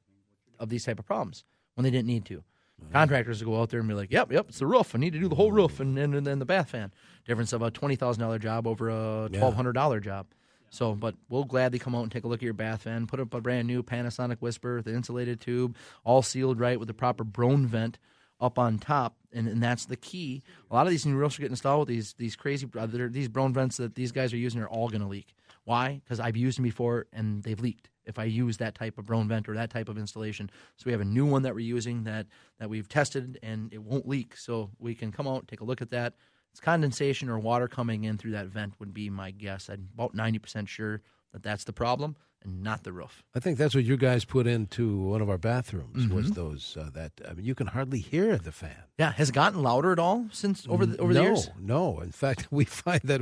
of 0.61 0.69
these 0.69 0.85
type 0.85 1.01
of 1.01 1.07
problems 1.07 1.45
when 1.75 1.83
they 1.83 1.91
didn't 1.91 2.07
need 2.07 2.25
to. 2.27 2.45
Contractors 2.93 3.43
will 3.45 3.55
go 3.55 3.61
out 3.61 3.71
there 3.71 3.81
and 3.81 3.89
be 3.89 3.95
like, 3.95 4.13
"Yep, 4.13 4.33
yep, 4.33 4.47
it's 4.49 4.59
the 4.59 4.67
roof. 4.67 4.95
I 4.95 4.99
need 4.99 5.13
to 5.13 5.19
do 5.19 5.29
the 5.29 5.35
whole 5.35 5.53
roof 5.53 5.81
and 5.81 5.99
and, 5.99 6.15
and 6.15 6.27
then 6.27 6.39
the 6.39 6.45
bath 6.45 6.71
fan." 6.71 6.93
Difference 7.27 7.53
of 7.53 7.63
a 7.63 7.71
twenty 7.71 7.97
thousand 7.97 8.23
dollar 8.23 8.39
job 8.39 8.67
over 8.67 8.89
a 8.89 9.29
twelve 9.33 9.55
hundred 9.55 9.73
dollar 9.73 10.01
job. 10.01 10.27
So, 10.71 10.95
but 10.95 11.15
we'll 11.29 11.45
gladly 11.45 11.79
come 11.79 11.95
out 11.95 12.03
and 12.03 12.13
take 12.13 12.25
a 12.25 12.29
look 12.29 12.41
at 12.41 12.45
your 12.45 12.53
bath 12.53 12.83
fan. 12.83 13.07
Put 13.07 13.21
up 13.21 13.33
a 13.35 13.41
brand 13.41 13.67
new 13.67 13.83
Panasonic 13.83 14.39
Whisper, 14.41 14.83
the 14.83 14.95
insulated 14.95 15.41
tube, 15.41 15.77
all 16.05 16.23
sealed 16.23 16.61
right 16.61 16.79
with 16.79 16.89
the 16.89 16.95
proper 16.95 17.25
Broan 17.25 17.67
vent 17.67 17.99
up 18.41 18.59
on 18.59 18.79
top, 18.79 19.17
and, 19.33 19.49
and 19.49 19.63
that's 19.63 19.87
the 19.87 19.97
key. 19.97 20.43
A 20.71 20.75
lot 20.75 20.87
of 20.87 20.91
these 20.91 21.07
new 21.07 21.17
roofs 21.17 21.39
are 21.39 21.43
getting 21.43 21.53
installed 21.53 21.81
with 21.81 21.89
these 21.89 22.15
these 22.15 22.37
crazy 22.37 22.69
uh, 22.79 22.87
these 22.87 23.29
Broan 23.29 23.53
vents 23.53 23.79
that 23.79 23.95
these 23.95 24.13
guys 24.13 24.33
are 24.33 24.39
using 24.39 24.61
are 24.61 24.69
all 24.69 24.89
going 24.89 25.01
to 25.01 25.09
leak. 25.09 25.35
Why? 25.65 26.01
Because 26.05 26.21
I've 26.21 26.37
used 26.37 26.59
them 26.59 26.65
before 26.65 27.07
and 27.13 27.43
they've 27.43 27.61
leaked. 27.61 27.89
If 28.07 28.19
I 28.19 28.25
use 28.25 28.57
that 28.59 28.75
type 28.75 28.99
of 28.99 29.05
Broan 29.05 29.29
vent 29.29 29.49
or 29.49 29.55
that 29.55 29.71
type 29.71 29.89
of 29.89 29.99
installation, 29.99 30.51
so 30.77 30.85
we 30.87 30.93
have 30.93 31.01
a 31.01 31.05
new 31.05 31.27
one 31.27 31.43
that 31.43 31.55
we're 31.55 31.61
using 31.61 32.05
that 32.05 32.27
that 32.59 32.71
we've 32.71 32.89
tested 32.89 33.39
and 33.43 33.73
it 33.73 33.83
won't 33.83 34.09
leak. 34.09 34.37
So 34.37 34.71
we 34.79 34.95
can 34.95 35.13
come 35.13 35.27
out 35.27 35.49
take 35.49 35.61
a 35.61 35.65
look 35.65 35.83
at 35.83 35.91
that. 35.91 36.15
It's 36.53 36.61
condensation 36.61 37.29
or 37.29 37.39
water 37.39 37.69
coming 37.69 38.05
in 38.05 38.17
through 38.17 38.33
that 38.33 38.47
vent 38.47 38.75
would 38.79 38.95
be 38.95 39.11
my 39.11 39.31
guess. 39.31 39.69
I'm 39.69 39.89
about 39.95 40.15
ninety 40.15 40.39
percent 40.39 40.69
sure 40.69 41.03
that 41.33 41.43
that's 41.43 41.65
the 41.65 41.73
problem 41.73 42.17
not 42.47 42.85
the 42.85 42.93
roof. 42.93 43.25
I 43.35 43.41
think 43.41 43.59
that's 43.59 43.75
what 43.75 43.85
you 43.85 43.97
guys 43.97 44.25
put 44.25 44.47
into 44.47 44.97
one 45.03 45.21
of 45.21 45.29
our 45.29 45.37
bathrooms 45.39 46.05
Mm-hmm. 46.07 46.15
was 46.15 46.31
those 46.33 46.77
uh, 46.81 46.91
that 46.95 47.13
I 47.29 47.35
mean 47.35 47.45
you 47.45 47.55
can 47.55 47.67
hardly 47.67 47.99
hear 47.99 48.37
the 48.39 48.53
fan. 48.53 48.77
Yeah, 48.99 49.13
has 49.13 49.31
it 49.31 49.33
gotten 49.35 49.63
louder 49.63 49.93
at 49.93 49.99
all 49.99 50.27
since 50.33 50.67
over 50.69 50.87
the 50.87 50.97
over 50.99 51.13
no, 51.13 51.19
the 51.21 51.27
years? 51.27 51.51
No, 51.61 51.93
no. 51.95 52.01
in 52.01 52.13
fact, 52.13 52.47
we 52.51 52.65
find 52.65 53.01
that 53.05 53.21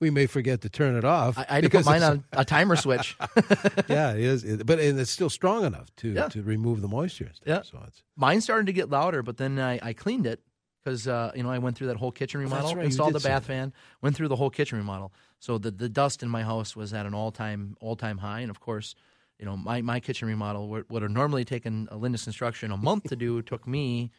we 0.00 0.10
may 0.10 0.26
forget 0.26 0.60
to 0.62 0.68
turn 0.68 0.96
it 0.96 1.04
off. 1.04 1.38
I, 1.38 1.46
I 1.48 1.54
had 1.56 1.64
to 1.64 1.70
put 1.70 1.84
mine 1.86 2.02
on 2.02 2.24
a 2.32 2.44
timer 2.44 2.76
switch. 2.76 3.16
yeah, 3.88 4.12
it 4.12 4.20
is, 4.20 4.44
it- 4.44 4.66
but 4.66 4.78
and 4.80 4.98
it's 4.98 5.10
still 5.10 5.30
strong 5.30 5.64
enough 5.64 5.94
to 5.96 6.08
Yeah. 6.08 6.28
to 6.28 6.42
remove 6.42 6.80
the 6.82 6.88
moisture. 6.88 7.30
Stuff, 7.34 7.46
Yeah. 7.46 7.62
so 7.62 7.78
it's 7.86 8.02
Mine 8.16 8.40
started 8.40 8.66
to 8.66 8.72
get 8.72 8.90
louder, 8.90 9.22
but 9.22 9.36
then 9.36 9.58
I, 9.58 9.78
I 9.82 9.92
cleaned 9.92 10.26
it 10.26 10.40
because 10.84 11.06
uh, 11.08 11.32
you 11.34 11.42
know 11.42 11.50
I 11.50 11.58
went 11.58 11.76
through 11.76 11.86
that 11.88 11.96
whole 11.96 12.12
kitchen 12.12 12.40
remodel, 12.40 12.70
right, 12.70 12.76
you 12.78 12.86
installed 12.86 13.12
the 13.14 13.20
bath 13.20 13.46
fan, 13.46 13.72
went 14.02 14.16
through 14.16 14.28
the 14.28 14.36
whole 14.36 14.50
kitchen 14.50 14.78
remodel. 14.78 15.12
So 15.40 15.58
the 15.58 15.70
the 15.70 15.88
dust 15.88 16.22
in 16.22 16.28
my 16.28 16.42
house 16.42 16.74
was 16.74 16.92
at 16.94 17.06
an 17.06 17.14
all 17.14 17.30
time 17.30 17.76
all 17.80 17.96
time 17.96 18.18
high, 18.18 18.40
and 18.40 18.50
of 18.50 18.60
course, 18.60 18.94
you 19.38 19.44
know 19.44 19.56
my, 19.56 19.82
my 19.82 20.00
kitchen 20.00 20.28
remodel 20.28 20.68
would 20.68 20.88
would 20.90 21.02
have 21.02 21.10
normally 21.10 21.44
taken 21.44 21.88
a 21.90 21.96
Lindus 21.96 22.24
Construction 22.24 22.70
a 22.72 22.76
month 22.76 23.04
to 23.08 23.16
do 23.16 23.42
took 23.42 23.66
me 23.66 24.10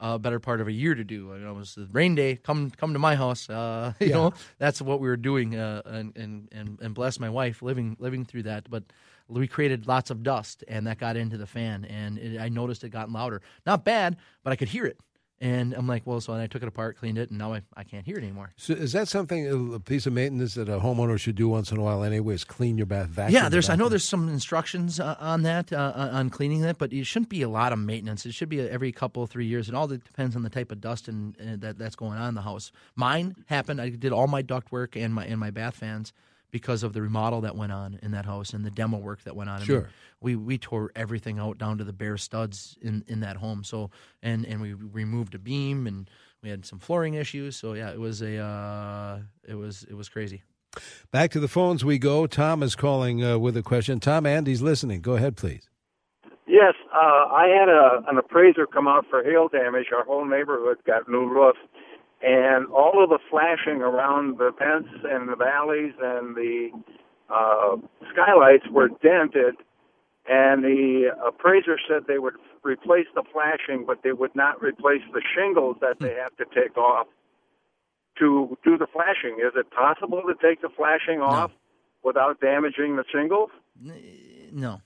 a 0.00 0.18
better 0.18 0.40
part 0.40 0.60
of 0.60 0.66
a 0.68 0.72
year 0.72 0.94
to 0.94 1.04
do. 1.04 1.32
You 1.32 1.38
know, 1.38 1.52
it 1.52 1.56
was 1.56 1.74
the 1.76 1.88
rain 1.92 2.14
day. 2.14 2.36
Come 2.36 2.70
come 2.70 2.92
to 2.92 2.98
my 2.98 3.14
house. 3.14 3.48
Uh, 3.48 3.94
you 4.00 4.08
Yeah. 4.08 4.14
know 4.14 4.32
that's 4.58 4.82
what 4.82 5.00
we 5.00 5.08
were 5.08 5.16
doing, 5.16 5.56
uh, 5.56 5.82
and, 5.86 6.16
and 6.16 6.48
and 6.52 6.78
and 6.80 6.94
bless 6.94 7.18
my 7.18 7.30
wife 7.30 7.62
living 7.62 7.96
living 7.98 8.24
through 8.24 8.44
that, 8.44 8.68
but. 8.70 8.84
We 9.26 9.48
created 9.48 9.86
lots 9.86 10.10
of 10.10 10.22
dust, 10.22 10.64
and 10.68 10.86
that 10.86 10.98
got 10.98 11.16
into 11.16 11.38
the 11.38 11.46
fan, 11.46 11.86
and 11.86 12.18
it, 12.18 12.38
I 12.38 12.50
noticed 12.50 12.84
it 12.84 12.90
got 12.90 13.10
louder. 13.10 13.40
Not 13.64 13.82
bad, 13.82 14.18
but 14.42 14.52
I 14.52 14.56
could 14.56 14.68
hear 14.68 14.84
it. 14.84 15.00
And 15.44 15.74
I'm 15.74 15.86
like, 15.86 16.06
well, 16.06 16.22
so 16.22 16.32
I 16.32 16.46
took 16.46 16.62
it 16.62 16.68
apart, 16.68 16.96
cleaned 16.96 17.18
it, 17.18 17.28
and 17.28 17.38
now 17.38 17.52
I, 17.52 17.60
I 17.76 17.84
can't 17.84 18.06
hear 18.06 18.16
it 18.16 18.22
anymore. 18.22 18.54
So 18.56 18.72
is 18.72 18.92
that 18.92 19.08
something 19.08 19.74
a 19.74 19.78
piece 19.78 20.06
of 20.06 20.14
maintenance 20.14 20.54
that 20.54 20.70
a 20.70 20.78
homeowner 20.78 21.20
should 21.20 21.34
do 21.34 21.50
once 21.50 21.70
in 21.70 21.76
a 21.76 21.82
while? 21.82 22.02
Anyways, 22.02 22.44
clean 22.44 22.78
your 22.78 22.86
bath. 22.86 23.08
Vacuum 23.08 23.34
yeah, 23.34 23.44
the 23.44 23.50
there's 23.50 23.68
I 23.68 23.76
know 23.76 23.90
there's 23.90 24.08
some 24.08 24.26
instructions 24.30 24.98
uh, 24.98 25.16
on 25.20 25.42
that 25.42 25.70
uh, 25.70 25.92
on 26.12 26.30
cleaning 26.30 26.62
that, 26.62 26.78
but 26.78 26.94
it 26.94 27.04
shouldn't 27.04 27.28
be 27.28 27.42
a 27.42 27.48
lot 27.50 27.74
of 27.74 27.78
maintenance. 27.78 28.24
It 28.24 28.32
should 28.32 28.48
be 28.48 28.58
every 28.58 28.90
couple 28.90 29.26
three 29.26 29.44
years. 29.44 29.68
It 29.68 29.74
all 29.74 29.86
depends 29.86 30.34
on 30.34 30.44
the 30.44 30.48
type 30.48 30.72
of 30.72 30.80
dust 30.80 31.08
and, 31.08 31.36
uh, 31.38 31.56
that 31.58 31.76
that's 31.76 31.94
going 31.94 32.16
on 32.16 32.30
in 32.30 32.34
the 32.34 32.40
house. 32.40 32.72
Mine 32.96 33.36
happened. 33.44 33.82
I 33.82 33.90
did 33.90 34.12
all 34.12 34.26
my 34.26 34.40
duct 34.40 34.72
work 34.72 34.96
and 34.96 35.12
my 35.12 35.26
and 35.26 35.38
my 35.38 35.50
bath 35.50 35.76
fans 35.76 36.14
because 36.54 36.84
of 36.84 36.92
the 36.92 37.02
remodel 37.02 37.40
that 37.40 37.56
went 37.56 37.72
on 37.72 37.98
in 38.00 38.12
that 38.12 38.24
house 38.24 38.52
and 38.52 38.64
the 38.64 38.70
demo 38.70 38.96
work 38.96 39.20
that 39.24 39.34
went 39.34 39.50
on. 39.50 39.56
I 39.56 39.58
mean, 39.58 39.66
Sure. 39.66 39.88
we 40.20 40.36
we 40.36 40.56
tore 40.56 40.92
everything 40.94 41.40
out 41.40 41.58
down 41.58 41.78
to 41.78 41.84
the 41.84 41.92
bare 41.92 42.16
studs 42.16 42.78
in, 42.80 43.02
in 43.08 43.18
that 43.20 43.38
home. 43.38 43.64
So 43.64 43.90
and 44.22 44.46
and 44.46 44.60
we 44.62 44.72
removed 44.72 45.34
a 45.34 45.40
beam 45.40 45.88
and 45.88 46.08
we 46.44 46.50
had 46.50 46.64
some 46.64 46.78
flooring 46.78 47.14
issues. 47.14 47.56
So 47.56 47.72
yeah, 47.72 47.90
it 47.90 47.98
was 47.98 48.22
a 48.22 48.38
uh, 48.38 49.18
it 49.48 49.56
was 49.56 49.84
it 49.90 49.94
was 49.94 50.08
crazy. 50.08 50.44
Back 51.10 51.32
to 51.32 51.40
the 51.40 51.48
phones 51.48 51.84
we 51.84 51.98
go. 51.98 52.28
Tom 52.28 52.62
is 52.62 52.76
calling 52.76 53.24
uh, 53.24 53.36
with 53.36 53.56
a 53.56 53.62
question. 53.62 53.98
Tom, 53.98 54.24
Andy's 54.24 54.62
listening. 54.62 55.00
Go 55.00 55.16
ahead, 55.16 55.36
please. 55.36 55.68
Yes, 56.46 56.74
uh, 56.92 57.26
I 57.34 57.48
had 57.48 57.68
a, 57.68 58.04
an 58.08 58.16
appraiser 58.16 58.66
come 58.66 58.86
out 58.86 59.06
for 59.10 59.24
hail 59.24 59.48
damage. 59.48 59.86
Our 59.96 60.04
whole 60.04 60.24
neighborhood 60.24 60.76
got 60.86 61.08
new 61.08 61.26
roofs, 61.26 61.58
and 62.24 62.66
all 62.68 63.02
of 63.02 63.10
the 63.10 63.18
flashing 63.30 63.82
around 63.82 64.38
the 64.38 64.50
vents 64.58 64.88
and 65.04 65.28
the 65.28 65.36
valleys 65.36 65.92
and 66.00 66.34
the 66.34 66.70
uh, 67.28 67.76
skylights 68.12 68.64
were 68.70 68.88
dented. 69.02 69.56
And 70.26 70.64
the 70.64 71.10
appraiser 71.26 71.76
said 71.86 72.04
they 72.08 72.18
would 72.18 72.34
replace 72.62 73.06
the 73.14 73.24
flashing, 73.30 73.84
but 73.86 73.98
they 74.02 74.12
would 74.12 74.34
not 74.34 74.62
replace 74.62 75.02
the 75.12 75.20
shingles 75.36 75.76
that 75.82 75.96
they 76.00 76.14
have 76.14 76.34
to 76.38 76.46
take 76.54 76.78
off 76.78 77.08
to 78.18 78.56
do 78.64 78.78
the 78.78 78.86
flashing. 78.90 79.36
Is 79.44 79.52
it 79.54 79.70
possible 79.70 80.22
to 80.22 80.34
take 80.40 80.62
the 80.62 80.70
flashing 80.74 81.20
off 81.20 81.50
without 82.02 82.40
damaging 82.40 82.96
the 82.96 83.04
shingles? 83.12 83.50
No. 83.78 83.94
No. 84.50 84.80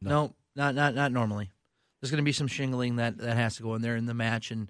No, 0.00 0.34
not 0.54 0.74
not 0.74 0.94
not 0.94 1.12
normally. 1.12 1.50
There's 2.00 2.10
going 2.10 2.18
to 2.22 2.24
be 2.24 2.32
some 2.32 2.48
shingling 2.48 2.96
that 2.96 3.18
that 3.18 3.36
has 3.36 3.56
to 3.56 3.62
go 3.62 3.74
in 3.74 3.82
there 3.82 3.96
in 3.96 4.06
the 4.06 4.14
match, 4.14 4.50
and 4.50 4.68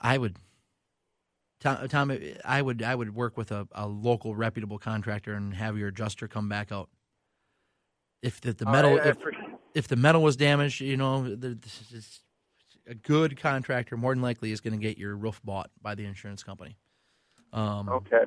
I 0.00 0.18
would, 0.18 0.36
Tom, 1.60 1.88
Tom 1.88 2.16
I 2.44 2.62
would 2.62 2.82
I 2.82 2.94
would 2.94 3.14
work 3.14 3.36
with 3.36 3.50
a, 3.50 3.66
a 3.72 3.86
local 3.86 4.34
reputable 4.36 4.78
contractor 4.78 5.34
and 5.34 5.54
have 5.54 5.76
your 5.76 5.88
adjuster 5.88 6.28
come 6.28 6.48
back 6.48 6.70
out. 6.72 6.88
If 8.22 8.40
the, 8.40 8.52
the 8.52 8.66
metal 8.66 8.96
right, 8.96 9.06
if, 9.06 9.16
if 9.74 9.88
the 9.88 9.96
metal 9.96 10.22
was 10.22 10.36
damaged, 10.36 10.80
you 10.80 10.96
know, 10.96 11.22
the, 11.34 11.54
this 11.54 11.82
is- 11.92 12.20
a 12.90 12.94
good 12.94 13.38
contractor 13.38 13.98
more 13.98 14.14
than 14.14 14.22
likely 14.22 14.50
is 14.50 14.62
going 14.62 14.72
to 14.72 14.78
get 14.78 14.96
your 14.96 15.14
roof 15.14 15.42
bought 15.44 15.70
by 15.82 15.94
the 15.94 16.06
insurance 16.06 16.42
company. 16.42 16.78
Um, 17.52 17.86
Okay. 17.90 18.24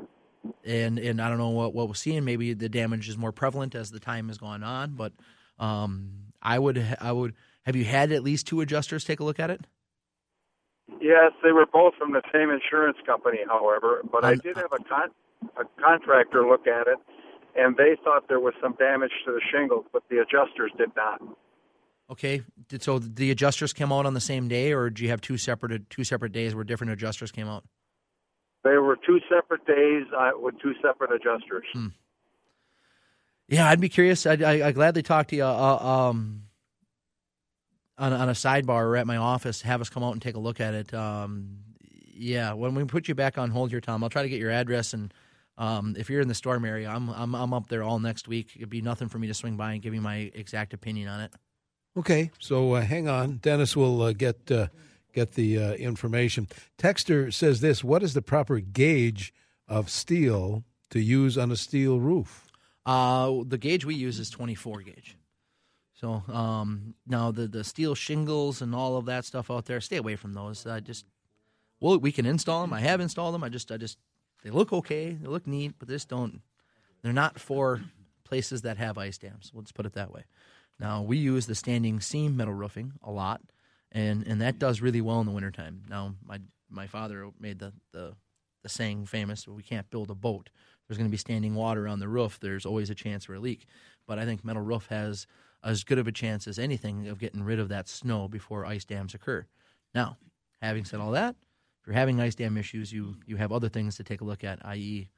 and 0.64 1.00
and 1.00 1.20
I 1.20 1.30
don't 1.30 1.40
know 1.40 1.50
what 1.50 1.74
what 1.74 1.88
we're 1.88 1.96
seeing. 1.96 2.24
Maybe 2.24 2.54
the 2.54 2.70
damage 2.70 3.10
is 3.10 3.18
more 3.18 3.32
prevalent 3.32 3.74
as 3.74 3.90
the 3.90 4.00
time 4.00 4.28
has 4.28 4.38
gone 4.38 4.62
on, 4.64 4.92
but 4.92 5.14
um, 5.58 6.12
I 6.44 6.60
would 6.60 6.78
I 7.02 7.12
would 7.12 7.34
have 7.64 7.76
you 7.76 7.86
had 7.86 8.12
at 8.12 8.22
least 8.24 8.46
two 8.46 8.62
adjusters 8.62 9.04
take 9.04 9.20
a 9.20 9.24
look 9.24 9.40
at 9.40 9.50
it. 9.50 9.66
Yes, 11.00 11.32
they 11.44 11.52
were 11.52 11.66
both 11.66 11.96
from 11.96 12.12
the 12.14 12.22
same 12.34 12.50
insurance 12.50 12.98
company, 13.06 13.40
however, 13.48 14.02
but 14.12 14.24
I 14.24 14.36
did 14.36 14.58
have 14.58 14.72
a 14.74 14.84
con 14.84 15.10
a 15.58 15.64
contractor 15.82 16.46
look 16.48 16.68
at 16.68 16.88
it, 16.88 16.98
and 17.56 17.76
they 17.76 17.98
thought 18.04 18.28
there 18.28 18.40
was 18.40 18.54
some 18.62 18.76
damage 18.78 19.12
to 19.26 19.32
the 19.32 19.42
shingles, 19.52 19.86
but 19.92 20.04
the 20.10 20.18
adjusters 20.18 20.72
did 20.78 20.90
not. 20.96 21.22
Okay, 22.12 22.44
so 22.80 23.00
the 23.00 23.32
adjusters 23.32 23.74
came 23.74 23.92
out 23.92 24.06
on 24.06 24.14
the 24.14 24.22
same 24.22 24.48
day, 24.48 24.74
or 24.74 24.90
do 24.90 25.04
you 25.04 25.10
have 25.10 25.22
two 25.22 25.38
separate 25.38 25.90
two 25.90 26.04
separate 26.04 26.34
days 26.34 26.54
where 26.54 26.64
different 26.64 26.92
adjusters 26.94 27.32
came 27.32 27.48
out? 27.48 27.64
They 28.64 28.78
were 28.78 28.98
two 28.98 29.20
separate 29.34 29.66
days 29.66 30.06
uh, 30.16 30.32
with 30.36 30.56
two 30.62 30.74
separate 30.82 31.12
adjusters. 31.12 31.66
Yeah, 33.48 33.68
I'd 33.68 33.82
be 33.82 33.90
curious. 33.90 34.26
I'd, 34.26 34.44
I, 34.44 34.68
I 34.68 34.72
gladly 34.72 35.02
talk 35.02 35.28
to 35.30 35.36
you. 35.36 35.44
Uh, 35.44 35.78
um, 36.10 36.44
on, 38.02 38.12
on 38.12 38.28
a 38.28 38.34
sidebar 38.34 38.84
or 38.84 38.98
at 38.98 39.08
my 39.08 39.18
office, 39.18 39.62
have 39.62 39.80
us 39.80 39.90
come 39.90 40.04
out 40.04 40.12
and 40.12 40.22
take 40.22 40.36
a 40.36 40.40
look 40.40 40.60
at 40.60 40.74
it. 40.74 40.94
Um, 40.94 41.60
yeah, 42.14 42.54
when 42.54 42.76
we 42.76 42.84
put 42.84 43.08
you 43.08 43.16
back 43.16 43.38
on 43.38 43.50
hold 43.52 43.72
here, 43.72 43.80
Tom, 43.80 44.04
I'll 44.04 44.10
try 44.10 44.24
to 44.24 44.30
get 44.30 44.40
your 44.40 44.52
address 44.52 44.94
and 44.94 45.14
um, 45.58 45.96
if 45.98 46.10
you're 46.10 46.22
in 46.22 46.28
the 46.28 46.34
storm 46.34 46.66
area, 46.66 46.90
I'm, 46.90 47.10
I'm 47.10 47.36
I'm 47.36 47.54
up 47.54 47.68
there 47.68 47.84
all 47.84 48.00
next 48.00 48.28
week. 48.28 48.54
It'd 48.56 48.70
be 48.70 48.82
nothing 48.82 49.10
for 49.10 49.20
me 49.20 49.28
to 49.28 49.34
swing 49.34 49.58
by 49.58 49.74
and 49.74 49.82
give 49.82 49.94
you 49.94 50.02
my 50.02 50.32
exact 50.34 50.74
opinion 50.74 51.08
on 51.08 51.22
it. 51.22 51.32
Okay, 51.98 52.32
so 52.40 52.74
uh, 52.74 52.82
hang 52.82 53.08
on. 53.08 53.38
Dennis 53.38 53.76
will 53.76 54.02
uh, 54.02 54.14
get 54.14 54.50
uh, 54.50 54.68
get 55.14 55.34
the 55.34 55.62
uh, 55.62 55.74
information. 55.74 56.48
Texter 56.80 57.32
says 57.32 57.62
this: 57.62 57.84
What 57.84 58.02
is 58.02 58.14
the 58.14 58.22
proper 58.22 58.60
gauge 58.60 59.34
of 59.68 59.90
steel 59.90 60.64
to 60.90 61.00
use 61.00 61.38
on 61.38 61.52
a 61.52 61.56
steel 61.56 62.00
roof? 62.00 62.50
Uh, 62.86 63.44
the 63.46 63.60
gauge 63.60 63.86
we 63.86 63.94
use 63.94 64.20
is 64.20 64.32
24 64.32 64.82
gauge. 64.82 65.16
So 66.02 66.24
um, 66.34 66.96
now 67.06 67.30
the 67.30 67.48
the 67.48 67.64
steel 67.64 67.94
shingles 67.94 68.60
and 68.62 68.74
all 68.74 68.98
of 68.98 69.06
that 69.06 69.24
stuff 69.24 69.52
out 69.52 69.66
there, 69.66 69.80
stay 69.80 69.98
away 69.98 70.16
from 70.16 70.34
those. 70.34 70.66
I 70.66 70.80
just 70.80 71.06
well, 71.80 72.00
we 72.00 72.12
can 72.12 72.26
install 72.26 72.62
them. 72.62 72.74
I 72.74 72.80
have 72.80 73.00
installed 73.00 73.36
them. 73.36 73.44
I 73.44 73.50
just 73.50 73.72
I 73.72 73.78
just 73.78 74.00
they 74.44 74.50
look 74.50 74.74
okay, 74.74 75.12
they 75.12 75.28
look 75.28 75.46
neat, 75.46 75.76
but 75.78 75.88
just 75.88 76.10
don't. 76.10 76.42
They're 77.04 77.14
not 77.14 77.40
for 77.40 77.82
places 78.24 78.64
that 78.64 78.78
have 78.78 78.98
ice 78.98 79.20
dams. 79.20 79.52
Let's 79.54 79.72
put 79.72 79.86
it 79.86 79.94
that 79.94 80.12
way. 80.12 80.24
Now 80.80 81.04
we 81.04 81.18
use 81.18 81.46
the 81.46 81.54
standing 81.54 82.00
seam 82.00 82.36
metal 82.36 82.56
roofing 82.56 82.94
a 83.04 83.12
lot, 83.12 83.42
and 83.92 84.26
and 84.26 84.42
that 84.42 84.58
does 84.58 84.82
really 84.82 85.02
well 85.02 85.20
in 85.20 85.28
the 85.28 85.32
wintertime. 85.32 85.84
Now 85.88 86.16
my 86.26 86.40
my 86.68 86.88
father 86.88 87.30
made 87.40 87.60
the 87.60 87.74
the 87.92 88.16
the 88.64 88.70
saying 88.70 89.06
famous: 89.06 89.48
"We 89.48 89.62
can't 89.62 89.90
build 89.92 90.10
a 90.10 90.16
boat. 90.16 90.50
There's 90.88 90.98
going 90.98 91.10
to 91.10 91.12
be 91.12 91.18
standing 91.18 91.54
water 91.54 91.88
on 91.88 92.00
the 92.00 92.08
roof. 92.08 92.40
There's 92.40 92.66
always 92.66 92.90
a 92.90 92.96
chance 92.96 93.26
for 93.26 93.36
a 93.36 93.40
leak." 93.40 93.68
But 94.08 94.18
I 94.18 94.26
think 94.26 94.44
metal 94.44 94.64
roof 94.64 94.88
has 94.88 95.28
as 95.64 95.84
good 95.84 96.00
of 96.00 96.08
a 96.08 96.12
chance 96.12 96.48
as 96.48 96.58
anything 96.58 97.08
of 97.08 97.20
getting 97.20 97.44
rid 97.44 97.60
of 97.60 97.70
that 97.70 97.88
snow 97.88 98.28
before 98.28 98.66
ice 98.66 98.86
dams 98.86 99.14
occur. 99.14 99.46
Now, 99.94 100.18
having 100.62 100.86
said 100.86 101.00
all 101.00 101.12
that, 101.12 101.36
if 101.82 101.88
you're 101.88 101.96
having 101.96 102.20
ice 102.20 102.36
dam 102.36 102.58
issues, 102.58 102.92
you 102.92 103.16
you 103.26 103.38
have 103.38 103.52
other 103.52 103.70
things 103.70 103.96
to 103.98 104.04
take 104.04 104.22
a 104.22 104.24
look 104.26 104.44
at, 104.44 104.60
i.e., 104.66 105.10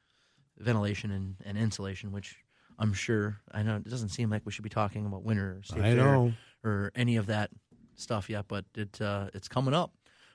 ventilation 0.58 1.12
and, 1.12 1.36
and 1.46 1.58
insulation, 1.58 2.12
which 2.12 2.38
I'm 2.80 2.94
sure 2.94 3.40
I 3.52 3.64
know 3.64 3.78
it 3.78 3.90
doesn't 3.90 4.10
seem 4.10 4.30
like 4.30 4.46
we 4.46 4.52
should 4.52 4.64
be 4.64 4.70
talking 4.70 5.06
about 5.06 5.24
winter 5.24 5.62
or 5.76 5.82
I 5.82 5.90
air 5.90 5.96
know. 5.96 6.34
or 6.64 6.92
any 6.96 7.18
of 7.18 7.28
that 7.28 7.50
stuff 7.96 8.30
yet, 8.30 8.46
but 8.48 8.66
it 8.76 9.00
uh, 9.02 9.30
it's 9.34 9.48
coming 9.48 9.74
up. 9.74 9.94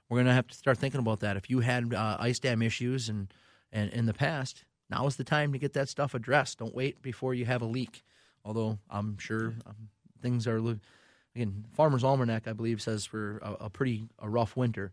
We're 0.09 0.18
gonna 0.18 0.34
have 0.34 0.46
to 0.48 0.56
start 0.56 0.78
thinking 0.78 1.00
about 1.00 1.20
that. 1.20 1.36
If 1.36 1.50
you 1.50 1.61
had 1.61 1.92
uh, 1.92 2.16
ice 2.18 2.38
dam 2.38 2.62
issues 2.62 3.09
and 3.09 3.32
and 3.72 3.90
in 3.92 4.06
the 4.06 4.14
past, 4.14 4.64
now 4.90 5.06
is 5.06 5.16
the 5.16 5.24
time 5.24 5.52
to 5.52 5.59
get 5.59 5.72
that 5.74 5.88
stuff 5.88 6.14
addressed. 6.14 6.59
Don't 6.59 6.74
wait 6.74 7.02
before 7.02 7.34
you 7.34 7.44
have 7.44 7.62
a 7.62 7.66
leak. 7.66 8.04
Although 8.44 8.78
I'm 8.88 9.18
sure 9.18 9.54
um, 9.66 9.88
things 10.22 10.46
are 10.46 10.58
again, 11.34 11.64
Farmer's 11.72 12.04
Almanac 12.04 12.48
I 12.48 12.52
believe 12.52 12.80
says 12.82 13.06
for 13.06 13.38
a, 13.38 13.64
a 13.66 13.70
pretty 13.70 14.08
a 14.18 14.28
rough 14.28 14.56
winter. 14.56 14.92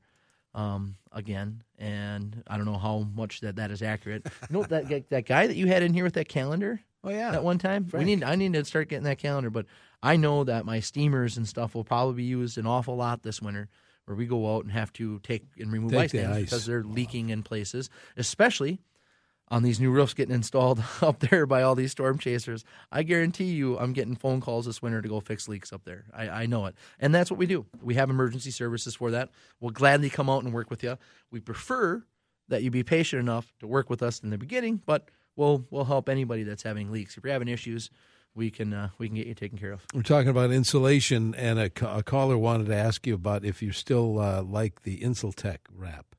Um, 0.54 0.96
again, 1.12 1.64
and 1.78 2.42
I 2.48 2.56
don't 2.56 2.66
know 2.66 2.78
how 2.78 3.08
much 3.14 3.42
that, 3.42 3.58
that 3.58 3.72
is 3.72 3.82
accurate. 3.82 4.26
You 4.50 4.54
know 4.58 4.64
that 4.64 5.10
that 5.10 5.26
guy 5.26 5.48
that 5.48 5.58
you 5.58 5.68
had 5.68 5.84
in 5.84 5.94
here 5.94 6.06
with 6.06 6.14
that 6.14 6.30
calendar? 6.30 6.80
Oh 7.04 7.10
yeah, 7.10 7.34
at 7.34 7.44
one 7.44 7.58
time. 7.58 7.86
Frank. 7.86 8.06
We 8.06 8.16
need 8.16 8.24
I 8.24 8.36
need 8.36 8.54
to 8.54 8.64
start 8.64 8.88
getting 8.88 9.04
that 9.04 9.18
calendar, 9.18 9.50
but 9.50 9.66
I 10.02 10.16
know 10.16 10.46
that 10.46 10.66
my 10.66 10.80
steamers 10.80 11.36
and 11.36 11.46
stuff 11.46 11.76
will 11.76 11.84
probably 11.84 12.16
be 12.16 12.24
used 12.24 12.58
an 12.58 12.66
awful 12.66 12.96
lot 12.96 13.22
this 13.22 13.42
winter, 13.42 13.68
where 14.06 14.16
we 14.16 14.26
go 14.26 14.56
out 14.56 14.64
and 14.64 14.72
have 14.72 14.94
to 14.94 15.20
take 15.20 15.44
and 15.58 15.74
remove 15.74 15.92
Take 15.92 16.16
ice 16.16 16.26
ice. 16.26 16.44
because 16.46 16.66
they're 16.66 16.84
leaking 16.84 17.32
in 17.32 17.44
places, 17.44 17.90
especially 18.16 18.80
on 19.50 19.64
these 19.64 19.80
new 19.80 19.92
roofs 19.92 20.14
getting 20.14 20.34
installed 20.34 20.84
up 21.02 21.20
there 21.20 21.46
by 21.46 21.62
all 21.62 21.76
these 21.76 21.92
storm 21.92 22.18
chasers. 22.18 22.66
I 22.92 23.04
guarantee 23.04 23.46
you, 23.46 23.78
I'm 23.78 23.94
getting 23.94 24.16
phone 24.16 24.42
calls 24.42 24.66
this 24.66 24.82
winter 24.82 25.02
to 25.02 25.08
go 25.08 25.20
fix 25.20 25.48
leaks 25.48 25.72
up 25.72 25.84
there. 25.86 26.06
I, 26.14 26.30
I 26.30 26.46
know 26.46 26.66
it, 26.66 26.76
and 27.00 27.14
that's 27.14 27.30
what 27.30 27.38
we 27.38 27.46
do. 27.46 27.66
We 27.82 27.96
have 27.96 28.10
emergency 28.10 28.52
services 28.52 28.96
for 28.96 29.12
that. 29.12 29.30
We'll 29.60 29.72
gladly 29.72 30.10
come 30.10 30.30
out 30.30 30.44
and 30.44 30.54
work 30.54 30.70
with 30.70 30.84
you. 30.84 30.98
We 31.32 31.40
prefer 31.40 32.04
that 32.48 32.64
you 32.64 32.72
be 32.72 32.84
patient 32.84 33.20
enough 33.20 33.54
to 33.60 33.68
work 33.68 33.90
with 33.90 34.04
us 34.04 34.20
in 34.20 34.30
the 34.30 34.38
beginning, 34.38 34.82
but 34.86 35.10
we'll 35.36 35.66
we'll 35.70 35.86
help 35.86 36.10
anybody 36.10 36.44
that's 36.44 36.64
having 36.64 36.92
leaks. 36.92 37.18
If 37.18 37.24
you're 37.24 37.34
having 37.34 37.48
issues, 37.48 37.90
we 38.36 38.52
can 38.52 38.74
uh, 38.74 38.90
we 38.98 39.08
can 39.08 39.16
get 39.16 39.28
you 39.28 39.34
taken 39.34 39.58
care 39.58 39.72
of. 39.72 39.86
We're 39.94 40.02
talking 40.02 40.30
about 40.30 40.52
insulation, 40.52 41.34
and 41.36 41.60
a, 41.60 41.72
a 41.82 42.04
caller 42.04 42.38
wanted 42.38 42.68
to 42.68 42.76
ask 42.76 43.08
you 43.08 43.16
about 43.16 43.46
if 43.46 43.62
you 43.62 43.72
still 43.72 44.20
uh, 44.20 44.44
like 44.44 44.84
the 44.84 45.00
Insultex 45.00 45.60
wrap. 45.74 46.16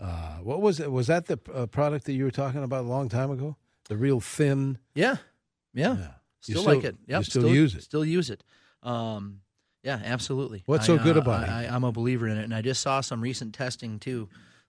Uh, 0.00 0.36
what 0.38 0.62
was 0.62 0.80
it? 0.80 0.90
Was 0.90 1.08
that 1.08 1.26
the 1.26 1.38
uh, 1.54 1.66
product 1.66 2.06
that 2.06 2.14
you 2.14 2.24
were 2.24 2.30
talking 2.30 2.62
about 2.62 2.84
a 2.84 2.88
long 2.88 3.08
time 3.08 3.30
ago? 3.30 3.56
The 3.88 3.96
real 3.96 4.20
thin. 4.20 4.78
Yeah, 4.94 5.16
yeah, 5.74 5.96
Yeah. 5.96 6.08
Still, 6.40 6.62
still- 6.62 6.74
like 6.74 6.84
it. 6.84 6.96
Yep, 7.06 7.18
you 7.18 7.24
still 7.24 7.48
use 7.48 7.74
it? 7.74 7.82
Still 7.82 8.04
use 8.04 8.30
it. 8.30 8.42
Um, 8.82 9.40
yeah, 9.82 10.00
absolutely. 10.04 10.62
What's 10.66 10.84
I, 10.84 10.96
so 10.96 10.98
good 10.98 11.16
uh, 11.16 11.20
about 11.20 11.42
it? 11.44 11.50
I, 11.50 11.66
I'm 11.66 11.84
a 11.84 11.92
believer 11.92 12.28
in 12.28 12.38
it, 12.38 12.44
and 12.44 12.54
I 12.54 12.62
just 12.62 12.80
saw 12.82 13.00
some 13.00 13.20
recent 13.20 13.54
testing 13.54 13.98
too 13.98 14.28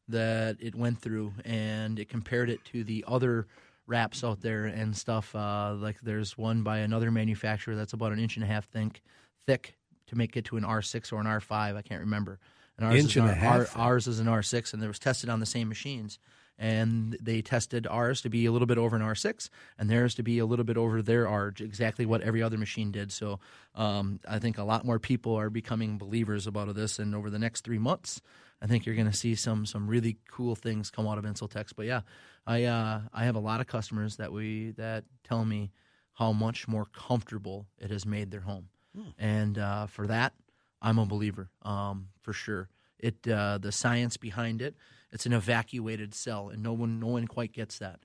that 0.09 0.57
it 0.59 0.75
went 0.75 0.99
through, 0.99 1.33
and 1.45 1.97
it 1.97 2.09
compared 2.09 2.49
it 2.49 2.63
to 2.65 2.83
the 2.83 3.05
other 3.07 3.47
wraps 3.87 4.23
out 4.23 4.41
there 4.41 4.65
and 4.65 4.95
stuff. 4.95 5.33
Uh, 5.35 5.73
like 5.75 5.99
there's 6.01 6.37
one 6.37 6.63
by 6.63 6.79
another 6.79 7.11
manufacturer 7.11 7.75
that's 7.75 7.93
about 7.93 8.11
an 8.11 8.19
inch 8.19 8.35
and 8.35 8.43
a 8.43 8.47
half 8.47 8.67
thick, 8.69 9.01
thick 9.45 9.75
to 10.07 10.17
make 10.17 10.35
it 10.35 10.45
to 10.45 10.57
an 10.57 10.63
R6 10.63 11.11
or 11.13 11.19
an 11.19 11.25
R5. 11.25 11.75
I 11.75 11.81
can't 11.81 12.01
remember. 12.01 12.39
And 12.81 12.91
ours 12.91 12.99
Inch 12.99 13.11
is 13.11 13.17
and 13.17 13.25
an 13.29 13.31
a 13.31 13.35
half 13.35 13.75
our- 13.77 13.81
ours 13.93 14.07
is 14.07 14.19
an 14.19 14.27
R6, 14.27 14.73
and 14.73 14.83
it 14.83 14.87
was 14.87 14.99
tested 14.99 15.29
on 15.29 15.39
the 15.39 15.45
same 15.45 15.69
machines. 15.69 16.19
And 16.57 17.17
they 17.19 17.41
tested 17.41 17.87
ours 17.87 18.21
to 18.21 18.29
be 18.29 18.45
a 18.45 18.51
little 18.51 18.67
bit 18.67 18.77
over 18.77 18.95
an 18.95 19.01
R6, 19.01 19.49
and 19.79 19.89
theirs 19.89 20.13
to 20.15 20.23
be 20.23 20.37
a 20.37 20.45
little 20.45 20.65
bit 20.65 20.77
over 20.77 21.01
their 21.01 21.27
R, 21.27 21.53
exactly 21.59 22.05
what 22.05 22.21
every 22.21 22.43
other 22.43 22.57
machine 22.57 22.91
did. 22.91 23.11
So 23.11 23.39
um, 23.73 24.19
I 24.27 24.37
think 24.37 24.59
a 24.59 24.63
lot 24.63 24.85
more 24.85 24.99
people 24.99 25.35
are 25.35 25.49
becoming 25.49 25.97
believers 25.97 26.45
about 26.45 26.69
of 26.69 26.75
this, 26.75 26.99
and 26.99 27.15
over 27.15 27.31
the 27.31 27.39
next 27.39 27.61
three 27.63 27.79
months, 27.79 28.21
I 28.61 28.67
think 28.67 28.85
you're 28.85 28.95
going 28.95 29.09
to 29.09 29.17
see 29.17 29.33
some 29.33 29.65
some 29.65 29.87
really 29.87 30.17
cool 30.29 30.55
things 30.55 30.91
come 30.91 31.07
out 31.07 31.17
of 31.17 31.23
Insultex. 31.23 31.71
But 31.75 31.87
yeah, 31.87 32.01
I 32.45 32.65
uh, 32.65 33.01
I 33.11 33.23
have 33.25 33.35
a 33.35 33.39
lot 33.39 33.59
of 33.59 33.65
customers 33.65 34.17
that 34.17 34.31
we 34.31 34.71
that 34.77 35.05
tell 35.23 35.43
me 35.45 35.71
how 36.13 36.31
much 36.31 36.67
more 36.67 36.85
comfortable 36.85 37.65
it 37.79 37.89
has 37.89 38.05
made 38.05 38.29
their 38.29 38.41
home, 38.41 38.67
and 39.17 39.57
uh, 39.57 39.87
for 39.87 40.05
that, 40.05 40.33
I'm 40.81 40.97
a 40.97 41.05
believer 41.05 41.49
um, 41.63 42.07
for 42.21 42.33
sure. 42.33 42.69
It 42.99 43.27
uh, 43.27 43.57
the 43.57 43.71
science 43.71 44.17
behind 44.17 44.61
it. 44.61 44.75
It's 45.11 45.25
an 45.25 45.33
evacuated 45.33 46.13
cell, 46.13 46.49
and 46.49 46.63
no 46.63 46.73
one 46.73 46.99
no 46.99 47.07
one 47.07 47.27
quite 47.27 47.51
gets 47.53 47.79
that. 47.79 47.99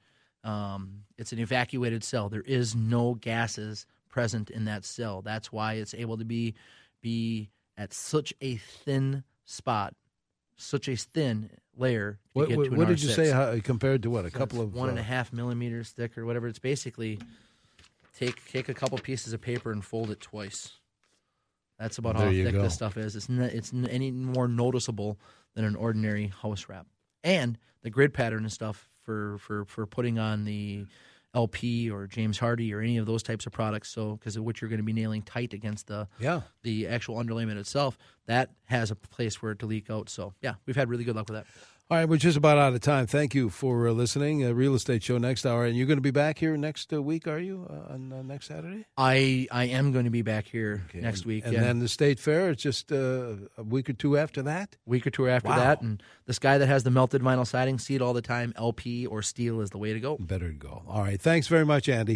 Um, 0.44 1.02
it's 1.18 1.32
an 1.32 1.38
evacuated 1.38 2.04
cell. 2.04 2.28
There 2.28 2.42
is 2.42 2.74
no 2.74 3.14
gases 3.14 3.86
present 4.08 4.48
in 4.50 4.64
that 4.66 4.84
cell. 4.84 5.22
That's 5.22 5.52
why 5.52 5.74
it's 5.74 5.94
able 5.94 6.16
to 6.18 6.24
be 6.24 6.54
be 7.02 7.50
at 7.76 7.92
such 7.92 8.32
a 8.40 8.56
thin 8.56 9.24
spot, 9.44 9.94
such 10.56 10.88
a 10.88 10.96
thin 10.96 11.50
layer. 11.76 12.12
To 12.12 12.18
What, 12.32 12.48
get 12.48 12.58
what, 12.58 12.70
what 12.72 12.88
did 12.88 13.02
you 13.02 13.10
R6. 13.10 13.14
say? 13.14 13.30
How, 13.30 13.58
compared 13.62 14.02
to 14.04 14.10
what? 14.10 14.24
A 14.24 14.30
So 14.30 14.38
couple 14.38 14.60
of 14.60 14.74
one 14.74 14.88
and 14.88 14.98
uh, 14.98 15.02
a 15.02 15.04
half 15.04 15.32
millimeters 15.32 15.90
thick 15.90 16.16
or 16.16 16.24
whatever. 16.24 16.48
It's 16.48 16.58
basically 16.58 17.18
take 18.18 18.44
take 18.50 18.68
a 18.68 18.74
couple 18.74 18.96
pieces 18.98 19.32
of 19.32 19.40
paper 19.40 19.70
and 19.72 19.84
fold 19.84 20.10
it 20.10 20.20
twice. 20.20 20.72
That's 21.78 21.98
about 21.98 22.16
There 22.16 22.26
how 22.26 22.32
thick 22.32 22.52
go. 22.54 22.62
this 22.62 22.74
stuff 22.74 22.96
is. 22.96 23.16
It's 23.16 23.28
n- 23.28 23.40
it's 23.40 23.72
n- 23.72 23.86
any 23.88 24.10
more 24.10 24.48
noticeable 24.48 25.18
than 25.54 25.64
an 25.64 25.76
ordinary 25.76 26.28
house 26.28 26.66
wrap. 26.68 26.86
And 27.22 27.58
the 27.82 27.90
grid 27.90 28.14
pattern 28.14 28.40
and 28.44 28.52
stuff 28.52 28.88
for 29.02 29.38
for 29.38 29.64
for 29.66 29.86
putting 29.86 30.18
on 30.18 30.44
the 30.44 30.86
LP 31.34 31.90
or 31.90 32.06
James 32.06 32.38
Hardie 32.38 32.72
or 32.72 32.80
any 32.80 32.96
of 32.96 33.04
those 33.04 33.22
types 33.22 33.44
of 33.44 33.52
products. 33.52 33.90
So 33.90 34.16
because 34.16 34.36
of 34.36 34.44
which 34.44 34.62
you're 34.62 34.70
going 34.70 34.78
to 34.78 34.84
be 34.84 34.94
nailing 34.94 35.20
tight 35.22 35.52
against 35.52 35.86
the 35.88 36.08
Yeah. 36.18 36.42
the 36.62 36.86
actual 36.88 37.16
underlayment 37.16 37.58
itself, 37.58 37.98
that 38.24 38.50
has 38.64 38.90
a 38.90 38.94
place 38.96 39.42
where 39.42 39.52
it 39.52 39.58
to 39.58 39.66
leak 39.66 39.90
out. 39.90 40.08
So 40.08 40.32
yeah, 40.40 40.54
we've 40.64 40.76
had 40.76 40.88
really 40.88 41.04
good 41.04 41.14
luck 41.16 41.28
with 41.28 41.36
that. 41.36 41.46
All 41.88 41.96
right, 41.96 42.08
we're 42.08 42.16
just 42.16 42.36
about 42.36 42.58
out 42.58 42.74
of 42.74 42.80
time. 42.80 43.06
Thank 43.06 43.32
you 43.32 43.48
for 43.48 43.86
uh, 43.86 43.92
listening. 43.92 44.44
Uh, 44.44 44.50
Real 44.50 44.74
Estate 44.74 45.04
Show 45.04 45.18
next 45.18 45.46
hour, 45.46 45.64
and 45.64 45.76
you're 45.76 45.86
going 45.86 45.98
to 45.98 46.02
be 46.02 46.10
back 46.10 46.36
here 46.36 46.56
next 46.56 46.92
uh, 46.92 47.00
week, 47.00 47.28
are 47.28 47.38
you? 47.38 47.64
Uh, 47.70 47.92
on 47.94 48.12
uh, 48.12 48.22
next 48.22 48.48
Saturday? 48.48 48.86
I 48.98 49.46
I 49.52 49.66
am 49.66 49.92
going 49.92 50.04
to 50.04 50.10
be 50.10 50.22
back 50.22 50.48
here 50.48 50.84
next 50.94 51.24
week. 51.26 51.44
and 51.44 51.52
yeah. 51.54 51.60
then 51.60 51.78
the 51.78 51.86
State 51.86 52.18
Fair. 52.18 52.50
It's 52.50 52.60
just 52.60 52.90
uh, 52.90 53.36
a 53.56 53.62
week 53.62 53.88
or 53.88 53.92
two 53.92 54.18
after 54.18 54.42
that. 54.42 54.74
week 54.84 55.06
or 55.06 55.10
two 55.10 55.28
after 55.28 55.48
Wow. 55.50 55.58
that. 55.58 55.80
And 55.80 56.02
this 56.26 56.40
guy 56.40 56.58
that 56.58 56.66
has 56.66 56.82
the 56.82 56.90
melted 56.90 57.22
vinyl 57.22 57.46
siding, 57.46 57.78
see 57.78 57.94
it 57.94 58.02
all 58.02 58.14
the 58.14 58.20
time. 58.20 58.52
LP 58.56 59.06
or 59.06 59.22
steel 59.22 59.60
is 59.60 59.70
the 59.70 59.78
way 59.78 59.92
to 59.92 60.00
go. 60.00 60.16
Better 60.18 60.48
to 60.48 60.58
go. 60.58 60.82
All 60.88 61.02
right. 61.02 61.20
Thanks 61.20 61.46
very 61.46 61.64
much, 61.64 61.88
Andy. 61.88 62.14